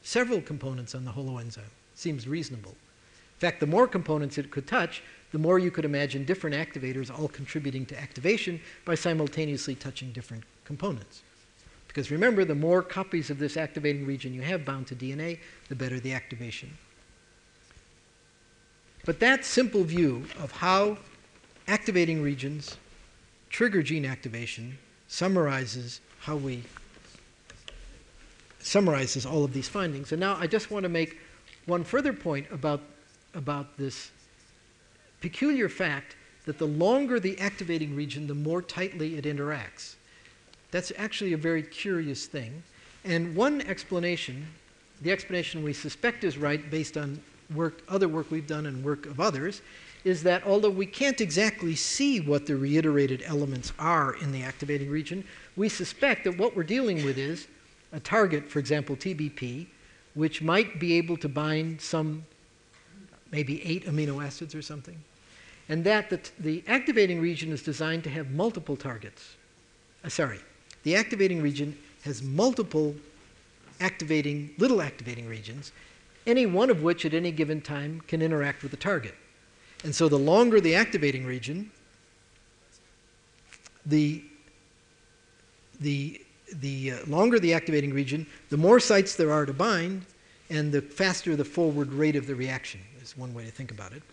several 0.02 0.42
components 0.42 0.96
on 0.96 1.06
the 1.06 1.12
holoenzyme. 1.12 1.62
Seems 1.96 2.28
reasonable. 2.28 2.72
In 2.72 3.40
fact, 3.40 3.60
the 3.60 3.68
more 3.68 3.88
components 3.88 4.38
it 4.38 4.52
could 4.52 4.68
touch, 4.68 5.02
the 5.32 5.40
more 5.40 5.60
you 5.60 5.72
could 5.72 5.86
imagine 5.86 6.26
different 6.26 6.56
activators 6.56 7.10
all 7.12 7.28
contributing 7.28 7.86
to 7.88 8.00
activation 8.00 8.60
by 8.86 8.96
simultaneously 8.96 9.76
touching 9.76 10.12
different 10.12 10.44
components. 10.66 11.22
Because 11.88 12.12
remember, 12.12 12.46
the 12.46 12.56
more 12.56 12.82
copies 12.82 13.30
of 13.30 13.40
this 13.40 13.58
activating 13.58 14.06
region 14.06 14.34
you 14.34 14.42
have 14.42 14.64
bound 14.64 14.88
to 14.88 14.96
DNA, 14.96 15.40
the 15.70 15.76
better 15.76 16.00
the 16.00 16.14
activation. 16.14 16.78
But 19.06 19.20
that 19.20 19.44
simple 19.44 19.84
view 19.84 20.26
of 20.40 20.52
how 20.52 20.98
activating 21.68 22.22
regions 22.22 22.78
trigger 23.50 23.84
gene 23.84 24.06
activation 24.06 24.78
summarizes 25.08 26.00
how 26.20 26.36
we 26.36 26.64
summarizes 28.62 29.26
all 29.26 29.43
of 29.43 29.53
these 29.53 29.68
findings. 29.68 30.12
And 30.12 30.20
now 30.20 30.38
I 30.39 30.47
just 30.47 30.72
want 30.72 30.84
to 30.84 30.89
make 30.89 31.20
one 31.66 31.84
further 31.84 32.14
point 32.14 32.47
about, 32.51 32.82
about 33.34 33.78
this 33.78 34.12
peculiar 35.22 35.70
fact 35.70 36.16
that 36.45 36.57
the 36.57 36.68
longer 36.68 37.20
the 37.20 37.39
activating 37.39 37.95
region, 37.95 38.28
the 38.28 38.34
more 38.34 38.62
tightly 38.62 39.18
it 39.18 39.26
interacts. 39.26 39.95
That's 40.72 40.91
actually 40.97 41.34
a 41.34 41.38
very 41.38 41.64
curious 41.64 42.26
thing. 42.26 42.64
And 43.03 43.36
one 43.36 43.62
explanation, 43.62 44.47
the 45.01 45.12
explanation 45.12 45.64
we 45.64 45.74
suspect 45.74 46.24
is 46.24 46.38
right 46.38 46.70
based 46.72 46.97
on 46.97 47.22
work, 47.53 47.84
other 47.89 48.07
work 48.07 48.32
we've 48.32 48.47
done 48.47 48.66
and 48.66 48.84
work 48.84 49.05
of 49.05 49.20
others, 49.20 49.62
is 50.03 50.24
that 50.24 50.43
although 50.45 50.70
we 50.70 50.86
can't 50.86 51.22
exactly 51.22 51.76
see 51.76 52.20
what 52.20 52.47
the 52.47 52.55
reiterated 52.55 53.22
elements 53.26 53.72
are 53.78 54.16
in 54.16 54.32
the 54.32 54.41
activating 54.41 54.89
region, 54.89 55.24
we 55.55 55.70
suspect 55.70 56.24
that 56.24 56.38
what 56.38 56.55
we're 56.55 56.64
dealing 56.64 57.05
with 57.05 57.18
is 57.18 57.47
a 57.92 58.00
target, 58.00 58.50
for 58.50 58.60
example, 58.60 58.96
TBP, 58.96 59.68
which 60.14 60.42
might 60.42 60.80
be 60.80 60.94
able 60.94 61.18
to 61.18 61.30
bind 61.30 61.82
some, 61.82 62.26
maybe 63.32 63.64
eight 63.66 63.86
amino 63.86 64.24
acids 64.24 64.54
or 64.56 64.62
something, 64.62 64.98
and 65.70 65.84
that 65.84 66.10
the, 66.10 66.20
the 66.39 66.64
activating 66.68 67.22
region 67.22 67.52
is 67.52 67.62
designed 67.62 68.04
to 68.04 68.10
have 68.10 68.32
multiple 68.32 68.76
targets. 68.76 69.36
Uh, 70.04 70.10
sorry, 70.10 70.39
the 70.84 70.96
activating 70.96 71.42
region 71.42 71.78
has 72.04 72.22
multiple 72.22 72.96
activating, 73.80 74.52
little 74.58 74.82
activating 74.82 75.28
regions, 75.28 75.72
any 76.28 76.46
one 76.46 76.70
of 76.70 76.84
which 76.84 77.06
at 77.06 77.14
any 77.14 77.32
given 77.32 77.62
time 77.62 78.02
can 78.08 78.22
interact 78.22 78.62
with 78.62 78.72
the 78.72 78.78
target. 78.78 79.16
And 79.84 79.94
so 79.94 80.08
the 80.08 80.20
longer 80.20 80.62
the 80.62 80.76
activating 80.76 81.26
region, 81.26 81.72
the, 83.86 84.24
the, 85.80 86.22
the 86.60 86.91
uh, 86.91 86.97
longer 87.08 87.39
the 87.39 87.54
activating 87.54 87.93
region, 87.93 88.26
the 88.49 88.58
more 88.58 88.80
sites 88.80 89.16
there 89.16 89.32
are 89.32 89.45
to 89.45 89.54
bind, 89.54 90.06
and 90.49 90.72
the 90.72 90.82
faster 90.82 91.36
the 91.36 91.45
forward 91.45 91.91
rate 91.93 92.16
of 92.16 92.28
the 92.28 92.36
reaction 92.36 92.82
is 93.02 93.18
one 93.18 93.34
way 93.34 93.45
to 93.45 93.52
think 93.52 93.72
about 93.72 93.93
it. 93.93 94.04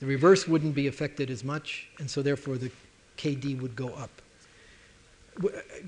The 0.00 0.06
reverse 0.06 0.48
wouldn't 0.48 0.74
be 0.74 0.88
affected 0.88 1.30
as 1.30 1.44
much, 1.44 1.88
and 1.98 2.10
so 2.10 2.22
therefore 2.22 2.58
the 2.58 2.70
KD 3.16 3.60
would 3.60 3.76
go 3.76 3.88
up 3.88 4.10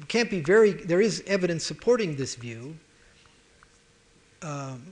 can't 0.09 0.31
be 0.31 0.41
very, 0.41 0.72
there 0.72 1.01
is 1.01 1.22
evidence 1.27 1.64
supporting 1.64 2.16
this 2.16 2.35
view, 2.35 2.77
um, 4.43 4.83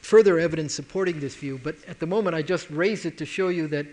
further 0.00 0.38
evidence 0.38 0.74
supporting 0.74 1.20
this 1.20 1.34
view, 1.34 1.60
but 1.62 1.76
at 1.86 2.00
the 2.00 2.06
moment 2.06 2.34
I 2.34 2.42
just 2.42 2.68
raise 2.70 3.04
it 3.04 3.16
to 3.18 3.24
show 3.24 3.48
you 3.48 3.68
that, 3.68 3.86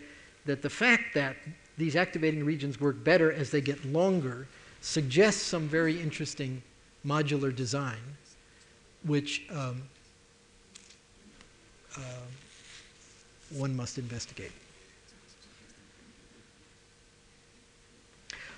that 0.45 0.61
the 0.61 0.69
fact 0.69 1.13
that 1.13 1.35
these 1.77 1.95
activating 1.95 2.43
regions 2.43 2.79
work 2.79 3.03
better 3.03 3.31
as 3.31 3.51
they 3.51 3.61
get 3.61 3.83
longer 3.85 4.47
suggests 4.81 5.41
some 5.41 5.67
very 5.67 5.99
interesting 5.99 6.61
modular 7.05 7.55
design, 7.55 8.17
which 9.03 9.43
um, 9.51 9.81
uh, 11.97 12.01
one 13.51 13.75
must 13.75 13.97
investigate. 13.97 14.51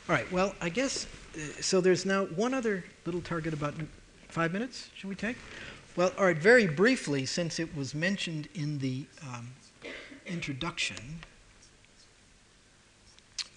All 0.09 0.15
right, 0.15 0.29
well, 0.31 0.55
I 0.59 0.69
guess, 0.69 1.05
uh, 1.35 1.39
so 1.61 1.79
there's 1.79 2.05
now 2.05 2.25
one 2.25 2.53
other 2.53 2.83
little 3.05 3.21
target 3.21 3.53
about 3.53 3.73
five 4.27 4.51
minutes, 4.51 4.89
should 4.95 5.09
we 5.09 5.15
take? 5.15 5.37
Well, 5.95 6.11
all 6.17 6.25
right, 6.25 6.37
very 6.37 6.67
briefly, 6.67 7.25
since 7.25 7.59
it 7.59 7.75
was 7.75 7.93
mentioned 7.93 8.49
in 8.55 8.79
the 8.79 9.05
um, 9.23 9.49
introduction, 10.25 11.19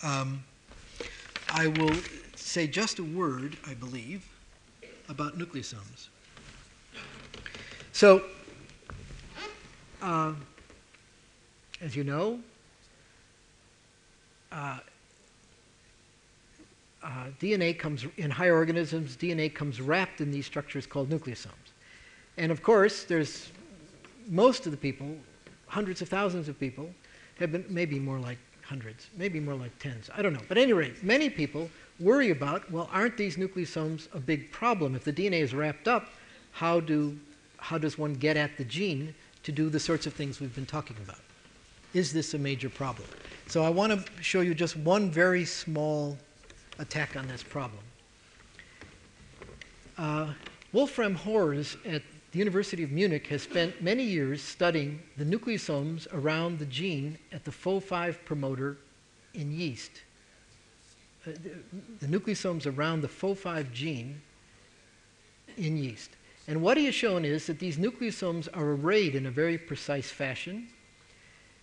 um, 0.03 0.45
I 1.49 1.69
will 1.69 1.95
say 2.55 2.69
just 2.69 3.01
a 3.01 3.03
word, 3.03 3.57
I 3.67 3.75
believe, 3.75 4.25
about 5.09 5.37
nucleosomes. 5.37 6.07
So, 7.91 8.23
uh, 10.01 10.35
as 11.81 11.97
you 11.97 12.05
know, 12.05 12.39
uh, 14.53 14.79
uh, 17.03 17.09
DNA 17.41 17.77
comes, 17.77 18.07
in 18.19 18.31
higher 18.31 18.55
organisms, 18.55 19.17
DNA 19.17 19.53
comes 19.53 19.81
wrapped 19.81 20.21
in 20.21 20.31
these 20.31 20.47
structures 20.47 20.87
called 20.87 21.11
nucleosomes. 21.11 21.73
And 22.37 22.53
of 22.53 22.63
course, 22.63 23.03
there's 23.03 23.51
most 24.29 24.65
of 24.65 24.71
the 24.71 24.79
people, 24.79 25.17
hundreds 25.67 26.03
of 26.03 26.09
thousands 26.09 26.49
of 26.49 26.61
people, 26.61 26.89
have 27.41 27.51
been, 27.51 27.65
maybe 27.69 27.99
more 27.99 28.21
like 28.21 28.39
hundreds, 28.63 29.11
maybe 29.17 29.41
more 29.41 29.57
like 29.57 29.77
tens, 29.81 30.09
I 30.15 30.23
don't 30.23 30.33
know. 30.33 30.41
But 30.47 30.57
at 30.57 30.63
any 30.63 30.73
rate, 30.73 31.03
many 31.03 31.29
people 31.29 31.69
worry 32.01 32.31
about, 32.31 32.71
well, 32.71 32.89
aren't 32.93 33.17
these 33.17 33.37
nucleosomes 33.37 34.09
a 34.15 34.21
big 34.21 34.51
problem? 34.51 34.95
If 34.95 35.05
the 35.05 35.13
DNA 35.13 35.41
is 35.41 35.55
wrapped 35.55 35.89
up, 35.89 36.11
how, 36.53 36.81
do, 36.81 37.19
how 37.59 37.79
does 37.79 37.99
one 37.99 38.15
get 38.15 38.37
at 38.37 38.57
the 38.57 38.65
gene 38.65 39.15
to 39.43 39.53
do 39.53 39.69
the 39.69 39.81
sorts 39.81 40.07
of 40.07 40.15
things 40.15 40.41
we've 40.41 40.55
been 40.55 40.67
talking 40.67 40.97
about? 41.05 41.21
Is 41.93 42.13
this 42.13 42.35
a 42.35 42.39
major 42.39 42.69
problem? 42.69 43.09
So 43.47 43.63
I 43.63 43.69
want 43.69 43.93
to 43.93 44.23
show 44.23 44.41
you 44.41 44.55
just 44.55 44.77
one 44.77 45.11
very 45.11 45.45
small 45.45 46.19
attack 46.79 47.17
on 47.17 47.29
this 47.29 47.43
problem. 47.43 47.83
Uh, 49.97 50.33
Wolfram 50.73 51.15
Hörz 51.17 51.77
at 51.87 52.03
the 52.33 52.39
University 52.41 52.83
of 52.83 52.91
Munich 52.91 53.29
has 53.29 53.43
spent 53.43 53.81
many 53.81 54.03
years 54.03 54.43
studying 54.43 55.01
the 55.17 55.25
nucleosomes 55.25 56.13
around 56.13 56.59
the 56.59 56.67
gene 56.67 57.17
at 57.31 57.45
the 57.45 57.53
PHO5 57.53 58.25
promoter 58.25 58.79
in 59.35 59.53
yeast. 59.53 60.03
Uh, 61.27 61.31
the, 62.01 62.07
nucleosomes 62.07 62.67
around 62.67 63.01
the 63.01 63.09
PHO5 63.09 63.73
gene 63.73 64.21
in 65.57 65.77
yeast. 65.77 66.11
And 66.49 66.61
what 66.61 66.77
he 66.77 66.85
has 66.85 66.95
shown 66.95 67.25
is 67.25 67.47
that 67.47 67.59
these 67.59 67.79
nucleosomes 67.79 68.49
are 68.53 68.73
arrayed 68.73 69.15
in 69.15 69.27
a 69.27 69.31
very 69.31 69.57
precise 69.57 70.11
fashion. 70.11 70.69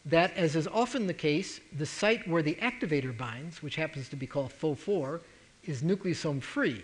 That, 0.06 0.36
as 0.36 0.56
is 0.56 0.68
often 0.68 1.06
the 1.06 1.14
case, 1.14 1.60
the 1.78 1.86
site 1.86 2.28
where 2.28 2.42
the 2.42 2.56
activator 2.56 3.16
binds, 3.16 3.62
which 3.62 3.76
happens 3.76 4.10
to 4.10 4.16
be 4.16 4.26
called 4.26 4.52
PHO4, 4.60 5.22
is 5.66 5.84
nucleosome 5.84 6.42
free, 6.42 6.84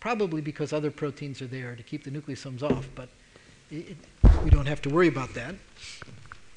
probably 0.00 0.40
because 0.40 0.72
other 0.72 0.90
proteins 0.90 1.40
are 1.40 1.46
there 1.46 1.76
to 1.76 1.82
keep 1.84 2.02
the 2.02 2.10
nucleosomes 2.10 2.64
off, 2.64 2.88
but 2.96 3.08
it, 3.70 3.96
we 4.42 4.50
don't 4.50 4.66
have 4.66 4.82
to 4.82 4.88
worry 4.88 5.08
about 5.08 5.34
that. 5.34 5.54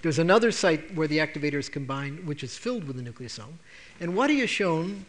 There's 0.01 0.17
another 0.17 0.51
site 0.51 0.95
where 0.95 1.07
the 1.07 1.19
activator 1.19 1.59
is 1.59 1.69
combined, 1.69 2.25
which 2.25 2.43
is 2.43 2.57
filled 2.57 2.85
with 2.85 2.95
the 2.95 3.03
nucleosome. 3.03 3.53
And 3.99 4.15
what 4.15 4.31
he 4.31 4.39
has 4.39 4.49
shown, 4.49 5.05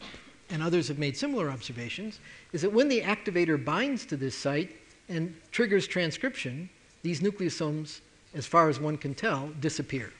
and 0.53 0.63
others 0.63 0.87
have 0.89 0.99
made 0.99 1.17
similar 1.17 1.51
observations, 1.51 2.21
is 2.53 2.63
that 2.63 2.73
when 2.73 2.89
the 2.89 3.01
activator 3.01 3.63
binds 3.63 4.05
to 4.07 4.17
this 4.17 4.37
site 4.37 4.77
and 5.09 5.35
triggers 5.51 5.89
transcription, 5.89 6.69
these 7.03 7.21
nucleosomes, 7.21 8.01
as 8.35 8.47
far 8.47 8.69
as 8.69 8.79
one 8.79 8.97
can 8.97 9.15
tell, 9.15 9.49
disappear. 9.61 10.13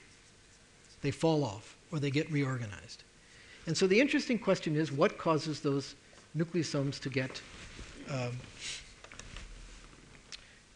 They 1.01 1.11
fall 1.11 1.43
off 1.43 1.77
or 1.91 1.99
they 1.99 2.11
get 2.11 2.29
reorganized. 2.31 3.03
And 3.67 3.77
so 3.77 3.87
the 3.87 3.99
interesting 3.99 4.39
question 4.39 4.75
is 4.75 4.91
what 4.91 5.17
causes 5.17 5.61
those 5.61 5.95
nucleosomes 6.35 6.99
to 6.99 7.09
get 7.09 7.41
um, 8.09 8.31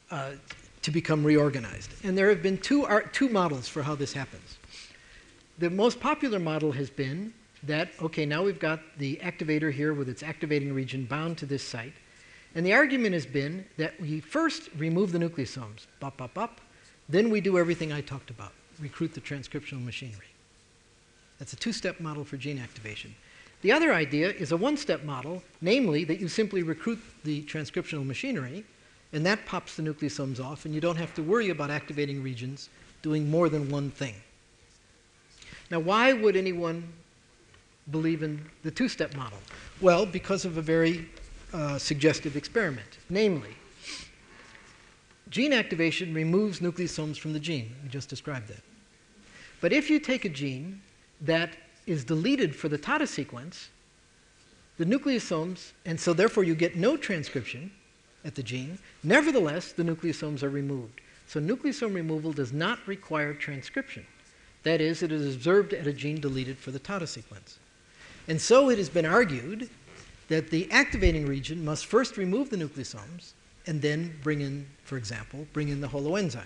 uh, 0.09 0.31
to 0.83 0.91
become 0.91 1.21
reorganized. 1.23 1.91
And 2.05 2.17
there 2.17 2.29
have 2.29 2.41
been 2.41 2.57
two, 2.59 2.87
two 3.11 3.27
models 3.27 3.67
for 3.67 3.83
how 3.83 3.95
this 3.95 4.13
happens. 4.13 4.57
The 5.57 5.69
most 5.69 5.99
popular 5.99 6.39
model 6.39 6.71
has 6.71 6.89
been 6.89 7.33
that, 7.63 7.89
okay, 8.01 8.25
now 8.25 8.43
we've 8.43 8.59
got 8.59 8.79
the 8.97 9.17
activator 9.17 9.71
here 9.71 9.93
with 9.93 10.09
its 10.09 10.23
activating 10.23 10.73
region 10.73 11.05
bound 11.05 11.37
to 11.39 11.45
this 11.45 11.63
site. 11.63 11.93
And 12.55 12.65
the 12.65 12.73
argument 12.73 13.13
has 13.13 13.25
been 13.25 13.65
that 13.77 13.99
we 13.99 14.19
first 14.19 14.69
remove 14.77 15.11
the 15.11 15.19
nucleosomes, 15.19 15.87
bop, 15.99 16.17
bop, 16.33 16.61
then 17.09 17.29
we 17.29 17.41
do 17.41 17.57
everything 17.57 17.91
I 17.91 18.01
talked 18.01 18.29
about, 18.29 18.51
recruit 18.79 19.13
the 19.13 19.21
transcriptional 19.21 19.83
machinery. 19.83 20.27
That's 21.39 21.53
a 21.53 21.57
two 21.57 21.73
step 21.73 21.99
model 21.99 22.23
for 22.23 22.37
gene 22.37 22.59
activation. 22.59 23.13
The 23.61 23.71
other 23.71 23.93
idea 23.93 24.31
is 24.31 24.51
a 24.51 24.57
one 24.57 24.77
step 24.77 25.03
model, 25.03 25.43
namely 25.61 26.03
that 26.05 26.19
you 26.19 26.27
simply 26.27 26.63
recruit 26.63 26.99
the 27.23 27.43
transcriptional 27.43 28.05
machinery 28.05 28.65
and 29.13 29.25
that 29.25 29.45
pops 29.45 29.75
the 29.75 29.83
nucleosomes 29.83 30.43
off, 30.43 30.65
and 30.65 30.73
you 30.73 30.81
don't 30.81 30.97
have 30.97 31.13
to 31.15 31.23
worry 31.23 31.49
about 31.49 31.69
activating 31.69 32.21
regions 32.21 32.69
doing 33.01 33.29
more 33.29 33.49
than 33.49 33.69
one 33.69 33.89
thing. 33.89 34.15
Now, 35.71 35.79
why 35.79 36.13
would 36.13 36.35
anyone 36.35 36.91
believe 37.91 38.23
in 38.23 38.43
the 38.63 38.71
two 38.71 38.89
step 38.89 39.15
model? 39.15 39.37
Well, 39.81 40.05
because 40.05 40.45
of 40.45 40.57
a 40.57 40.61
very 40.61 41.09
uh, 41.53 41.77
suggestive 41.77 42.35
experiment. 42.35 42.97
Namely, 43.09 43.55
gene 45.29 45.53
activation 45.53 46.13
removes 46.13 46.59
nucleosomes 46.59 47.17
from 47.17 47.33
the 47.33 47.39
gene. 47.39 47.75
We 47.83 47.89
just 47.89 48.09
described 48.09 48.47
that. 48.49 48.63
But 49.61 49.73
if 49.73 49.89
you 49.89 49.99
take 49.99 50.25
a 50.25 50.29
gene 50.29 50.81
that 51.21 51.55
is 51.85 52.03
deleted 52.03 52.55
for 52.55 52.69
the 52.69 52.77
TATA 52.77 53.07
sequence, 53.07 53.69
the 54.77 54.85
nucleosomes, 54.85 55.71
and 55.85 55.99
so 55.99 56.13
therefore 56.13 56.43
you 56.43 56.53
get 56.53 56.75
no 56.75 56.97
transcription, 56.97 57.71
at 58.27 58.35
the 58.35 58.43
gene. 58.43 58.77
Nevertheless, 59.03 59.71
the 59.71 59.83
nucleosomes 59.83 60.43
are 60.43 60.49
removed. 60.49 61.01
So 61.27 61.39
nucleosome 61.39 61.95
removal 61.95 62.33
does 62.33 62.53
not 62.53 62.85
require 62.85 63.33
transcription. 63.33 64.05
That 64.63 64.81
is, 64.81 65.01
it 65.01 65.11
is 65.11 65.35
observed 65.35 65.73
at 65.73 65.87
a 65.87 65.93
gene 65.93 66.19
deleted 66.19 66.57
for 66.57 66.71
the 66.71 66.79
TATA 66.79 67.07
sequence. 67.07 67.57
And 68.27 68.41
so 68.41 68.69
it 68.69 68.77
has 68.77 68.89
been 68.89 69.05
argued 69.05 69.69
that 70.27 70.49
the 70.49 70.69
activating 70.71 71.25
region 71.25 71.63
must 71.63 71.85
first 71.85 72.17
remove 72.17 72.49
the 72.49 72.57
nucleosomes 72.57 73.31
and 73.65 73.81
then 73.81 74.13
bring 74.23 74.41
in, 74.41 74.67
for 74.83 74.97
example, 74.97 75.47
bring 75.53 75.69
in 75.69 75.81
the 75.81 75.87
holoenzyme. 75.87 76.43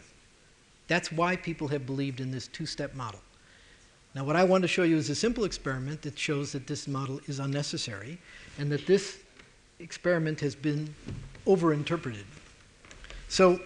That's 0.88 1.12
why 1.12 1.36
people 1.36 1.68
have 1.70 1.86
believed 1.86 2.20
in 2.20 2.32
this 2.32 2.48
two 2.48 2.66
step 2.66 2.94
model. 2.95 3.22
Now, 4.14 4.26
what 4.26 4.36
I 4.36 4.44
want 4.44 4.62
to 4.64 4.68
show 4.68 4.84
you 4.84 4.98
is 4.98 5.10
a 5.10 5.16
simple 5.16 5.45
experiment 5.45 6.02
that 6.02 6.20
shows 6.20 6.52
that 6.52 6.68
this 6.68 6.88
model 6.88 7.22
is 7.28 7.40
unnecessary 7.40 8.18
and 8.58 8.70
that 8.72 8.86
this 8.86 9.20
experiment 9.80 10.40
has 10.41 10.53
been 10.53 10.94
overinterpreted. 11.48 12.26
So 13.30 13.60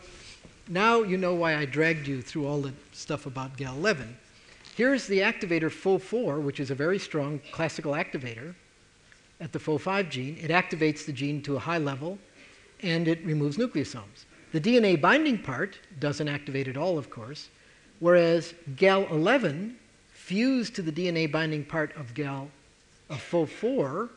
now 0.68 1.02
you 1.02 1.18
know 1.18 1.34
why 1.34 1.56
I 1.56 1.66
dragged 1.66 2.08
you 2.08 2.22
through 2.22 2.48
all 2.48 2.62
the 2.62 2.74
stuff 2.92 3.26
about 3.26 3.58
GAL11. 3.58 4.08
Here's 4.76 5.07
the 5.07 5.19
activator 5.19 5.72
PHO4, 5.72 6.41
which 6.41 6.60
is 6.60 6.69
a 6.69 6.76
very 6.76 6.99
strong 6.99 7.39
classical 7.53 7.93
activator 7.93 8.56
at 9.39 9.53
the 9.53 9.60
PHO5 9.60 10.10
gene. 10.10 10.38
It 10.41 10.52
activates 10.52 11.06
the 11.06 11.14
gene 11.14 11.41
to 11.43 11.56
a 11.56 11.60
high 11.60 11.77
level 11.77 12.19
and 12.81 13.07
it 13.07 13.26
removes 13.26 13.56
nucleosomes. 13.56 14.26
The 14.52 14.60
DNA 14.60 14.99
binding 14.99 15.38
part 15.38 15.80
doesn't 16.02 16.27
activate 16.27 16.68
at 16.68 16.76
all, 16.76 16.97
of 16.97 17.10
course, 17.10 17.47
whereas 18.02 18.53
GAL11 18.76 19.76
fused 20.11 20.76
to 20.76 20.81
the 20.81 20.91
DNA 20.91 21.31
binding 21.31 21.64
part 21.64 21.95
of 21.95 22.14
GAL 22.14 22.49
of 23.10 23.22
PHO4 23.31 24.10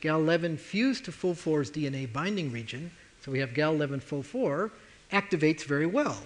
GAL11 0.00 0.56
fused 0.56 1.06
to 1.06 1.10
PHO4's 1.10 1.72
DNA 1.72 2.12
binding 2.12 2.52
region, 2.52 2.92
so 3.22 3.32
we 3.32 3.40
have 3.40 3.50
GAL11 3.50 4.04
PHO4, 4.04 4.70
activates 5.12 5.64
very 5.64 5.86
well. 5.86 6.22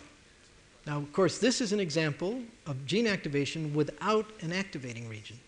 Now, 0.87 0.99
of 0.99 1.13
course, 1.13 1.39
this 1.39 1.61
is 1.61 1.73
an 1.73 1.81
example 1.81 2.41
of 2.67 2.85
gene 2.87 3.07
activation 3.07 3.75
without 3.75 4.27
an 4.41 4.53
activating 4.53 5.09
region. 5.09 5.39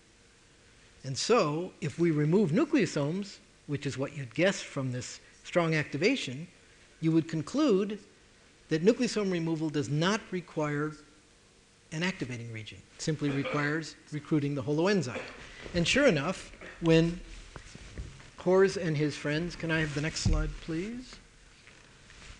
And 1.05 1.17
so, 1.17 1.73
if 1.81 1.99
we 1.99 2.11
remove 2.11 2.51
nucleosomes, 2.51 3.39
which 3.67 3.87
is 3.87 3.99
what 3.99 4.17
you'd 4.17 4.35
guess 4.35 4.61
from 4.61 4.93
this 4.93 5.21
strong 5.45 5.75
activation, 5.75 6.47
you 7.01 7.11
would 7.13 7.29
conclude 7.29 7.99
that 8.69 8.85
nucleosome 8.85 9.33
removal 9.33 9.69
does 9.69 9.89
not 9.89 10.21
require 10.31 10.93
an 11.91 12.03
activating 12.03 12.53
region. 12.53 12.79
It 12.97 13.03
simply 13.03 13.31
requires 13.31 13.97
recruiting 14.13 14.55
the 14.55 14.63
holoenzyme. 14.63 15.21
And 15.75 15.87
sure 15.87 16.07
enough, 16.07 16.53
when 16.81 17.21
Hörz 18.45 18.77
and 18.77 18.97
his 18.97 19.15
friends. 19.15 19.55
Can 19.55 19.71
I 19.71 19.81
have 19.81 19.95
the 19.95 20.01
next 20.01 20.21
slide, 20.21 20.51
please? 20.63 21.15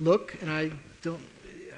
Look, 0.01 0.37
and 0.41 0.51
I 0.51 0.73
don't 1.01 1.23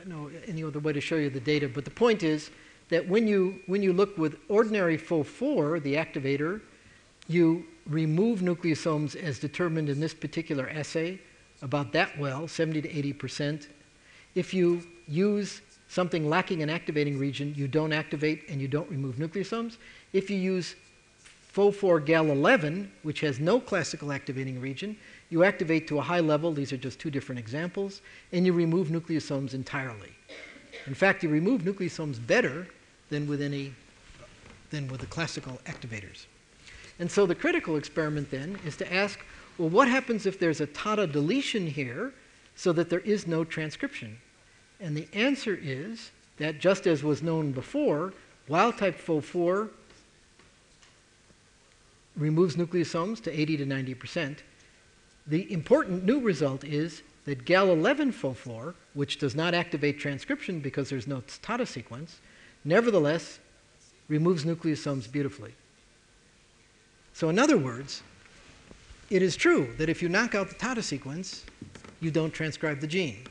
know 0.09 0.31
any 0.47 0.65
other 0.65 0.79
way 0.81 0.93
to 0.93 1.01
show 1.01 1.17
you 1.17 1.31
the 1.31 1.41
data, 1.41 1.69
but 1.69 1.85
the 1.85 1.91
point 1.91 2.23
is 2.23 2.51
that 2.89 3.09
when 3.09 3.27
you, 3.27 3.61
when 3.67 3.83
you 3.83 3.93
look 3.93 4.17
with 4.19 4.39
ordinary 4.49 4.99
PHO4, 4.99 5.83
the 5.83 5.95
activator, 5.95 6.61
you 7.29 7.65
remove 7.87 8.41
nucleosomes 8.41 9.17
as 9.17 9.39
determined 9.39 9.89
in 9.89 10.01
this 10.01 10.15
particular 10.15 10.69
assay 10.69 11.19
about 11.63 11.93
that 11.93 12.17
well, 12.19 12.47
70 12.47 12.83
to 12.83 12.97
80 12.99 13.13
percent. 13.15 13.69
If 14.35 14.53
you 14.53 14.83
use 15.07 15.63
something 15.89 16.29
lacking 16.29 16.63
an 16.63 16.71
activating 16.71 17.19
region, 17.19 17.55
you 17.57 17.69
don't 17.69 17.93
activate 17.93 18.49
and 18.49 18.61
you 18.61 18.69
don't 18.69 18.91
remove 18.91 19.17
nucleosomes. 19.17 19.77
If 20.13 20.29
you 20.29 20.37
use 20.37 20.75
PHO4-GAL11, 21.55 22.89
which 23.03 23.21
has 23.21 23.39
no 23.39 23.61
classical 23.61 24.13
activating 24.13 24.61
region, 24.61 24.97
you 25.35 25.43
activate 25.43 25.89
to 25.89 25.99
a 25.99 26.01
high 26.01 26.21
level, 26.21 26.53
these 26.53 26.73
are 26.73 26.77
just 26.77 27.01
two 27.01 27.11
different 27.11 27.41
examples, 27.41 28.03
and 28.33 28.47
you 28.47 28.53
remove 28.53 28.87
nucleosomes 28.87 29.53
entirely. 29.53 30.13
In 30.87 30.95
fact, 30.95 31.25
you 31.25 31.29
remove 31.29 31.63
nucleosomes 31.63 32.25
better 32.25 32.69
than 33.11 33.27
with 33.27 33.43
any 33.43 33.75
than 34.71 34.87
with 34.87 35.01
the 35.01 35.07
classical 35.07 35.61
activators. 35.67 36.27
And 37.01 37.11
so 37.11 37.27
the 37.27 37.35
critical 37.35 37.75
experiment 37.75 38.31
then 38.31 38.61
is 38.65 38.77
to 38.77 38.95
ask, 38.95 39.19
well, 39.59 39.69
what 39.69 39.89
happens 39.89 40.25
if 40.25 40.39
there's 40.39 40.61
a 40.61 40.67
TATA 40.67 41.09
deletion 41.09 41.67
here 41.67 42.13
so 42.55 42.73
that 42.73 42.89
there 42.89 43.01
is 43.01 43.27
no 43.27 43.43
transcription? 43.43 44.19
And 44.79 44.97
the 44.97 45.09
answer 45.13 45.59
is 45.61 46.13
that 46.37 46.61
just 46.61 46.87
as 46.87 47.03
was 47.03 47.25
known 47.25 47.51
before, 47.51 48.13
wild 48.47 48.79
type 48.79 49.05
PHO4 49.05 49.69
removes 52.17 52.55
nucleosomes 52.55 53.21
to 53.25 53.41
80 53.41 53.57
to 53.57 53.67
90 53.67 53.95
percent. 53.95 54.43
The 55.27 55.51
important 55.53 56.05
new 56.05 56.21
result 56.21 56.65
is 56.65 57.03
that 57.25 57.45
GAL11 57.47 58.13
PHO4, 58.13 58.75
which 58.93 59.19
does 59.19 59.35
not 59.35 59.55
activate 59.55 59.99
transcription 59.99 60.61
because 60.61 60.91
there's 60.91 61.07
no 61.07 61.23
TATA 61.43 61.67
sequence, 61.67 62.21
nevertheless 62.65 63.39
removes 64.09 64.45
nucleosomes 64.45 65.11
beautifully. 65.11 65.55
So, 67.15 67.31
in 67.31 67.39
other 67.39 67.57
words, 67.57 68.03
it 69.09 69.23
is 69.23 69.37
true 69.37 69.73
that 69.79 69.89
if 69.89 70.03
you 70.03 70.09
knock 70.09 70.35
out 70.35 70.49
the 70.49 70.57
TATA 70.57 70.83
sequence, 70.83 71.45
you 72.01 72.11
don't 72.11 72.33
transcribe 72.33 72.81
the 72.81 72.87
gene. 72.87 73.25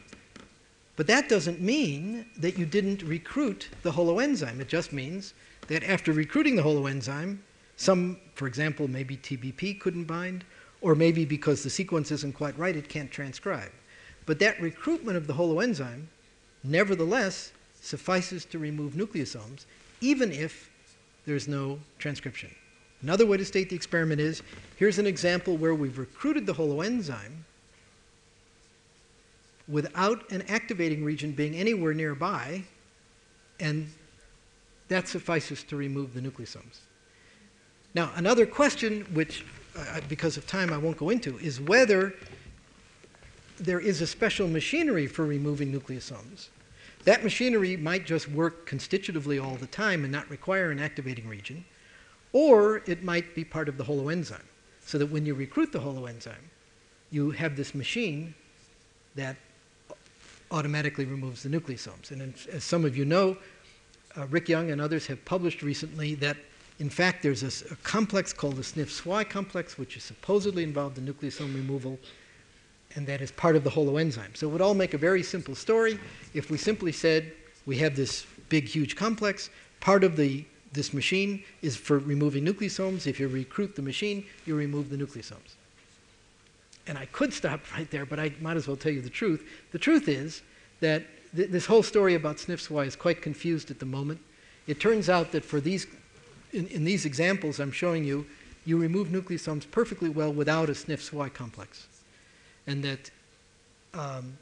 But 0.95 1.07
that 1.07 1.29
doesn't 1.29 1.61
mean 1.61 2.25
that 2.37 2.57
you 2.57 2.65
didn't 2.65 3.03
recruit 3.03 3.69
the 3.81 3.91
holoenzyme. 3.91 4.59
It 4.59 4.67
just 4.67 4.93
means 4.93 5.33
that 5.67 5.83
after 5.83 6.11
recruiting 6.11 6.55
the 6.55 6.63
holoenzyme, 6.63 7.37
some, 7.77 8.17
for 8.35 8.47
example, 8.47 8.87
maybe 8.87 9.17
TBP 9.17 9.79
couldn't 9.79 10.05
bind, 10.05 10.45
or 10.83 10.93
maybe 10.95 11.23
because 11.23 11.63
the 11.63 11.69
sequence 11.69 12.11
isn't 12.11 12.33
quite 12.33 12.55
right, 12.59 12.75
it 12.75 12.89
can't 12.89 13.09
transcribe. 13.09 13.71
But 14.25 14.37
that 14.39 14.61
recruitment 14.61 15.17
of 15.17 15.27
the 15.27 15.33
holoenzyme, 15.33 16.03
nevertheless, 16.63 17.53
suffices 17.81 18.45
to 18.45 18.59
remove 18.59 18.93
nucleosomes, 18.93 19.65
even 20.01 20.31
if 20.31 20.69
there's 21.25 21.47
no 21.47 21.79
transcription. 21.99 22.51
Another 23.01 23.25
way 23.25 23.37
to 23.37 23.45
state 23.45 23.69
the 23.69 23.75
experiment 23.75 24.19
is 24.19 24.43
here's 24.75 24.99
an 24.99 25.07
example 25.07 25.55
where 25.55 25.73
we've 25.73 25.97
recruited 25.97 26.45
the 26.45 26.53
holoenzyme 26.53 27.43
without 29.69 30.29
an 30.31 30.43
activating 30.49 31.05
region 31.05 31.31
being 31.31 31.55
anywhere 31.55 31.93
nearby, 31.93 32.61
and 33.61 33.89
that 34.89 35.07
suffices 35.07 35.63
to 35.63 35.77
remove 35.77 36.13
the 36.13 36.19
nucleosomes. 36.19 36.79
Now, 37.95 38.11
another 38.15 38.45
question, 38.45 39.05
which 39.13 39.45
uh, 39.77 40.01
because 40.07 40.37
of 40.37 40.45
time 40.47 40.71
I 40.71 40.77
won't 40.77 40.97
go 40.97 41.09
into, 41.09 41.37
is 41.39 41.59
whether 41.59 42.13
there 43.59 43.79
is 43.79 44.01
a 44.01 44.07
special 44.07 44.47
machinery 44.47 45.07
for 45.07 45.25
removing 45.25 45.71
nucleosomes. 45.71 46.49
That 47.05 47.23
machinery 47.23 47.77
might 47.77 48.05
just 48.05 48.29
work 48.29 48.65
constitutively 48.65 49.39
all 49.39 49.55
the 49.55 49.67
time 49.67 50.03
and 50.03 50.11
not 50.11 50.29
require 50.29 50.71
an 50.71 50.79
activating 50.79 51.27
region, 51.27 51.65
or 52.31 52.81
it 52.87 53.03
might 53.03 53.35
be 53.35 53.43
part 53.43 53.69
of 53.69 53.77
the 53.77 53.83
holoenzyme, 53.83 54.47
so 54.85 54.97
that 54.97 55.07
when 55.07 55.25
you 55.25 55.33
recruit 55.33 55.71
the 55.71 55.79
holoenzyme, 55.79 56.49
you 57.11 57.31
have 57.31 57.55
this 57.55 57.75
machine 57.75 58.33
that 59.15 59.35
automatically 60.49 61.05
removes 61.05 61.43
the 61.43 61.49
nucleosomes. 61.49 62.11
And 62.11 62.33
as 62.51 62.63
some 62.63 62.85
of 62.85 62.95
you 62.97 63.05
know, 63.05 63.37
uh, 64.15 64.27
Rick 64.27 64.49
Young 64.49 64.71
and 64.71 64.79
others 64.79 65.07
have 65.07 65.23
published 65.25 65.61
recently 65.61 66.15
that, 66.15 66.37
in 66.79 66.89
fact, 66.89 67.21
there's 67.21 67.43
a, 67.43 67.73
a 67.73 67.75
complex 67.77 68.33
called 68.33 68.55
the 68.55 68.61
SNF-SWI 68.61 69.29
complex, 69.29 69.77
which 69.77 69.95
is 69.95 70.03
supposedly 70.03 70.63
involved 70.63 70.97
in 70.97 71.05
nucleosome 71.05 71.53
removal, 71.53 71.99
and 72.95 73.05
that 73.07 73.21
is 73.21 73.31
part 73.31 73.55
of 73.55 73.63
the 73.63 73.69
holoenzyme. 73.69 74.35
So 74.35 74.47
it 74.47 74.51
would 74.51 74.61
all 74.61 74.73
make 74.73 74.93
a 74.93 74.97
very 74.97 75.23
simple 75.23 75.55
story 75.55 75.99
if 76.33 76.49
we 76.49 76.57
simply 76.57 76.91
said 76.91 77.31
we 77.65 77.77
have 77.77 77.95
this 77.95 78.25
big, 78.49 78.67
huge 78.67 78.95
complex. 78.95 79.49
Part 79.79 80.03
of 80.03 80.15
the, 80.15 80.45
this 80.73 80.93
machine 80.93 81.43
is 81.61 81.75
for 81.75 81.99
removing 81.99 82.45
nucleosomes. 82.45 83.07
If 83.07 83.19
you 83.19 83.27
recruit 83.27 83.75
the 83.75 83.81
machine, 83.81 84.25
you 84.45 84.55
remove 84.55 84.89
the 84.89 84.97
nucleosomes. 84.97 85.55
And 86.87 86.97
I 86.97 87.05
could 87.05 87.33
stop 87.33 87.61
right 87.73 87.89
there, 87.89 88.05
but 88.05 88.19
I 88.19 88.33
might 88.41 88.57
as 88.57 88.67
well 88.67 88.77
tell 88.77 88.91
you 88.91 89.01
the 89.01 89.09
truth. 89.09 89.47
The 89.71 89.79
truth 89.79 90.07
is 90.07 90.41
that 90.81 91.03
th- 91.35 91.49
this 91.49 91.65
whole 91.65 91.83
story 91.83 92.15
about 92.15 92.37
SNF-SWI 92.37 92.85
is 92.85 92.95
quite 92.95 93.21
confused 93.21 93.71
at 93.71 93.79
the 93.79 93.85
moment. 93.85 94.19
It 94.67 94.79
turns 94.79 95.09
out 95.09 95.31
that 95.31 95.43
for 95.43 95.59
these, 95.59 95.87
in, 96.53 96.67
in 96.67 96.83
these 96.83 97.05
examples 97.05 97.59
I'm 97.59 97.71
showing 97.71 98.03
you, 98.03 98.25
you 98.65 98.77
remove 98.77 99.09
nucleosomes 99.09 99.69
perfectly 99.69 100.09
well 100.09 100.31
without 100.31 100.69
a 100.69 100.73
SNF-SWI 100.73 101.33
complex 101.33 101.87
and 102.67 102.83
that 102.83 103.11
um, 103.93 104.37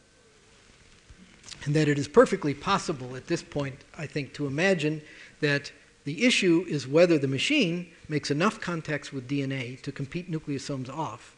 and 1.66 1.76
that 1.76 1.88
it 1.88 2.00
is 2.00 2.08
perfectly 2.08 2.54
possible 2.54 3.16
at 3.16 3.28
this 3.28 3.44
point, 3.44 3.76
I 3.98 4.06
think, 4.06 4.34
to 4.34 4.48
imagine 4.48 5.02
that 5.42 5.72
the 6.06 6.26
issue 6.26 6.66
is 6.68 6.88
whether 6.88 7.18
the 7.18 7.28
machine 7.28 7.88
makes 8.10 8.32
enough 8.32 8.60
contacts 8.60 9.12
with 9.12 9.30
DNA 9.30 9.80
to 9.82 9.92
compete 9.92 10.32
nucleosomes 10.32 10.90
off, 10.90 11.36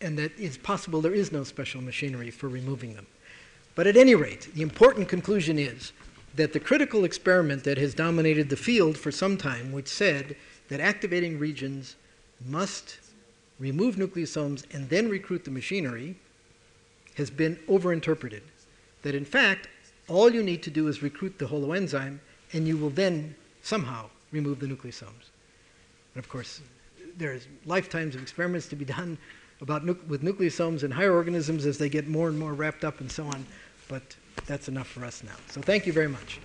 and 0.00 0.18
that 0.18 0.32
it's 0.38 0.56
possible 0.56 1.00
there 1.00 1.14
is 1.14 1.32
no 1.32 1.44
special 1.44 1.82
machinery 1.82 2.30
for 2.30 2.48
removing 2.48 2.94
them. 2.94 3.06
But 3.74 3.86
at 3.86 3.96
any 3.96 4.14
rate, 4.14 4.48
the 4.54 4.62
important 4.62 5.08
conclusion 5.08 5.58
is 5.58 5.92
that 6.36 6.52
the 6.52 6.60
critical 6.60 7.04
experiment 7.04 7.64
that 7.64 7.78
has 7.78 7.94
dominated 7.94 8.48
the 8.48 8.56
field 8.56 8.96
for 8.96 9.10
some 9.10 9.36
time, 9.36 9.72
which 9.72 9.88
said 9.88 10.36
that 10.68 10.80
activating 10.80 11.38
regions 11.38 11.96
must 12.44 12.98
remove 13.58 13.96
nucleosomes, 13.96 14.64
and 14.74 14.88
then 14.90 15.08
recruit 15.08 15.44
the 15.44 15.50
machinery 15.50 16.14
has 17.14 17.30
been 17.30 17.56
overinterpreted. 17.68 18.42
That 19.02 19.14
in 19.14 19.24
fact, 19.24 19.68
all 20.08 20.30
you 20.30 20.42
need 20.42 20.62
to 20.64 20.70
do 20.70 20.88
is 20.88 21.02
recruit 21.02 21.38
the 21.38 21.46
holoenzyme, 21.46 22.18
and 22.52 22.68
you 22.68 22.76
will 22.76 22.90
then 22.90 23.34
somehow 23.62 24.10
remove 24.30 24.60
the 24.60 24.66
nucleosomes. 24.66 25.30
And 26.14 26.22
of 26.22 26.28
course, 26.28 26.60
there's 27.16 27.48
lifetimes 27.64 28.14
of 28.14 28.22
experiments 28.22 28.68
to 28.68 28.76
be 28.76 28.84
done 28.84 29.16
about 29.62 29.86
nu- 29.86 29.98
with 30.06 30.22
nucleosomes 30.22 30.82
and 30.82 30.92
higher 30.92 31.14
organisms 31.14 31.64
as 31.64 31.78
they 31.78 31.88
get 31.88 32.06
more 32.06 32.28
and 32.28 32.38
more 32.38 32.52
wrapped 32.52 32.84
up 32.84 33.00
and 33.00 33.10
so 33.10 33.24
on, 33.24 33.46
but 33.88 34.16
that's 34.46 34.68
enough 34.68 34.88
for 34.88 35.04
us 35.04 35.22
now. 35.22 35.32
So 35.48 35.60
thank 35.60 35.86
you 35.86 35.92
very 35.92 36.08
much. 36.08 36.38